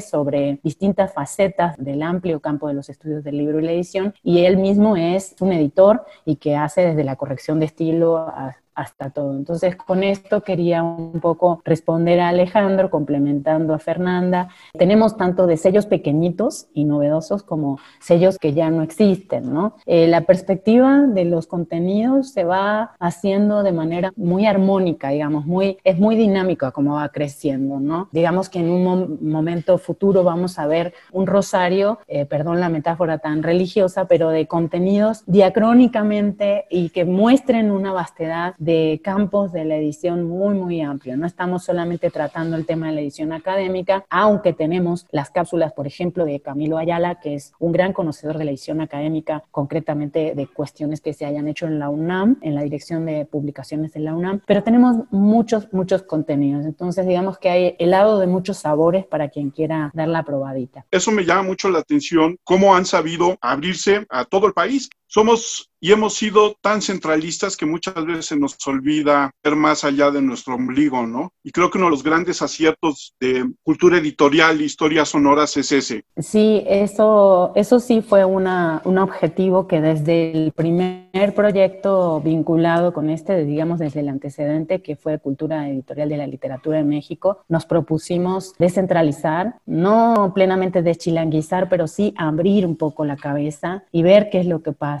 sobre 0.00 0.60
distintas 0.62 1.12
facetas 1.12 1.76
del 1.78 2.02
amplio 2.02 2.40
campo 2.40 2.68
de 2.68 2.74
los 2.74 2.88
estudios 2.88 3.24
del 3.24 3.38
libro 3.38 3.60
y 3.60 3.62
la 3.62 3.72
edición 3.72 4.14
y 4.22 4.44
él 4.44 4.56
mismo 4.56 4.96
es 4.96 5.34
un 5.40 5.52
editor 5.52 6.04
y 6.24 6.36
que 6.36 6.56
hace 6.56 6.82
desde 6.82 7.04
la 7.04 7.16
corrección 7.16 7.58
de 7.60 7.66
estilo 7.66 8.18
a, 8.18 8.56
hasta 8.78 9.10
todo. 9.10 9.36
Entonces, 9.36 9.74
con 9.74 10.04
esto 10.04 10.42
quería 10.42 10.84
un 10.84 11.18
poco 11.20 11.60
responder 11.64 12.20
a 12.20 12.28
Alejandro, 12.28 12.90
complementando 12.90 13.74
a 13.74 13.80
Fernanda. 13.80 14.50
Tenemos 14.72 15.16
tanto 15.16 15.48
de 15.48 15.56
sellos 15.56 15.86
pequeñitos 15.86 16.68
y 16.72 16.84
novedosos 16.84 17.42
como 17.42 17.80
sellos 17.98 18.38
que 18.38 18.52
ya 18.52 18.70
no 18.70 18.82
existen, 18.82 19.52
¿no? 19.52 19.74
Eh, 19.84 20.06
la 20.06 20.20
perspectiva 20.20 21.00
de 21.08 21.24
los 21.24 21.48
contenidos 21.48 22.30
se 22.30 22.44
va 22.44 22.92
haciendo 23.00 23.64
de 23.64 23.72
manera 23.72 24.12
muy 24.14 24.46
armónica, 24.46 25.08
digamos, 25.08 25.44
muy, 25.44 25.78
es 25.82 25.98
muy 25.98 26.14
dinámica 26.14 26.70
como 26.70 26.94
va 26.94 27.08
creciendo, 27.08 27.80
¿no? 27.80 28.08
Digamos 28.12 28.48
que 28.48 28.60
en 28.60 28.70
un 28.70 29.18
momento 29.28 29.78
futuro 29.78 30.22
vamos 30.22 30.56
a 30.60 30.68
ver 30.68 30.94
un 31.10 31.26
rosario, 31.26 31.98
eh, 32.06 32.26
perdón 32.26 32.60
la 32.60 32.68
metáfora 32.68 33.18
tan 33.18 33.42
religiosa, 33.42 34.06
pero 34.06 34.28
de 34.30 34.46
contenidos 34.46 35.24
diacrónicamente 35.26 36.66
y 36.70 36.90
que 36.90 37.04
muestren 37.04 37.72
una 37.72 37.92
vastedad 37.92 38.54
de 38.58 38.67
campos 39.02 39.52
de 39.52 39.64
la 39.64 39.76
edición 39.76 40.24
muy, 40.24 40.54
muy 40.54 40.80
amplio. 40.80 41.16
No 41.16 41.26
estamos 41.26 41.64
solamente 41.64 42.10
tratando 42.10 42.56
el 42.56 42.66
tema 42.66 42.88
de 42.88 42.94
la 42.94 43.00
edición 43.00 43.32
académica, 43.32 44.04
aunque 44.10 44.52
tenemos 44.52 45.06
las 45.10 45.30
cápsulas, 45.30 45.72
por 45.72 45.86
ejemplo, 45.86 46.24
de 46.24 46.40
Camilo 46.40 46.78
Ayala, 46.78 47.20
que 47.20 47.34
es 47.34 47.52
un 47.58 47.72
gran 47.72 47.92
conocedor 47.92 48.38
de 48.38 48.44
la 48.44 48.50
edición 48.50 48.80
académica, 48.80 49.44
concretamente 49.50 50.34
de 50.34 50.46
cuestiones 50.46 51.00
que 51.00 51.12
se 51.12 51.24
hayan 51.24 51.48
hecho 51.48 51.66
en 51.66 51.78
la 51.78 51.88
UNAM, 51.88 52.38
en 52.42 52.54
la 52.54 52.62
dirección 52.62 53.06
de 53.06 53.24
publicaciones 53.24 53.92
de 53.92 54.00
la 54.00 54.14
UNAM, 54.14 54.40
pero 54.46 54.62
tenemos 54.62 54.96
muchos, 55.10 55.72
muchos 55.72 56.02
contenidos. 56.02 56.64
Entonces, 56.64 57.06
digamos 57.06 57.38
que 57.38 57.50
hay 57.50 57.76
helado 57.78 58.18
de 58.18 58.26
muchos 58.26 58.58
sabores 58.58 59.06
para 59.06 59.28
quien 59.28 59.50
quiera 59.50 59.90
dar 59.94 60.08
la 60.08 60.22
probadita. 60.24 60.84
Eso 60.90 61.10
me 61.10 61.24
llama 61.24 61.42
mucho 61.42 61.70
la 61.70 61.80
atención, 61.80 62.36
cómo 62.44 62.74
han 62.74 62.84
sabido 62.84 63.36
abrirse 63.40 64.06
a 64.08 64.24
todo 64.24 64.46
el 64.46 64.52
país. 64.52 64.88
Somos 65.08 65.70
y 65.80 65.92
hemos 65.92 66.14
sido 66.14 66.56
tan 66.60 66.82
centralistas 66.82 67.56
que 67.56 67.66
muchas 67.66 68.04
veces 68.04 68.38
nos 68.38 68.56
olvida 68.66 69.30
ver 69.44 69.54
más 69.54 69.84
allá 69.84 70.10
de 70.10 70.20
nuestro 70.20 70.54
ombligo, 70.54 71.06
¿no? 71.06 71.32
Y 71.44 71.52
creo 71.52 71.70
que 71.70 71.78
uno 71.78 71.86
de 71.86 71.92
los 71.92 72.02
grandes 72.02 72.42
aciertos 72.42 73.14
de 73.20 73.48
cultura 73.62 73.98
editorial, 73.98 74.60
historias 74.60 75.10
sonoras, 75.10 75.56
es 75.56 75.70
ese. 75.70 76.04
Sí, 76.16 76.64
eso, 76.66 77.52
eso 77.54 77.78
sí 77.78 78.02
fue 78.02 78.24
una, 78.24 78.82
un 78.84 78.98
objetivo 78.98 79.68
que 79.68 79.80
desde 79.80 80.32
el 80.32 80.52
primer 80.52 81.34
proyecto 81.34 82.20
vinculado 82.20 82.92
con 82.92 83.08
este, 83.08 83.44
digamos 83.44 83.78
desde 83.78 84.00
el 84.00 84.08
antecedente 84.08 84.82
que 84.82 84.96
fue 84.96 85.18
Cultura 85.20 85.68
Editorial 85.68 86.08
de 86.08 86.16
la 86.16 86.26
Literatura 86.26 86.80
en 86.80 86.88
México, 86.88 87.44
nos 87.48 87.66
propusimos 87.66 88.54
descentralizar, 88.58 89.54
no 89.64 90.32
plenamente 90.34 90.82
deschilanguizar, 90.82 91.68
pero 91.68 91.86
sí 91.86 92.14
abrir 92.16 92.66
un 92.66 92.76
poco 92.76 93.04
la 93.04 93.16
cabeza 93.16 93.84
y 93.92 94.02
ver 94.02 94.28
qué 94.30 94.40
es 94.40 94.46
lo 94.46 94.62
que 94.62 94.72
pasa. 94.72 94.97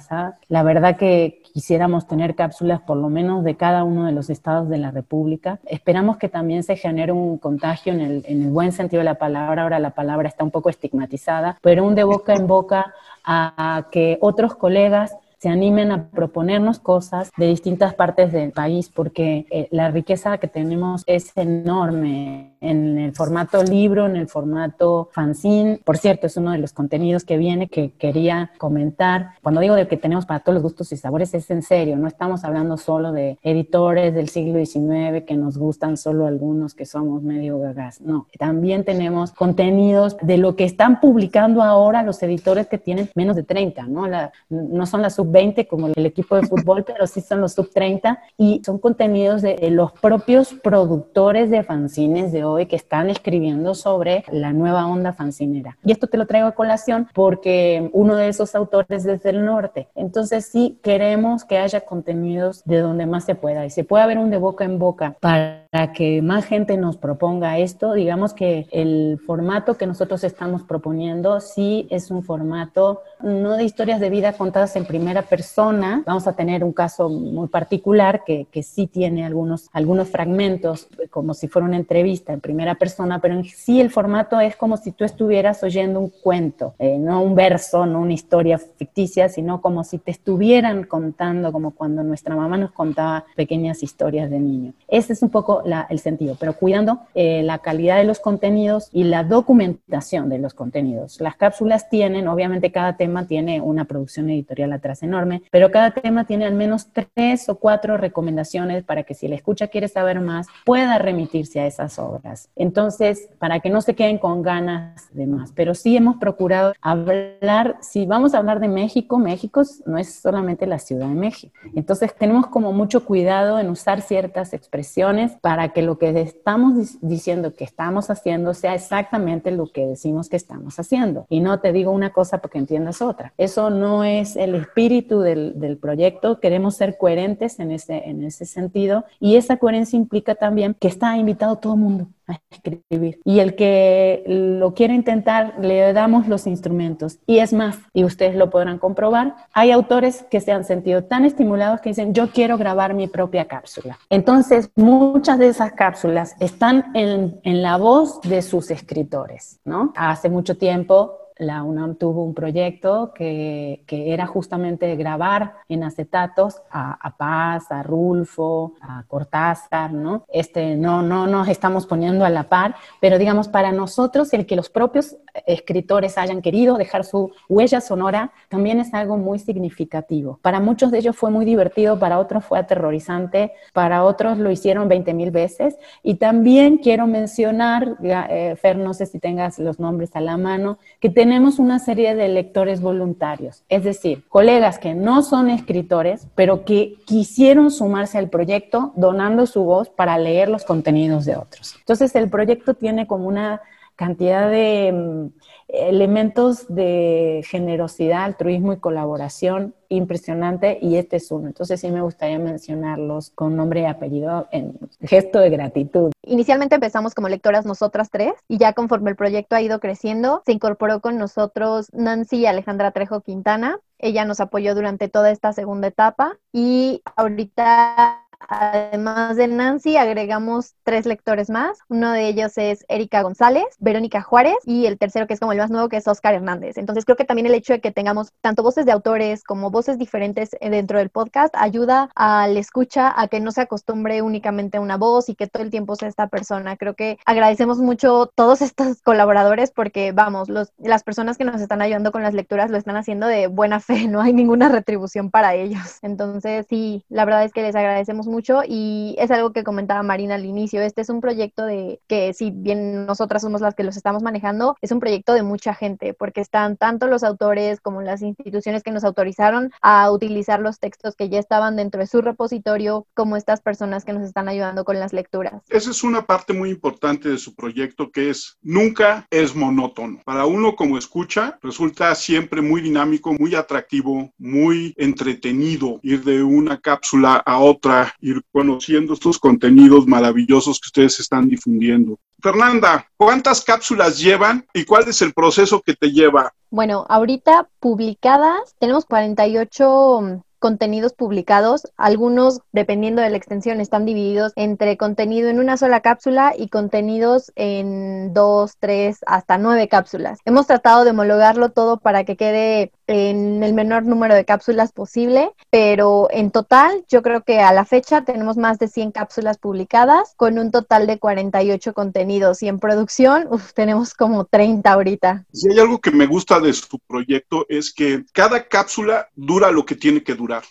La 0.48 0.62
verdad 0.62 0.96
que 0.96 1.42
quisiéramos 1.52 2.06
tener 2.06 2.34
cápsulas 2.34 2.80
por 2.80 2.96
lo 2.96 3.08
menos 3.08 3.44
de 3.44 3.56
cada 3.56 3.84
uno 3.84 4.06
de 4.06 4.12
los 4.12 4.30
estados 4.30 4.68
de 4.68 4.78
la 4.78 4.90
República. 4.90 5.58
Esperamos 5.64 6.16
que 6.16 6.28
también 6.28 6.62
se 6.62 6.76
genere 6.76 7.12
un 7.12 7.38
contagio 7.38 7.92
en 7.92 8.00
el, 8.00 8.24
en 8.26 8.42
el 8.42 8.50
buen 8.50 8.72
sentido 8.72 9.00
de 9.00 9.04
la 9.04 9.16
palabra. 9.16 9.62
Ahora 9.62 9.78
la 9.78 9.90
palabra 9.90 10.28
está 10.28 10.44
un 10.44 10.50
poco 10.50 10.70
estigmatizada, 10.70 11.58
pero 11.62 11.84
un 11.84 11.94
de 11.94 12.04
boca 12.04 12.34
en 12.34 12.46
boca 12.46 12.94
a 13.24 13.86
que 13.90 14.18
otros 14.20 14.54
colegas 14.54 15.14
se 15.38 15.48
animen 15.48 15.92
a 15.92 16.08
proponernos 16.10 16.80
cosas 16.80 17.30
de 17.36 17.46
distintas 17.46 17.94
partes 17.94 18.32
del 18.32 18.50
país, 18.50 18.90
porque 18.92 19.46
eh, 19.50 19.68
la 19.70 19.90
riqueza 19.90 20.38
que 20.38 20.48
tenemos 20.48 21.04
es 21.06 21.32
enorme 21.36 22.56
en 22.60 22.98
el 22.98 23.14
formato 23.14 23.62
libro, 23.62 24.06
en 24.06 24.16
el 24.16 24.28
formato 24.28 25.10
fanzine. 25.12 25.80
Por 25.84 25.96
cierto, 25.96 26.26
es 26.26 26.36
uno 26.36 26.50
de 26.50 26.58
los 26.58 26.72
contenidos 26.72 27.22
que 27.22 27.36
viene 27.36 27.68
que 27.68 27.92
quería 27.92 28.50
comentar. 28.58 29.30
Cuando 29.40 29.60
digo 29.60 29.76
de 29.76 29.86
que 29.86 29.96
tenemos 29.96 30.26
para 30.26 30.40
todos 30.40 30.54
los 30.54 30.62
gustos 30.64 30.90
y 30.92 30.96
sabores, 30.96 31.32
es 31.34 31.48
en 31.50 31.62
serio, 31.62 31.96
no 31.96 32.08
estamos 32.08 32.42
hablando 32.42 32.76
solo 32.76 33.12
de 33.12 33.38
editores 33.42 34.14
del 34.14 34.28
siglo 34.28 34.64
XIX 34.64 35.24
que 35.24 35.36
nos 35.36 35.56
gustan 35.56 35.96
solo 35.96 36.26
algunos 36.26 36.74
que 36.74 36.84
somos 36.84 37.22
medio 37.22 37.60
gagas. 37.60 38.00
No, 38.00 38.26
también 38.38 38.84
tenemos 38.84 39.30
contenidos 39.32 40.16
de 40.20 40.36
lo 40.36 40.56
que 40.56 40.64
están 40.64 40.98
publicando 40.98 41.62
ahora 41.62 42.02
los 42.02 42.20
editores 42.24 42.66
que 42.66 42.78
tienen 42.78 43.08
menos 43.14 43.36
de 43.36 43.44
30, 43.44 43.84
¿no? 43.84 44.08
La, 44.08 44.32
no 44.48 44.84
son 44.86 45.02
las 45.02 45.14
sub 45.14 45.27
20 45.30 45.66
como 45.66 45.88
el 45.88 46.06
equipo 46.06 46.36
de 46.36 46.46
fútbol, 46.46 46.84
pero 46.84 47.06
sí 47.06 47.20
son 47.20 47.40
los 47.40 47.52
sub 47.52 47.70
30 47.70 48.20
y 48.36 48.62
son 48.64 48.78
contenidos 48.78 49.42
de 49.42 49.70
los 49.70 49.92
propios 49.92 50.54
productores 50.62 51.50
de 51.50 51.62
fanzines 51.62 52.32
de 52.32 52.44
hoy 52.44 52.66
que 52.66 52.76
están 52.76 53.10
escribiendo 53.10 53.74
sobre 53.74 54.24
la 54.30 54.52
nueva 54.52 54.86
onda 54.86 55.12
fancinera. 55.12 55.76
Y 55.84 55.92
esto 55.92 56.06
te 56.06 56.18
lo 56.18 56.26
traigo 56.26 56.48
a 56.48 56.52
colación 56.52 57.08
porque 57.14 57.90
uno 57.92 58.16
de 58.16 58.28
esos 58.28 58.54
autores 58.54 59.04
es 59.04 59.22
del 59.22 59.44
norte. 59.44 59.88
Entonces 59.94 60.46
sí 60.46 60.78
queremos 60.82 61.44
que 61.44 61.58
haya 61.58 61.80
contenidos 61.80 62.62
de 62.64 62.78
donde 62.78 63.06
más 63.06 63.24
se 63.24 63.34
pueda 63.34 63.64
y 63.66 63.70
se 63.70 63.84
puede 63.84 64.04
haber 64.04 64.18
un 64.18 64.30
de 64.30 64.38
boca 64.38 64.64
en 64.64 64.78
boca 64.78 65.16
para 65.20 65.92
que 65.94 66.22
más 66.22 66.44
gente 66.44 66.76
nos 66.76 66.96
proponga 66.96 67.58
esto. 67.58 67.92
Digamos 67.92 68.34
que 68.34 68.66
el 68.70 69.18
formato 69.26 69.76
que 69.76 69.86
nosotros 69.86 70.24
estamos 70.24 70.62
proponiendo 70.62 71.40
sí 71.40 71.86
es 71.90 72.10
un 72.10 72.22
formato 72.22 73.02
no 73.20 73.56
de 73.56 73.64
historias 73.64 74.00
de 74.00 74.10
vida 74.10 74.32
contadas 74.32 74.76
en 74.76 74.84
primera 74.84 75.17
persona. 75.22 76.02
Vamos 76.06 76.26
a 76.26 76.32
tener 76.34 76.64
un 76.64 76.72
caso 76.72 77.08
muy 77.08 77.48
particular 77.48 78.22
que, 78.24 78.46
que 78.50 78.62
sí 78.62 78.86
tiene 78.86 79.24
algunos, 79.24 79.68
algunos 79.72 80.08
fragmentos, 80.08 80.88
como 81.10 81.34
si 81.34 81.48
fuera 81.48 81.66
una 81.66 81.76
entrevista 81.76 82.32
en 82.32 82.40
primera 82.40 82.74
persona, 82.74 83.20
pero 83.20 83.34
en 83.34 83.44
sí 83.44 83.80
el 83.80 83.90
formato 83.90 84.40
es 84.40 84.56
como 84.56 84.76
si 84.76 84.92
tú 84.92 85.04
estuvieras 85.04 85.62
oyendo 85.62 86.00
un 86.00 86.10
cuento, 86.10 86.74
eh, 86.78 86.98
no 86.98 87.22
un 87.22 87.34
verso, 87.34 87.86
no 87.86 88.00
una 88.00 88.12
historia 88.12 88.58
ficticia, 88.58 89.28
sino 89.28 89.60
como 89.60 89.84
si 89.84 89.98
te 89.98 90.10
estuvieran 90.10 90.84
contando, 90.84 91.52
como 91.52 91.72
cuando 91.72 92.02
nuestra 92.02 92.36
mamá 92.36 92.56
nos 92.56 92.72
contaba 92.72 93.24
pequeñas 93.36 93.82
historias 93.82 94.30
de 94.30 94.40
niño. 94.40 94.72
Ese 94.88 95.12
es 95.12 95.22
un 95.22 95.30
poco 95.30 95.62
la, 95.64 95.86
el 95.90 95.98
sentido, 95.98 96.36
pero 96.38 96.54
cuidando 96.54 97.00
eh, 97.14 97.42
la 97.42 97.58
calidad 97.58 97.98
de 97.98 98.04
los 98.04 98.20
contenidos 98.20 98.88
y 98.92 99.04
la 99.04 99.24
documentación 99.24 100.28
de 100.28 100.38
los 100.38 100.54
contenidos. 100.54 101.20
Las 101.20 101.36
cápsulas 101.36 101.88
tienen, 101.88 102.28
obviamente 102.28 102.72
cada 102.72 102.96
tema 102.96 103.26
tiene 103.26 103.60
una 103.60 103.84
producción 103.84 104.30
editorial 104.30 104.72
atrás 104.72 105.02
enorme, 105.08 105.42
pero 105.50 105.70
cada 105.70 105.90
tema 105.90 106.24
tiene 106.24 106.44
al 106.44 106.54
menos 106.54 106.88
tres 106.92 107.48
o 107.48 107.56
cuatro 107.56 107.96
recomendaciones 107.96 108.84
para 108.84 109.02
que 109.02 109.14
si 109.14 109.28
la 109.28 109.34
escucha 109.34 109.68
quiere 109.68 109.88
saber 109.88 110.20
más, 110.20 110.46
pueda 110.64 110.98
remitirse 110.98 111.60
a 111.60 111.66
esas 111.66 111.98
obras. 111.98 112.48
Entonces, 112.56 113.28
para 113.38 113.60
que 113.60 113.70
no 113.70 113.80
se 113.80 113.94
queden 113.94 114.18
con 114.18 114.42
ganas 114.42 115.08
de 115.12 115.26
más, 115.26 115.52
pero 115.52 115.74
sí 115.74 115.96
hemos 115.96 116.16
procurado 116.16 116.74
hablar, 116.80 117.76
si 117.80 118.06
vamos 118.06 118.34
a 118.34 118.38
hablar 118.38 118.60
de 118.60 118.68
México, 118.68 119.18
México 119.18 119.62
no 119.86 119.98
es 119.98 120.14
solamente 120.14 120.66
la 120.66 120.78
Ciudad 120.78 121.08
de 121.08 121.14
México. 121.14 121.52
Entonces, 121.74 122.14
tenemos 122.14 122.46
como 122.46 122.72
mucho 122.72 123.04
cuidado 123.04 123.58
en 123.58 123.70
usar 123.70 124.02
ciertas 124.02 124.52
expresiones 124.52 125.32
para 125.40 125.70
que 125.70 125.82
lo 125.82 125.98
que 125.98 126.08
estamos 126.20 126.98
diciendo 127.00 127.54
que 127.54 127.64
estamos 127.64 128.10
haciendo 128.10 128.54
sea 128.54 128.74
exactamente 128.74 129.50
lo 129.50 129.66
que 129.66 129.86
decimos 129.86 130.28
que 130.28 130.36
estamos 130.36 130.78
haciendo. 130.78 131.26
Y 131.28 131.40
no 131.40 131.60
te 131.60 131.72
digo 131.72 131.92
una 131.92 132.10
cosa 132.10 132.38
porque 132.38 132.58
entiendas 132.58 133.02
otra. 133.02 133.32
Eso 133.38 133.70
no 133.70 134.04
es 134.04 134.36
el 134.36 134.54
espíritu 134.54 134.97
del, 135.02 135.78
proyecto, 135.80 136.40
queremos 136.40 136.76
ser 136.76 136.96
coherentes 136.96 137.60
en 137.60 137.70
ese, 137.70 138.08
en 138.08 138.24
ese 138.24 138.44
sentido 138.46 139.04
y 139.20 139.36
esa 139.36 139.56
coherencia 139.56 139.96
implica 139.96 140.34
también 140.34 140.74
que 140.78 140.88
está 140.88 141.16
invitado 141.16 141.56
todo 141.56 141.74
el 141.74 141.80
mundo 141.80 142.08
a 142.28 142.38
escribir. 142.50 143.20
Y 143.24 143.40
el 143.40 143.54
que 143.54 144.22
lo 144.26 144.74
quiere 144.74 144.94
intentar, 144.94 145.54
le 145.60 145.92
damos 145.92 146.28
los 146.28 146.46
instrumentos. 146.46 147.18
Y 147.26 147.38
es 147.38 147.52
más, 147.52 147.78
y 147.94 148.04
ustedes 148.04 148.36
lo 148.36 148.50
podrán 148.50 148.78
comprobar, 148.78 149.34
hay 149.52 149.70
autores 149.70 150.24
que 150.30 150.40
se 150.40 150.52
han 150.52 150.64
sentido 150.64 151.04
tan 151.04 151.24
estimulados 151.24 151.80
que 151.80 151.90
dicen, 151.90 152.12
yo 152.14 152.30
quiero 152.30 152.58
grabar 152.58 152.94
mi 152.94 153.08
propia 153.08 153.46
cápsula. 153.46 153.98
Entonces, 154.10 154.70
muchas 154.76 155.38
de 155.38 155.48
esas 155.48 155.72
cápsulas 155.72 156.36
están 156.38 156.90
en, 156.94 157.40
en 157.44 157.62
la 157.62 157.76
voz 157.76 158.20
de 158.22 158.42
sus 158.42 158.70
escritores, 158.70 159.58
¿no? 159.64 159.92
Hace 159.96 160.28
mucho 160.28 160.56
tiempo 160.56 161.27
la 161.38 161.62
UNAM 161.62 161.96
tuvo 161.96 162.24
un 162.24 162.34
proyecto 162.34 163.12
que, 163.14 163.82
que 163.86 164.12
era 164.12 164.26
justamente 164.26 164.94
grabar 164.96 165.54
en 165.68 165.84
acetatos 165.84 166.60
a, 166.70 167.14
Paz, 167.16 167.70
a 167.70 167.82
Rulfo, 167.82 168.74
a 168.80 169.04
Cortázar, 169.08 169.92
¿no? 169.92 170.24
Este, 170.28 170.76
no, 170.76 171.02
no 171.02 171.26
nos 171.26 171.48
estamos 171.48 171.86
poniendo 171.86 172.24
a 172.24 172.30
la 172.30 172.48
par, 172.48 172.74
pero 173.00 173.18
digamos, 173.18 173.48
para 173.48 173.72
nosotros 173.72 174.32
el 174.32 174.46
que 174.46 174.56
los 174.56 174.68
propios 174.68 175.16
escritores 175.46 176.18
hayan 176.18 176.42
querido 176.42 176.76
dejar 176.76 177.04
su 177.04 177.32
huella 177.48 177.80
sonora 177.80 178.32
también 178.48 178.80
es 178.80 178.92
algo 178.94 179.16
muy 179.16 179.38
significativo. 179.38 180.38
Para 180.42 180.60
muchos 180.60 180.90
de 180.90 180.98
ellos 180.98 181.16
fue 181.16 181.30
muy 181.30 181.44
divertido, 181.44 181.98
para 181.98 182.18
otros 182.18 182.44
fue 182.44 182.58
aterrorizante, 182.58 183.52
para 183.72 184.04
otros 184.04 184.38
lo 184.38 184.50
hicieron 184.50 184.88
20 184.88 185.14
mil 185.14 185.30
veces. 185.30 185.76
Y 186.02 186.16
también 186.16 186.78
quiero 186.78 187.06
mencionar, 187.06 187.96
eh, 188.02 188.56
Fer, 188.60 188.76
no 188.76 188.94
sé 188.94 189.06
si 189.06 189.18
tengas 189.18 189.58
los 189.58 189.78
nombres 189.78 190.14
a 190.14 190.20
la 190.20 190.36
mano, 190.36 190.78
que 191.00 191.10
tenemos 191.10 191.27
una 191.58 191.78
serie 191.78 192.14
de 192.14 192.28
lectores 192.28 192.80
voluntarios, 192.80 193.64
es 193.68 193.84
decir, 193.84 194.24
colegas 194.28 194.78
que 194.78 194.94
no 194.94 195.22
son 195.22 195.50
escritores, 195.50 196.26
pero 196.34 196.64
que 196.64 196.96
quisieron 197.06 197.70
sumarse 197.70 198.18
al 198.18 198.28
proyecto 198.28 198.92
donando 198.96 199.46
su 199.46 199.62
voz 199.64 199.88
para 199.88 200.18
leer 200.18 200.48
los 200.48 200.64
contenidos 200.64 201.24
de 201.24 201.36
otros. 201.36 201.76
Entonces 201.78 202.14
el 202.14 202.28
proyecto 202.28 202.74
tiene 202.74 203.06
como 203.06 203.28
una 203.28 203.60
cantidad 203.98 204.48
de 204.48 204.92
mm, 204.92 205.26
elementos 205.66 206.72
de 206.72 207.44
generosidad, 207.44 208.22
altruismo 208.22 208.72
y 208.72 208.78
colaboración 208.78 209.74
impresionante 209.88 210.78
y 210.80 210.96
este 210.96 211.16
es 211.16 211.30
uno. 211.32 211.48
Entonces 211.48 211.80
sí 211.80 211.90
me 211.90 212.00
gustaría 212.00 212.38
mencionarlos 212.38 213.30
con 213.30 213.56
nombre 213.56 213.80
y 213.80 213.84
apellido 213.86 214.46
en 214.52 214.78
gesto 215.00 215.40
de 215.40 215.50
gratitud. 215.50 216.12
Inicialmente 216.22 216.76
empezamos 216.76 217.12
como 217.14 217.28
lectoras 217.28 217.66
nosotras 217.66 218.08
tres 218.10 218.34
y 218.46 218.58
ya 218.58 218.72
conforme 218.72 219.10
el 219.10 219.16
proyecto 219.16 219.56
ha 219.56 219.62
ido 219.62 219.80
creciendo, 219.80 220.42
se 220.46 220.52
incorporó 220.52 221.00
con 221.00 221.18
nosotros 221.18 221.88
Nancy 221.92 222.46
Alejandra 222.46 222.92
Trejo 222.92 223.20
Quintana. 223.22 223.80
Ella 223.98 224.24
nos 224.24 224.38
apoyó 224.38 224.76
durante 224.76 225.08
toda 225.08 225.32
esta 225.32 225.52
segunda 225.52 225.88
etapa 225.88 226.38
y 226.52 227.02
ahorita 227.16 228.27
Además 228.40 229.36
de 229.36 229.48
Nancy, 229.48 229.96
agregamos 229.96 230.74
tres 230.84 231.06
lectores 231.06 231.50
más. 231.50 231.78
Uno 231.88 232.12
de 232.12 232.28
ellos 232.28 232.56
es 232.56 232.84
Erika 232.88 233.22
González, 233.22 233.64
Verónica 233.78 234.22
Juárez 234.22 234.56
y 234.64 234.86
el 234.86 234.98
tercero, 234.98 235.26
que 235.26 235.34
es 235.34 235.40
como 235.40 235.52
el 235.52 235.58
más 235.58 235.70
nuevo, 235.70 235.88
que 235.88 235.96
es 235.96 236.06
Oscar 236.06 236.34
Hernández. 236.34 236.78
Entonces, 236.78 237.04
creo 237.04 237.16
que 237.16 237.24
también 237.24 237.46
el 237.46 237.54
hecho 237.54 237.72
de 237.72 237.80
que 237.80 237.90
tengamos 237.90 238.32
tanto 238.40 238.62
voces 238.62 238.86
de 238.86 238.92
autores 238.92 239.42
como 239.42 239.70
voces 239.70 239.98
diferentes 239.98 240.50
eh, 240.60 240.70
dentro 240.70 240.98
del 240.98 241.10
podcast 241.10 241.54
ayuda 241.56 242.10
al 242.14 242.56
escucha 242.56 243.12
a 243.20 243.28
que 243.28 243.40
no 243.40 243.50
se 243.50 243.62
acostumbre 243.62 244.22
únicamente 244.22 244.78
a 244.78 244.80
una 244.80 244.96
voz 244.96 245.28
y 245.28 245.34
que 245.34 245.46
todo 245.46 245.62
el 245.62 245.70
tiempo 245.70 245.96
sea 245.96 246.08
esta 246.08 246.28
persona. 246.28 246.76
Creo 246.76 246.94
que 246.94 247.18
agradecemos 247.26 247.78
mucho 247.78 248.30
todos 248.34 248.62
estos 248.62 249.02
colaboradores 249.02 249.72
porque, 249.72 250.12
vamos, 250.12 250.48
los, 250.48 250.72
las 250.78 251.02
personas 251.02 251.38
que 251.38 251.44
nos 251.44 251.60
están 251.60 251.82
ayudando 251.82 252.12
con 252.12 252.22
las 252.22 252.34
lecturas 252.34 252.70
lo 252.70 252.76
están 252.76 252.96
haciendo 252.96 253.26
de 253.26 253.48
buena 253.48 253.80
fe, 253.80 254.06
no 254.08 254.20
hay 254.20 254.32
ninguna 254.32 254.68
retribución 254.68 255.30
para 255.30 255.54
ellos. 255.54 255.98
Entonces, 256.02 256.66
sí, 256.68 257.04
la 257.08 257.24
verdad 257.24 257.44
es 257.44 257.52
que 257.52 257.62
les 257.62 257.74
agradecemos 257.74 258.27
mucho 258.28 258.60
y 258.66 259.16
es 259.18 259.30
algo 259.30 259.52
que 259.52 259.64
comentaba 259.64 260.02
Marina 260.02 260.36
al 260.36 260.44
inicio. 260.44 260.80
Este 260.80 261.00
es 261.00 261.08
un 261.08 261.20
proyecto 261.20 261.64
de 261.64 262.00
que 262.06 262.32
si 262.32 262.50
bien 262.50 263.06
nosotras 263.06 263.42
somos 263.42 263.60
las 263.60 263.74
que 263.74 263.84
los 263.84 263.96
estamos 263.96 264.22
manejando, 264.22 264.76
es 264.80 264.92
un 264.92 265.00
proyecto 265.00 265.34
de 265.34 265.42
mucha 265.42 265.74
gente 265.74 266.14
porque 266.14 266.40
están 266.40 266.76
tanto 266.76 267.06
los 267.06 267.24
autores 267.24 267.80
como 267.80 268.02
las 268.02 268.22
instituciones 268.22 268.82
que 268.82 268.90
nos 268.90 269.04
autorizaron 269.04 269.72
a 269.82 270.10
utilizar 270.10 270.60
los 270.60 270.78
textos 270.78 271.16
que 271.16 271.28
ya 271.28 271.38
estaban 271.38 271.76
dentro 271.76 272.00
de 272.00 272.06
su 272.06 272.20
repositorio, 272.20 273.06
como 273.14 273.36
estas 273.36 273.60
personas 273.60 274.04
que 274.04 274.12
nos 274.12 274.22
están 274.22 274.48
ayudando 274.48 274.84
con 274.84 274.98
las 274.98 275.12
lecturas. 275.12 275.62
Esa 275.68 275.90
es 275.90 276.04
una 276.04 276.26
parte 276.26 276.52
muy 276.52 276.70
importante 276.70 277.28
de 277.28 277.38
su 277.38 277.54
proyecto 277.54 278.10
que 278.10 278.30
es 278.30 278.58
nunca 278.62 279.26
es 279.30 279.54
monótono. 279.54 280.20
Para 280.24 280.46
uno 280.46 280.76
como 280.76 280.98
escucha 280.98 281.58
resulta 281.62 282.14
siempre 282.14 282.60
muy 282.60 282.80
dinámico, 282.80 283.32
muy 283.32 283.54
atractivo, 283.54 284.32
muy 284.38 284.94
entretenido 284.96 286.00
ir 286.02 286.24
de 286.24 286.42
una 286.42 286.80
cápsula 286.80 287.36
a 287.36 287.58
otra, 287.58 288.14
ir 288.20 288.42
conociendo 288.52 289.14
estos 289.14 289.38
contenidos 289.38 290.06
maravillosos 290.06 290.80
que 290.80 290.88
ustedes 290.88 291.20
están 291.20 291.48
difundiendo. 291.48 292.18
Fernanda, 292.40 293.08
¿cuántas 293.16 293.62
cápsulas 293.64 294.18
llevan 294.18 294.66
y 294.72 294.84
cuál 294.84 295.08
es 295.08 295.22
el 295.22 295.32
proceso 295.32 295.80
que 295.80 295.94
te 295.94 296.10
lleva? 296.10 296.52
Bueno, 296.70 297.06
ahorita 297.08 297.68
publicadas 297.80 298.74
tenemos 298.78 299.04
48 299.06 300.42
contenidos 300.58 301.12
publicados. 301.12 301.88
Algunos, 301.96 302.60
dependiendo 302.72 303.22
de 303.22 303.30
la 303.30 303.36
extensión, 303.36 303.80
están 303.80 304.04
divididos 304.04 304.52
entre 304.56 304.96
contenido 304.96 305.48
en 305.48 305.60
una 305.60 305.76
sola 305.76 306.00
cápsula 306.00 306.52
y 306.56 306.68
contenidos 306.68 307.52
en 307.56 308.32
dos, 308.34 308.76
tres, 308.78 309.18
hasta 309.26 309.58
nueve 309.58 309.88
cápsulas. 309.88 310.38
Hemos 310.44 310.66
tratado 310.66 311.04
de 311.04 311.10
homologarlo 311.10 311.70
todo 311.70 311.98
para 311.98 312.24
que 312.24 312.36
quede 312.36 312.92
en 313.08 313.62
el 313.62 313.72
menor 313.72 314.04
número 314.04 314.34
de 314.34 314.44
cápsulas 314.44 314.92
posible, 314.92 315.50
pero 315.70 316.28
en 316.30 316.50
total 316.50 317.04
yo 317.08 317.22
creo 317.22 317.42
que 317.42 317.60
a 317.60 317.72
la 317.72 317.84
fecha 317.84 318.22
tenemos 318.22 318.56
más 318.56 318.78
de 318.78 318.86
100 318.86 319.12
cápsulas 319.12 319.58
publicadas 319.58 320.34
con 320.36 320.58
un 320.58 320.70
total 320.70 321.06
de 321.06 321.18
48 321.18 321.94
contenidos 321.94 322.62
y 322.62 322.68
en 322.68 322.78
producción 322.78 323.48
tenemos 323.74 324.14
como 324.14 324.44
30 324.44 324.92
ahorita. 324.92 325.46
Si 325.52 325.70
hay 325.70 325.78
algo 325.78 326.00
que 326.00 326.10
me 326.10 326.26
gusta 326.26 326.60
de 326.60 326.72
su 326.72 326.98
proyecto 327.06 327.66
es 327.68 327.92
que 327.92 328.24
cada 328.32 328.68
cápsula 328.68 329.28
dura 329.34 329.70
lo 329.70 329.84
que 329.84 329.96
tiene 329.96 330.22
que 330.22 330.34
durar 330.34 330.62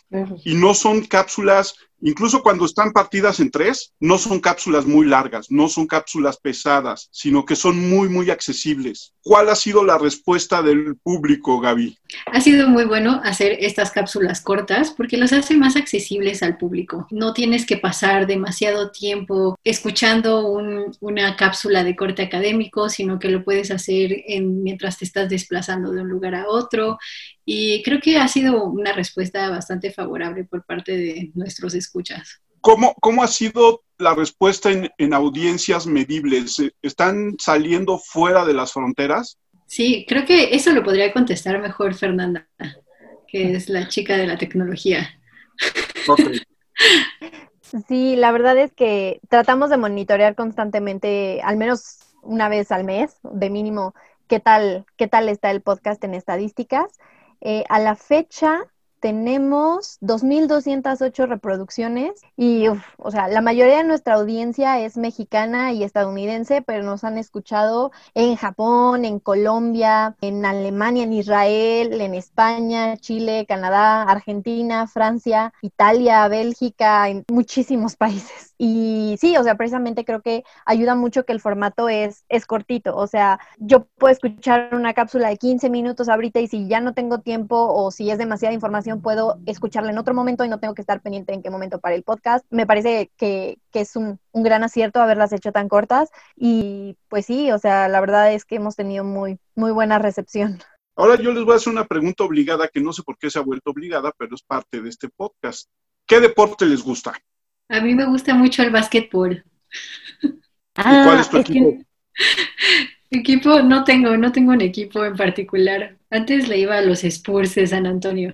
y 0.46 0.54
no 0.56 0.74
son 0.74 1.06
cápsulas 1.06 1.76
Incluso 2.02 2.43
cuando 2.43 2.66
están 2.66 2.91
partidas 2.91 3.39
en 3.39 3.50
tres, 3.50 3.93
no 4.00 4.18
son 4.18 4.39
cápsulas 4.39 4.86
muy 4.86 5.08
largas, 5.08 5.48
no 5.50 5.68
son 5.68 5.88
cápsulas 5.88 6.38
pesadas, 6.38 7.10
sino 7.12 7.45
que 7.45 7.56
son 7.56 7.89
muy, 7.89 8.08
muy 8.08 8.30
accesibles. 8.30 9.14
¿Cuál 9.22 9.50
ha 9.50 9.56
sido 9.56 9.84
la 9.84 9.98
respuesta 9.98 10.62
del 10.62 10.95
público, 10.98 11.60
Gaby? 11.60 11.98
Ha 12.28 12.39
sido 12.39 12.70
muy 12.70 12.86
bueno 12.86 13.20
hacer 13.24 13.58
estas 13.60 13.91
cápsulas 13.91 14.41
cortas 14.41 14.91
porque 14.91 15.18
las 15.18 15.34
hace 15.34 15.58
más 15.58 15.76
accesibles 15.76 16.43
al 16.43 16.58
público. 16.58 17.08
No 17.12 17.34
tienes 17.34 17.66
que 17.66 17.78
pasar 17.78 18.28
demasiado 18.28 18.91
tiempo 18.91 19.58
escuchando 19.64 20.48
una 21.02 21.36
cápsula 21.36 21.84
de 21.84 21.95
corte 21.95 22.22
académico, 22.22 22.89
sino 22.89 23.20
que 23.20 23.30
lo 23.30 23.43
puedes 23.43 23.72
hacer 23.72 24.24
en, 24.28 24.64
mientras 24.64 24.98
te 24.98 25.06
estás 25.06 25.30
desplazando 25.30 25.91
de 25.91 26.02
un 26.02 26.10
lugar 26.10 26.36
a 26.36 26.48
otro. 26.48 26.98
Y 27.50 27.82
creo 27.82 28.02
que 28.02 28.18
ha 28.18 28.28
sido 28.28 28.66
una 28.66 28.91
respuesta 28.91 29.50
bastante 29.50 29.89
favorable 29.89 30.43
por 30.43 30.66
parte 30.66 30.98
de 30.98 31.32
nuestros 31.34 31.74
escuchas. 31.76 32.41
¿Cómo, 32.60 32.93
cómo 33.00 33.24
ha 33.24 33.28
sido 33.28 33.84
la 33.98 34.14
respuesta 34.14 34.70
en, 34.70 34.89
en 34.98 35.14
audiencias 35.14 35.88
medibles? 35.88 36.58
¿Están 36.82 37.38
saliendo 37.39 38.00
fuera 38.00 38.45
de 38.45 38.54
las 38.54 38.74
fronteras? 38.74 39.38
Sí, 39.66 40.06
creo 40.10 40.26
que 40.26 40.56
eso 40.56 40.74
lo 40.74 40.84
podría 40.84 41.14
contestar 41.14 41.62
mejor 41.62 41.95
Fernanda, 41.95 42.50
que 43.30 43.54
es 43.54 43.70
la 43.70 43.88
chica 43.88 44.18
de 44.18 44.28
la 44.28 44.38
tecnología. 44.38 45.10
Sí, 47.88 48.18
la 48.18 48.34
verdad 48.34 48.58
es 48.58 48.74
que 48.74 49.22
tratamos 49.30 49.70
de 49.70 49.78
monitorear 49.78 50.36
constantemente, 50.36 51.39
al 51.43 51.56
menos 51.56 52.00
una 52.24 52.50
vez 52.50 52.74
al 52.74 52.84
mes, 52.84 53.16
de 53.24 53.50
mínimo, 53.50 53.95
qué 54.28 54.41
tal, 54.41 54.86
qué 54.98 55.08
tal 55.08 55.30
está 55.30 55.50
el 55.52 55.62
podcast 55.62 56.04
en 56.04 56.14
estadísticas. 56.14 56.88
Eh, 57.42 57.64
a 57.70 57.80
la 57.80 57.96
fecha, 57.96 58.72
tenemos 59.00 60.00
2.208 60.02 61.28
reproducciones 61.28 62.22
y, 62.36 62.68
o 62.68 63.12
sea, 63.12 63.28
la 63.28 63.41
mayoría 63.41 63.78
de 63.78 63.84
nuestra 63.84 64.16
audiencia 64.16 64.80
es 64.80 64.98
mexicana 64.98 65.72
y 65.74 65.84
estadounidense, 65.84 66.62
pero 66.62 66.84
nos 66.84 67.04
han 67.04 67.18
escuchado 67.18 67.91
en 68.14 68.36
Japón, 68.36 69.06
en 69.06 69.20
Colombia, 69.20 70.16
en 70.22 70.45
Alemania, 70.45 71.04
en 71.04 71.14
Israel, 71.14 72.00
en 72.02 72.16
España, 72.16 72.98
Chile, 72.98 73.45
Canadá, 73.48 74.04
Argentina, 74.04 74.88
Francia, 74.88 75.54
Italia, 75.62 76.28
Bélgica, 76.28 77.10
en 77.10 77.24
muchísimos 77.30 77.95
países. 77.98 78.54
Y 78.58 79.18
sí, 79.20 79.38
o 79.38 79.43
sea, 79.43 79.56
precisamente 79.56 80.04
creo 80.04 80.22
que 80.22 80.43
ayuda 80.66 80.95
mucho 80.95 81.26
que 81.26 81.34
el 81.34 81.39
formato 81.39 81.89
es, 81.89 82.26
es 82.30 82.45
cortito. 82.45 82.95
O 82.95 83.06
sea, 83.06 83.39
yo 83.58 83.86
puedo 83.98 84.12
escuchar 84.12 84.74
una 84.74 84.93
cápsula 84.93 85.30
de 85.30 85.38
15 85.38 85.70
minutos 85.70 86.10
ahorita 86.10 86.39
y 86.39 86.48
si 86.48 86.68
ya 86.68 86.82
no 86.82 86.93
tengo 86.93 87.20
tiempo 87.20 87.56
o 87.56 87.91
si 87.91 88.10
es 88.10 88.18
demasiada 88.18 88.54
información, 88.54 88.87
puedo 88.96 89.40
escucharla 89.46 89.92
en 89.92 89.98
otro 89.98 90.14
momento 90.14 90.46
y 90.46 90.50
no 90.50 90.60
tengo 90.60 90.74
que 90.74 90.82
estar 90.82 91.02
pendiente 91.02 91.34
en 91.34 91.44
qué 91.44 91.50
momento 91.50 91.80
para 91.80 91.96
el 91.96 92.04
podcast. 92.04 92.46
Me 92.50 92.66
parece 92.66 93.12
que, 93.18 93.60
que 93.72 93.82
es 93.82 93.96
un, 93.96 94.20
un 94.32 94.44
gran 94.44 94.64
acierto 94.64 95.02
haberlas 95.02 95.34
hecho 95.34 95.52
tan 95.52 95.68
cortas. 95.68 96.10
Y 96.36 96.96
pues 97.10 97.26
sí, 97.26 97.52
o 97.52 97.60
sea, 97.60 97.88
la 97.88 98.00
verdad 98.00 98.34
es 98.34 98.46
que 98.46 98.56
hemos 98.56 98.76
tenido 98.76 99.04
muy, 99.04 99.40
muy 99.56 99.72
buena 99.72 100.00
recepción. 100.00 100.60
Ahora 100.96 101.22
yo 101.22 101.32
les 101.32 101.44
voy 101.44 101.54
a 101.54 101.58
hacer 101.58 101.72
una 101.72 101.86
pregunta 101.86 102.24
obligada 102.24 102.68
que 102.70 102.82
no 102.82 102.92
sé 102.94 103.04
por 103.04 103.18
qué 103.18 103.30
se 103.30 103.38
ha 103.38 103.44
vuelto 103.44 103.70
obligada, 103.70 104.12
pero 104.18 104.34
es 104.34 104.42
parte 104.42 104.82
de 104.82 104.90
este 104.90 105.10
podcast. 105.10 105.70
¿Qué 106.08 106.20
deporte 106.20 106.66
les 106.66 106.82
gusta? 106.82 107.14
A 107.70 107.82
mí 107.82 107.94
me 107.94 108.06
gusta 108.06 108.34
mucho 108.34 108.64
el 108.64 108.72
básquetbol. 108.72 109.44
¿Y 110.22 110.34
cuál 110.76 111.20
es 111.20 111.30
tu 111.30 111.38
equipo? 111.38 111.78
Equipo, 113.10 113.62
no 113.62 113.84
tengo, 113.86 114.18
no 114.18 114.32
tengo 114.32 114.52
un 114.52 114.62
equipo 114.62 115.06
en 115.06 115.16
particular. 115.16 115.98
Antes 116.10 116.48
le 116.50 116.58
iba 116.58 116.78
a 116.78 116.82
los 116.82 117.04
Spurs 117.04 117.56
de 117.56 117.68
San 117.68 117.86
Antonio, 117.86 118.34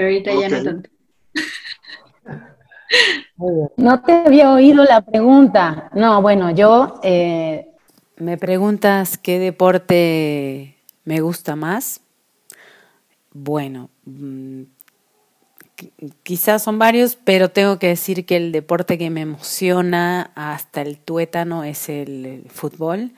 pero 0.00 0.08
ahorita 0.08 0.32
ya 0.34 0.48
no 0.48 0.64
tanto. 0.64 0.90
No 3.76 4.02
te 4.02 4.12
había 4.12 4.50
oído 4.52 4.82
la 4.84 5.02
pregunta. 5.02 5.90
No, 5.94 6.22
bueno, 6.22 6.50
yo... 6.50 7.00
Eh, 7.02 7.66
me 8.16 8.38
preguntas 8.38 9.18
qué 9.18 9.38
deporte 9.38 10.76
me 11.04 11.20
gusta 11.20 11.54
más. 11.54 12.00
Bueno, 13.32 13.90
mm, 14.06 14.62
quizás 16.22 16.62
son 16.62 16.78
varios, 16.78 17.16
pero 17.16 17.50
tengo 17.50 17.78
que 17.78 17.88
decir 17.88 18.24
que 18.24 18.36
el 18.36 18.52
deporte 18.52 18.96
que 18.96 19.10
me 19.10 19.20
emociona 19.20 20.32
hasta 20.34 20.80
el 20.80 20.98
tuétano 20.98 21.64
es 21.64 21.90
el, 21.90 22.44
fútbol, 22.48 23.12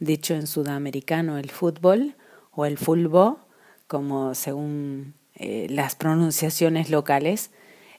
dicho 0.00 0.34
en 0.34 0.46
sudamericano 0.46 1.36
el 1.36 1.50
fútbol 1.50 2.14
o 2.52 2.64
el 2.64 2.78
fulbo, 2.78 3.38
como 3.86 4.34
según 4.34 5.14
eh, 5.42 5.66
las 5.68 5.96
pronunciaciones 5.96 6.88
locales. 6.88 7.50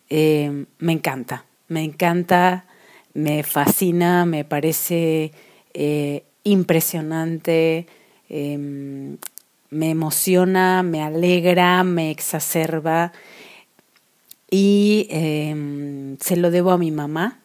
Eh, 0.10 0.66
me 0.80 0.94
encanta, 0.94 1.44
me 1.68 1.84
encanta, 1.84 2.66
me 3.14 3.44
fascina, 3.44 4.26
me 4.26 4.46
parece 4.46 5.34
eh, 5.74 6.24
impresionante, 6.46 7.88
em, 8.30 9.18
me 9.72 9.90
emociona, 9.90 10.84
me 10.84 11.02
alegra, 11.02 11.84
me 11.84 12.12
exacerba 12.12 13.12
y 14.50 15.08
em, 15.10 16.18
se 16.20 16.38
lo 16.38 16.50
debo 16.50 16.72
a 16.72 16.78
mi 16.78 16.92
mamá. 16.92 17.40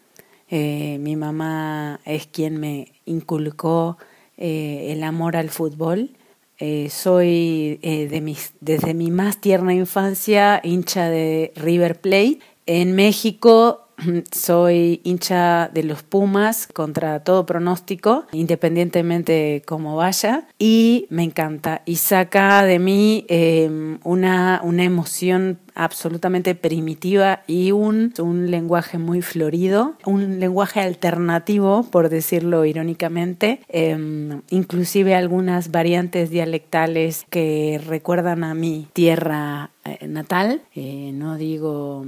Mi 0.51 1.17
mamá 1.17 2.01
es 2.07 2.27
quien 2.27 2.59
me 2.59 2.93
inculcó 3.05 3.99
el 4.39 5.03
amor 5.03 5.37
al 5.37 5.51
fútbol. 5.51 6.11
Eh, 6.59 6.89
soy 6.91 7.79
de 7.83 8.21
mis, 8.21 8.53
desde 8.61 8.95
mi 8.95 9.11
más 9.11 9.41
tierna 9.41 9.75
infancia 9.75 10.61
hincha 10.63 11.09
de 11.09 11.53
River 11.57 12.01
Plate. 12.01 12.41
En 12.67 12.95
México 12.95 13.88
soy 14.33 15.01
hincha 15.05 15.69
de 15.73 15.83
los 15.85 16.03
Pumas 16.03 16.67
contra 16.67 17.21
todo 17.21 17.47
pronóstico, 17.47 18.27
independientemente 18.33 19.33
de 19.33 19.63
cómo 19.67 19.97
vaya, 19.97 20.49
y 20.59 21.07
me 21.11 21.25
encanta. 21.25 21.83
Y 21.85 21.97
saca 21.97 22.65
de 22.65 22.79
mí 22.79 23.25
em, 23.29 23.99
una, 24.05 24.61
una 24.63 24.85
emoción 24.85 25.59
absolutamente 25.75 26.55
primitiva 26.57 27.43
y 27.47 27.71
un, 27.71 28.13
un 28.19 28.51
lenguaje 28.51 28.99
muy 28.99 29.23
florido, 29.23 29.95
un 30.05 30.41
lenguaje 30.41 30.81
alternativo, 30.81 31.87
por 31.91 32.09
decirlo 32.09 32.65
irónicamente, 32.65 33.61
em, 33.69 34.43
inclusive 34.51 35.15
algunas 35.15 35.71
variantes 35.71 36.31
dialectales 36.31 37.27
que 37.31 37.81
recuerdan 37.87 38.43
a 38.43 38.55
mi 38.55 38.89
tierra 38.93 39.71
eh, 39.85 40.07
natal. 40.09 40.63
Eh, 40.75 41.13
no 41.15 41.37
digo 41.37 42.05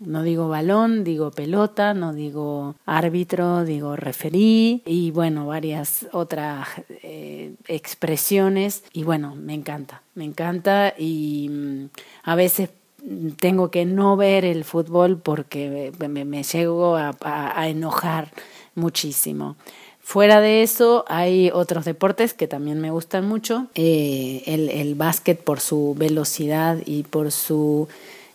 no 0.00 0.22
digo 0.22 0.48
balón, 0.48 1.04
digo 1.04 1.30
pelota, 1.30 1.94
no 1.94 2.12
digo 2.12 2.76
árbitro, 2.86 3.64
digo 3.64 3.96
referí 3.96 4.82
y 4.86 5.10
bueno, 5.10 5.46
varias 5.46 6.06
otras 6.12 6.68
eh, 7.02 7.54
expresiones 7.66 8.84
y 8.92 9.04
bueno, 9.04 9.34
me 9.34 9.54
encanta, 9.54 10.02
me 10.14 10.24
encanta 10.24 10.94
y 10.96 11.48
mm, 11.50 11.84
a 12.24 12.34
veces 12.34 12.70
tengo 13.40 13.70
que 13.70 13.84
no 13.84 14.16
ver 14.16 14.44
el 14.44 14.64
fútbol 14.64 15.18
porque 15.18 15.92
me, 15.98 16.42
llego 16.42 16.96
a, 16.96 17.68
enojar 17.68 18.30
muchísimo. 18.74 19.56
Fuera 20.00 20.40
de 20.40 20.62
eso, 20.62 21.04
hay 21.06 21.50
otros 21.52 21.84
deportes 21.84 22.32
que 22.32 22.48
también 22.48 22.80
me 22.80 22.90
gustan 22.90 23.26
mucho. 23.26 23.66
Eh, 23.74 24.42
el, 24.46 24.70
el 24.70 24.94
básquet 24.94 25.38
por 25.38 25.60
su 25.60 25.94
velocidad 25.98 26.78
y 26.86 27.02
por 27.02 27.30
su 27.30 27.88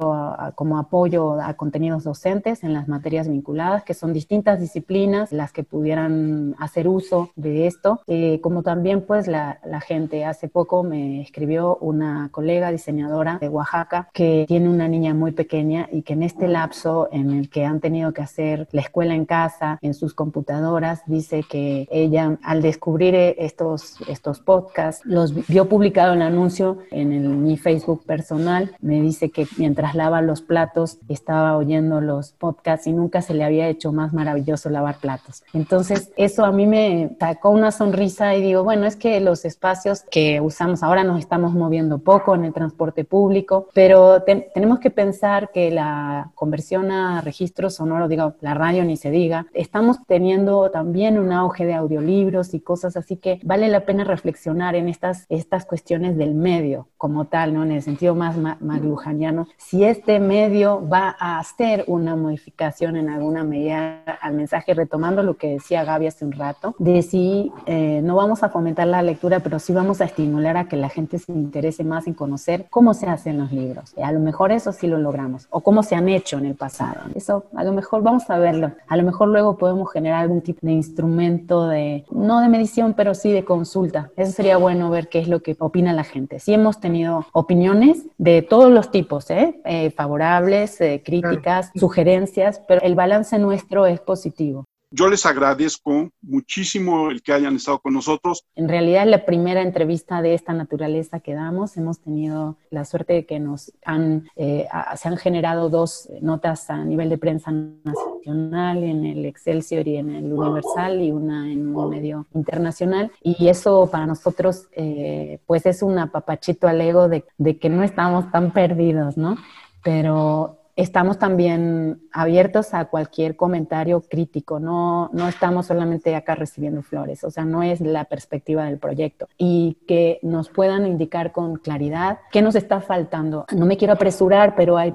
como 0.56 0.80
apoyo 0.80 1.39
a 1.39 1.53
contenidos 1.53 2.03
docentes 2.03 2.64
en 2.64 2.74
las 2.74 2.88
materias 2.88 3.28
vinculadas, 3.28 3.84
que 3.84 3.93
son 3.93 4.12
distintas 4.12 4.60
disciplinas 4.60 5.32
las 5.32 5.51
que 5.51 5.64
pudieran 5.64 6.56
hacer 6.58 6.88
uso 6.88 6.95
de 7.36 7.68
esto, 7.68 8.02
eh, 8.08 8.39
como 8.41 8.64
también 8.64 9.02
pues 9.02 9.28
la, 9.28 9.60
la, 9.66 9.82
gente. 9.82 10.26
Hace 10.26 10.48
poco 10.48 10.84
me 10.84 11.22
escribió 11.22 11.78
una 11.78 12.30
colega 12.32 12.72
diseñadora 12.72 13.38
de 13.39 13.50
Oaxaca 13.50 14.10
que 14.14 14.46
tiene 14.48 14.70
una 14.70 14.88
niña 14.88 15.14
muy 15.14 15.32
pequeña 15.32 15.88
y 15.91 16.02
que 16.04 16.14
en 16.14 16.24
este 16.24 16.48
lapso 16.48 17.10
en 17.12 17.32
el 17.32 17.50
que 17.50 17.66
han 17.66 17.80
tenido 17.80 18.14
que 18.14 18.22
hacer 18.22 18.68
la 18.72 18.82
escuela 18.82 19.14
en 19.14 19.26
casa, 19.26 19.78
en 19.82 19.93
sus 19.93 20.14
computadoras, 20.14 21.02
dice 21.06 21.43
que 21.50 21.88
ella 21.91 22.38
al 22.43 22.62
descubrir 22.62 23.16
estos, 23.16 23.98
estos 24.08 24.39
podcasts, 24.39 25.06
los 25.06 25.48
vio 25.48 25.68
publicado 25.68 26.14
el 26.14 26.22
anuncio 26.22 26.80
en 26.91 27.12
el, 27.12 27.28
mi 27.30 27.58
Facebook 27.58 28.04
personal, 28.06 28.76
me 28.82 29.02
dice 29.02 29.30
que 29.30 29.48
mientras 29.58 29.96
lava 29.96 30.22
los 30.22 30.41
platos 30.41 31.00
estaba 31.10 31.58
oyendo 31.58 32.02
los 32.02 32.32
podcasts 32.32 32.88
y 32.88 32.93
nunca 32.93 33.22
se 33.22 33.34
le 33.34 33.43
había 33.43 33.68
hecho 33.68 33.91
más 33.91 34.14
maravilloso 34.14 34.70
lavar 34.70 34.98
platos. 35.00 35.43
Entonces, 35.54 36.12
eso 36.18 36.46
a 36.46 36.52
mí 36.52 36.68
me 36.68 36.75
me 36.76 37.16
sacó 37.22 37.52
una 37.52 37.72
sonrisa 37.72 38.36
y 38.36 38.42
digo, 38.42 38.66
bueno, 38.66 38.86
es 38.86 38.98
que 38.98 39.22
los 39.22 39.46
espacios 39.46 40.04
que 40.12 40.42
usamos 40.42 40.84
ahora 40.84 41.06
nos 41.06 41.20
estamos 41.20 41.54
moviendo 41.54 42.00
poco 42.00 42.36
en 42.36 42.44
el 42.44 42.52
transporte 42.52 43.06
público, 43.06 43.70
pero 43.74 44.24
tenemos 44.24 44.80
que 44.80 44.90
pensar 44.90 45.52
que 45.54 45.72
la 45.72 46.32
conversión 46.36 46.92
a 46.92 47.22
registro 47.22 47.70
sonoro, 47.70 48.10
digo, 48.10 48.34
la 48.42 48.56
radio 48.56 48.84
ni 48.84 48.98
se 48.98 49.10
diga, 49.10 49.48
estamos 49.54 50.00
teniendo 50.06 50.70
también 50.70 51.18
un 51.18 51.32
auge 51.32 51.66
de 51.66 51.76
audiolibros 51.76 52.54
y 52.54 52.60
cosas 52.60 52.98
así 52.98 53.16
que 53.16 53.40
vale 53.44 53.70
la 53.70 53.86
pena 53.86 54.04
reflexionar 54.04 54.76
en 54.76 54.90
estas, 54.90 55.26
estas 55.30 55.66
cuestiones 55.66 56.18
del 56.18 56.36
medio 56.36 56.90
como 56.98 57.26
tal, 57.26 57.54
¿no? 57.54 57.64
En 57.64 57.72
el 57.72 57.84
sentido 57.84 58.16
más 58.16 58.36
maglujaniano, 58.60 59.48
si 59.58 59.86
este 59.86 60.20
medio 60.20 60.86
va 60.90 61.16
a 61.20 61.40
hacer 61.40 61.86
una 61.88 62.18
modificación 62.18 62.98
en 62.98 63.10
alguna 63.10 63.46
medida 63.46 64.04
al 64.22 64.34
mensaje, 64.34 64.74
retomando 64.74 65.24
lo 65.24 65.38
que 65.38 65.52
decía 65.52 65.86
Gaby 65.86 66.08
hace 66.08 66.26
un 66.26 66.34
rato, 66.34 66.64
de 66.80 67.01
si 67.01 67.51
eh, 67.66 68.01
no 68.03 68.16
vamos 68.16 68.43
a 68.43 68.49
fomentar 68.49 68.88
la 68.88 69.01
lectura, 69.01 69.39
pero 69.41 69.59
sí 69.59 69.74
vamos 69.74 70.01
a 70.01 70.05
estimular 70.05 70.57
a 70.57 70.68
que 70.68 70.78
la 70.78 70.89
gente 70.89 71.20
se 71.20 71.32
interese 71.32 71.84
más 71.84 72.07
en 72.07 72.13
conocer 72.13 72.66
cómo 72.70 72.93
se 72.93 73.07
hacen 73.07 73.38
los 73.38 73.51
libros. 73.51 73.93
A 74.01 74.11
lo 74.11 74.20
mejor 74.20 74.51
eso 74.51 74.72
sí 74.72 74.88
lo 74.88 74.97
logramos, 74.97 75.47
o 75.49 75.61
cómo 75.61 75.84
se 75.84 75.95
han 75.95 76.09
hecho 76.09 76.38
en 76.38 76.45
el 76.45 76.55
pasado. 76.55 77.01
Eso 77.13 77.45
a 77.55 77.63
lo 77.63 77.74
mejor 77.74 78.01
vamos 78.01 78.30
a 78.30 78.38
verlo. 78.38 78.72
A 78.88 78.97
lo 78.97 79.03
mejor 79.03 79.28
luego 79.28 79.57
podemos 79.57 79.91
generar 79.91 80.22
algún 80.22 80.41
tipo 80.41 80.59
de 80.61 80.74
instrumento 80.74 81.68
de, 81.68 82.05
no 82.11 82.39
de 82.39 82.49
medición, 82.49 82.93
pero 82.93 83.13
sí 83.13 83.32
de 83.32 83.45
consulta. 83.45 84.11
Eso 84.16 84.32
sería 84.32 84.57
bueno 84.57 84.89
ver 84.89 85.09
qué 85.09 85.20
es 85.20 85.28
lo 85.28 85.41
que 85.41 85.55
opina 85.59 85.93
la 85.93 86.03
gente. 86.03 86.39
Sí 86.39 86.53
hemos 86.53 86.80
tenido 86.80 87.26
opiniones 87.34 88.05
de 88.18 88.41
todos 88.41 88.72
los 88.72 88.91
tipos, 88.91 89.30
¿eh? 89.30 89.59
Eh, 89.66 89.91
favorables, 89.91 90.78
críticas, 91.03 91.72
sugerencias, 91.76 92.61
pero 92.68 92.82
el 92.82 92.95
balance 92.95 93.38
nuestro 93.39 93.86
es 93.86 93.99
positivo. 93.99 94.66
Yo 94.92 95.08
les 95.08 95.26
agradezco 95.26 96.10
muchísimo 96.22 97.10
el 97.10 97.22
que 97.22 97.34
hayan 97.34 97.56
estado 97.56 97.80
con 97.80 97.94
nosotros. 97.94 98.46
En 98.56 98.70
realidad 98.70 99.04
es 99.04 99.10
la 99.10 99.26
primera 99.26 99.62
entrevista 99.62 100.22
de 100.22 100.34
esta 100.34 100.54
naturaleza 100.54 101.20
que 101.20 101.34
damos. 101.34 101.76
Hemos 101.76 102.00
tenido 102.00 102.58
la 102.70 102.86
suerte 102.86 103.14
de 103.14 103.26
que 103.26 103.40
nos 103.40 103.74
han, 103.84 104.30
eh, 104.36 104.68
se 104.96 105.08
han 105.08 105.18
generado 105.18 105.70
dos 105.70 106.10
notas 106.22 106.70
a 106.70 106.84
nivel 106.84 107.10
de 107.10 107.18
prensa 107.18 107.52
nacional 107.52 108.84
en 108.84 109.06
el 109.06 109.26
Excelsior 109.26 109.88
y 109.88 109.98
en 109.98 110.12
el 110.12 110.32
Universal 110.32 111.02
y 111.02 111.12
una 111.12 111.52
en 111.52 111.76
un 111.76 111.90
medio 111.90 112.28
internacional. 112.34 113.12
Y 113.22 113.48
eso 113.48 113.90
para 113.92 114.06
nosotros 114.06 114.68
eh, 114.72 115.40
pues 115.46 115.66
es 115.66 115.82
un 115.82 115.98
apapachito 115.98 116.68
al 116.68 116.80
ego 116.80 117.10
de, 117.10 117.26
de 117.38 117.58
que 117.58 117.70
no 117.70 117.84
estamos 117.84 118.32
tan 118.32 118.54
perdidos, 118.54 119.18
¿no? 119.18 119.38
Pero 119.84 120.64
estamos 120.76 121.18
también 121.18 122.02
abiertos 122.12 122.74
a 122.74 122.86
cualquier 122.86 123.36
comentario 123.36 124.02
crítico, 124.02 124.60
no, 124.60 125.10
no 125.14 125.28
estamos 125.28 125.68
solamente 125.68 126.16
acá 126.16 126.36
recibiendo 126.36 126.82
flores, 126.82 127.24
o 127.24 127.32
sea, 127.32 127.46
no 127.46 127.64
es 127.64 127.80
la 127.80 128.06
perspectiva 128.06 128.66
del 128.66 128.78
proyecto. 128.78 129.28
Y 129.38 129.78
que 129.88 130.20
nos 130.22 130.50
puedan 130.50 130.86
indicar 130.86 131.32
con 131.32 131.56
claridad 131.58 132.20
qué 132.32 132.42
nos 132.42 132.56
está 132.56 132.82
faltando. 132.82 133.46
No 133.56 133.66
me 133.66 133.78
quiero 133.78 133.94
apresurar, 133.94 134.56
pero 134.56 134.78
hay, 134.78 134.94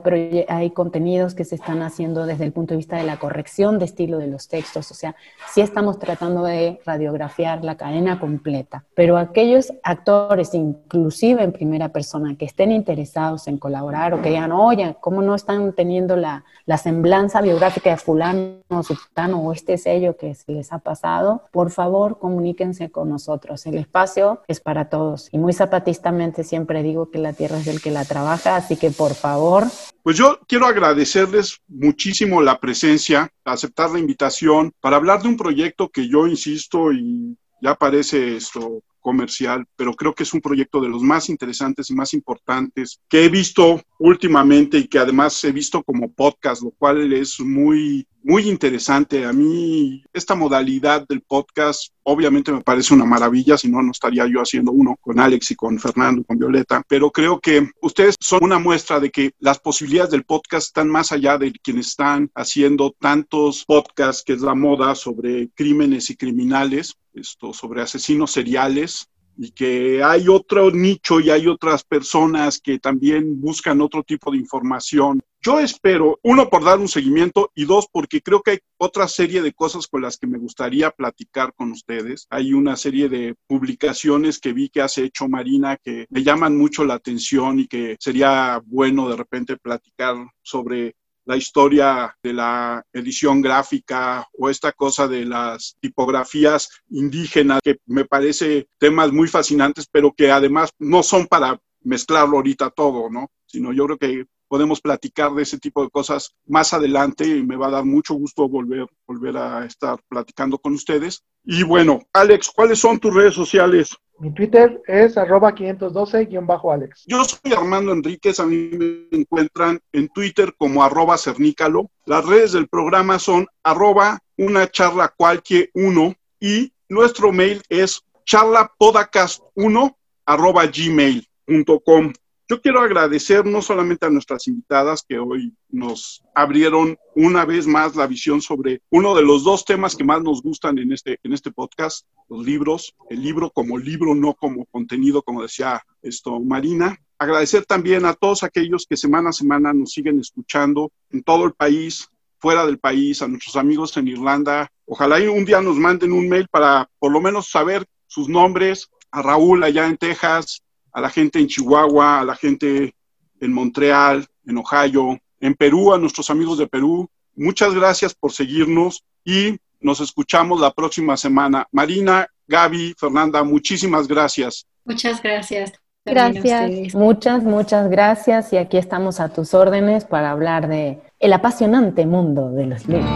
hay 0.49 0.71
contenidos 0.71 1.35
que 1.35 1.45
se 1.45 1.55
están 1.55 1.83
haciendo 1.83 2.27
desde 2.27 2.45
el 2.45 2.53
punto 2.53 2.75
de 2.75 2.79
vista 2.79 2.97
de 2.97 3.05
la 3.05 3.19
corrección 3.19 3.79
de 3.79 3.87
estilo 3.87 4.19
de 4.19 4.27
los 4.27 4.49
textos, 4.49 4.91
o 4.91 4.95
sea, 4.95 5.17
sí 5.53 5.61
estamos 5.61 5.99
tratando 5.99 6.43
de 6.43 6.81
radiografiar 6.85 7.65
la 7.65 7.77
cadena 7.77 8.21
completa, 8.21 8.85
pero 8.95 9.17
aquellos 9.17 9.73
actores, 9.83 10.55
inclusive 10.55 11.43
en 11.43 11.53
primera 11.53 11.89
persona, 11.89 12.37
que 12.37 12.45
estén 12.45 12.71
interesados 12.73 13.49
en 13.49 13.59
colaborar 13.59 14.15
o 14.15 14.23
que 14.23 14.31
digan, 14.31 14.53
oye, 14.53 14.97
¿cómo 15.01 15.23
no 15.23 15.35
están 15.35 15.70
teniendo 15.73 16.17
la, 16.17 16.45
la 16.67 16.79
semblanza 16.79 17.41
biográfica 17.41 17.91
de 17.91 17.97
fulano, 17.97 18.83
sultano 18.83 19.41
o 19.41 19.53
este 19.53 19.79
sello 19.79 20.17
que 20.17 20.35
se 20.35 20.53
les 20.53 20.73
ha 20.73 20.79
pasado, 20.79 21.45
por 21.53 21.71
favor 21.71 22.19
comuníquense 22.19 22.91
con 22.91 23.09
nosotros. 23.09 23.67
El 23.67 23.79
espacio 23.79 24.43
es 24.49 24.61
para 24.61 24.89
todos. 24.89 25.29
Y 25.33 25.39
muy 25.39 25.53
zapatistamente 25.53 26.45
siempre 26.45 26.83
digo 26.83 27.11
que 27.11 27.19
la 27.19 27.33
tierra 27.33 27.59
es 27.59 27.65
del 27.65 27.81
que 27.81 27.91
la 27.91 28.05
trabaja, 28.05 28.57
así 28.57 28.77
que 28.77 28.91
por 28.91 29.15
favor. 29.15 29.65
Pues 30.03 30.17
yo 30.17 30.39
quiero 30.47 30.67
agradecerles 30.67 31.61
muchísimo 31.69 32.41
la 32.43 32.59
presencia, 32.59 33.31
aceptar 33.45 33.91
la 33.91 33.99
invitación 33.99 34.73
para 34.81 34.97
hablar 34.97 35.23
de 35.23 35.29
un 35.29 35.37
proyecto 35.37 35.89
que 35.89 36.09
yo 36.09 36.27
insisto 36.27 36.93
y 36.93 37.37
ya 37.61 37.75
parece 37.75 38.37
esto 38.37 38.83
comercial, 39.01 39.67
pero 39.77 39.95
creo 39.95 40.15
que 40.15 40.23
es 40.23 40.35
un 40.35 40.41
proyecto 40.41 40.81
de 40.81 40.89
los 40.89 41.03
más 41.03 41.29
interesantes 41.29 41.91
y 41.91 41.95
más 41.95 42.15
importantes 42.15 43.01
que 43.09 43.25
he 43.25 43.29
visto 43.29 43.81
últimamente 43.99 44.79
y 44.79 44.89
que 44.89 44.99
además 44.99 45.43
he 45.45 45.53
visto 45.53 45.83
como 45.83 46.13
podcast, 46.13 46.63
lo 46.63 46.71
cual 46.71 47.13
es 47.13 47.41
muy, 47.41 48.07
muy 48.23 48.49
interesante. 48.49 49.25
A 49.25 49.33
mí 49.33 50.03
esta 50.13 50.35
modalidad 50.35 51.07
del 51.09 51.23
podcast 51.23 51.91
obviamente 52.03 52.53
me 52.53 52.63
parece 52.63 52.95
una 52.95 53.05
maravilla, 53.05 53.57
si 53.57 53.71
no, 53.71 53.83
no 53.83 53.93
estaría 53.93 54.27
yo 54.27 54.41
haciendo 54.41 54.73
uno 54.73 54.97
con 55.01 55.21
Alex 55.21 55.53
y 55.53 55.55
con 55.55 55.79
Fernando, 55.79 56.25
con 56.25 56.39
Violeta, 56.39 56.83
pero 56.89 57.11
creo 57.11 57.41
que 57.41 57.69
ustedes 57.83 58.17
son 58.21 58.41
una 58.43 58.59
muestra 58.59 59.01
de 59.01 59.11
que 59.11 59.33
las 59.39 59.59
posibilidades 59.59 60.11
del 60.11 60.25
podcast 60.25 60.69
están 60.69 60.89
más 60.89 61.13
allá 61.13 61.39
de 61.39 61.53
quienes 61.53 61.89
están 61.89 62.31
haciendo 62.35 62.95
tantos 62.99 63.65
podcasts, 63.65 64.23
que 64.25 64.33
es 64.33 64.41
la 64.41 64.55
moda 64.55 64.95
sobre 64.95 65.51
crímenes 65.51 66.11
y 66.11 66.17
criminales, 66.17 66.97
esto, 67.15 67.53
sobre 67.53 67.83
asesinos 67.83 68.33
seriales 68.33 69.11
y 69.37 69.53
que 69.53 70.03
hay 70.03 70.29
otro 70.29 70.71
nicho 70.71 71.19
y 71.19 71.31
hay 71.31 71.47
otras 71.47 71.83
personas 71.83 72.61
que 72.61 72.79
también 72.79 73.41
buscan 73.41 73.81
otro 73.81 74.03
tipo 74.03 74.31
de 74.31 74.37
información. 74.37 75.23
Yo 75.43 75.59
espero, 75.59 76.21
uno, 76.23 76.51
por 76.51 76.63
dar 76.63 76.79
un 76.79 76.89
seguimiento 76.89 77.51
y 77.55 77.65
dos, 77.65 77.87
porque 77.91 78.21
creo 78.21 78.43
que 78.43 78.51
hay 78.51 78.59
otra 78.77 79.09
serie 79.09 79.41
de 79.41 79.55
cosas 79.55 79.87
con 79.87 80.03
las 80.03 80.19
que 80.19 80.27
me 80.27 80.37
gustaría 80.37 80.91
platicar 80.91 81.55
con 81.55 81.73
ustedes. 81.73 82.27
Hay 82.29 82.53
una 82.53 82.77
serie 82.77 83.09
de 83.09 83.35
publicaciones 83.47 84.39
que 84.39 84.53
vi 84.53 84.69
que 84.69 84.83
hace 84.83 85.05
hecho 85.05 85.27
Marina 85.27 85.79
que 85.83 86.07
me 86.11 86.23
llaman 86.23 86.59
mucho 86.59 86.85
la 86.85 86.95
atención 86.95 87.61
y 87.61 87.67
que 87.67 87.97
sería 87.99 88.61
bueno 88.67 89.09
de 89.09 89.17
repente 89.17 89.57
platicar 89.57 90.17
sobre 90.43 90.97
la 91.31 91.37
historia 91.37 92.13
de 92.25 92.33
la 92.33 92.85
edición 92.93 93.41
gráfica 93.41 94.27
o 94.37 94.51
esta 94.51 94.73
cosa 94.73 95.07
de 95.07 95.25
las 95.25 95.77
tipografías 95.81 96.69
indígenas, 96.89 97.61
que 97.63 97.77
me 97.87 98.05
parece 98.05 98.67
temas 98.81 99.13
muy 99.13 99.29
fascinantes, 99.29 99.87
pero 99.89 100.13
que 100.13 100.33
además 100.33 100.71
no 100.81 101.05
son 101.05 101.29
para 101.29 101.57
mezclarlo 101.83 102.39
ahorita 102.39 102.71
todo, 102.71 103.09
¿no? 103.09 103.31
Sino 103.47 103.73
yo 103.73 103.87
creo 103.87 103.99
que 103.99 104.27
podemos 104.49 104.81
platicar 104.81 105.33
de 105.33 105.45
ese 105.45 105.61
tipo 105.61 105.85
de 105.85 105.91
cosas 105.91 106.35
más 106.47 106.75
adelante 106.75 107.25
y 107.25 107.45
me 107.45 107.55
va 107.55 107.69
a 107.69 107.77
dar 107.77 107.85
mucho 107.85 108.15
gusto 108.15 108.49
volver, 108.49 108.89
volver 109.07 109.37
a 109.37 109.65
estar 109.65 110.01
platicando 110.09 110.59
con 110.59 110.73
ustedes. 110.73 111.23
Y 111.45 111.63
bueno, 111.63 112.01
Alex, 112.13 112.51
¿cuáles 112.51 112.81
son 112.81 112.99
tus 112.99 113.15
redes 113.15 113.35
sociales? 113.35 113.97
Mi 114.21 114.31
Twitter 114.35 114.83
es 114.87 115.17
arroba 115.17 115.55
512-Alex. 115.55 117.05
Yo 117.07 117.25
soy 117.25 117.55
Armando 117.55 117.93
Enríquez, 117.93 118.39
a 118.39 118.45
mí 118.45 118.71
me 118.73 119.19
encuentran 119.19 119.81
en 119.93 120.11
Twitter 120.11 120.55
como 120.59 120.85
arroba 120.85 121.17
cernícalo. 121.17 121.91
Las 122.05 122.27
redes 122.27 122.53
del 122.53 122.69
programa 122.69 123.19
son 123.19 123.47
arroba 123.63 124.21
una 124.37 124.71
charla 124.71 125.15
cualquier 125.17 125.71
uno 125.73 126.15
y 126.39 126.71
nuestro 126.91 127.33
mail 127.33 127.63
es 127.71 128.03
charlapodcast1 128.27 129.97
arroba 130.27 130.67
gmail.com. 130.67 132.13
Yo 132.51 132.61
quiero 132.61 132.81
agradecer 132.81 133.47
no 133.47 133.63
solamente 133.63 134.07
a 134.07 134.11
nuestras 134.11 134.49
invitadas 134.49 135.05
que 135.09 135.21
hoy 135.21 135.55
nos 135.69 136.25
abrieron 136.35 136.99
una 137.15 137.45
vez 137.45 137.69
más 137.69 137.95
la 137.95 138.09
visión 138.09 138.43
sobre 138.43 138.83
uno 138.91 139.15
de 139.15 139.23
los 139.23 139.45
dos 139.45 139.65
temas 139.65 139.95
que 139.95 140.03
más 140.03 140.21
nos 140.21 140.43
gustan 140.43 140.77
en 140.79 140.93
este, 140.93 141.21
en 141.23 141.33
este 141.33 141.53
podcast, 141.53 142.09
los 142.29 142.45
libros, 142.45 142.97
el 143.09 143.23
libro 143.23 143.51
como 143.51 143.79
libro, 143.79 144.17
no 144.17 144.35
como 144.35 144.67
contenido, 144.67 145.23
como 145.23 145.43
decía 145.43 145.81
esto 146.03 146.41
Marina. 146.41 146.99
Agradecer 147.21 147.67
también 147.67 148.05
a 148.05 148.15
todos 148.15 148.43
aquellos 148.43 148.85
que 148.85 148.97
semana 148.97 149.31
a 149.31 149.33
semana 149.33 149.73
nos 149.73 149.93
siguen 149.93 150.19
escuchando 150.19 150.91
en 151.13 151.23
todo 151.23 151.45
el 151.45 151.53
país, 151.53 152.09
fuera 152.41 152.67
del 152.67 152.81
país, 152.81 153.23
a 153.23 153.29
nuestros 153.29 153.55
amigos 153.55 153.97
en 153.97 154.09
Irlanda. 154.09 154.73
Ojalá 154.87 155.19
un 155.31 155.45
día 155.45 155.61
nos 155.61 155.77
manden 155.77 156.11
un 156.11 156.29
mail 156.29 156.49
para 156.51 156.91
por 156.99 157.13
lo 157.13 157.21
menos 157.21 157.49
saber 157.49 157.87
sus 158.09 158.29
nombres, 158.29 158.91
a 159.13 159.23
Raúl 159.23 159.63
allá 159.63 159.87
en 159.87 159.97
Texas, 159.97 160.65
a 160.93 161.01
la 161.01 161.11
gente 161.11 161.39
en 161.39 161.47
Chihuahua, 161.47 162.21
a 162.21 162.25
la 162.25 162.37
gente 162.37 162.95
en 163.41 163.53
Montreal, 163.53 164.27
en 164.47 164.59
Ohio, 164.59 165.19
en 165.41 165.55
Perú, 165.55 165.93
a 165.93 165.99
nuestros 165.99 166.31
amigos 166.31 166.59
de 166.59 166.67
Perú. 166.67 167.09
Muchas 167.35 167.75
gracias 167.75 168.15
por 168.15 168.33
seguirnos 168.33 169.05
y 169.25 169.59
nos 169.81 170.01
escuchamos 170.01 170.61
la 170.61 170.73
próxima 170.73 171.17
semana. 171.17 171.67
Marina, 171.73 172.27
Gaby, 172.47 172.95
Fernanda, 172.99 173.43
muchísimas 173.43 174.07
gracias. 174.07 174.67
Muchas 174.85 175.23
gracias. 175.23 175.73
Gracias. 176.05 176.95
Muchas, 176.95 177.45
muchas 177.45 177.91
gracias 177.91 178.53
y 178.53 178.57
aquí 178.57 178.79
estamos 178.79 179.21
a 179.21 179.29
tus 179.29 179.55
órdenes 179.55 180.05
para 180.05 180.31
hablar 180.31 180.69
de 180.69 181.01
el 181.19 181.33
apasionante 181.33 182.07
mundo 182.07 182.51
de 182.51 182.67
los 182.67 182.87
libros. 182.87 183.11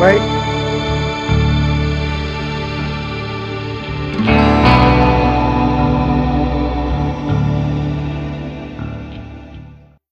Bye. 0.00 0.43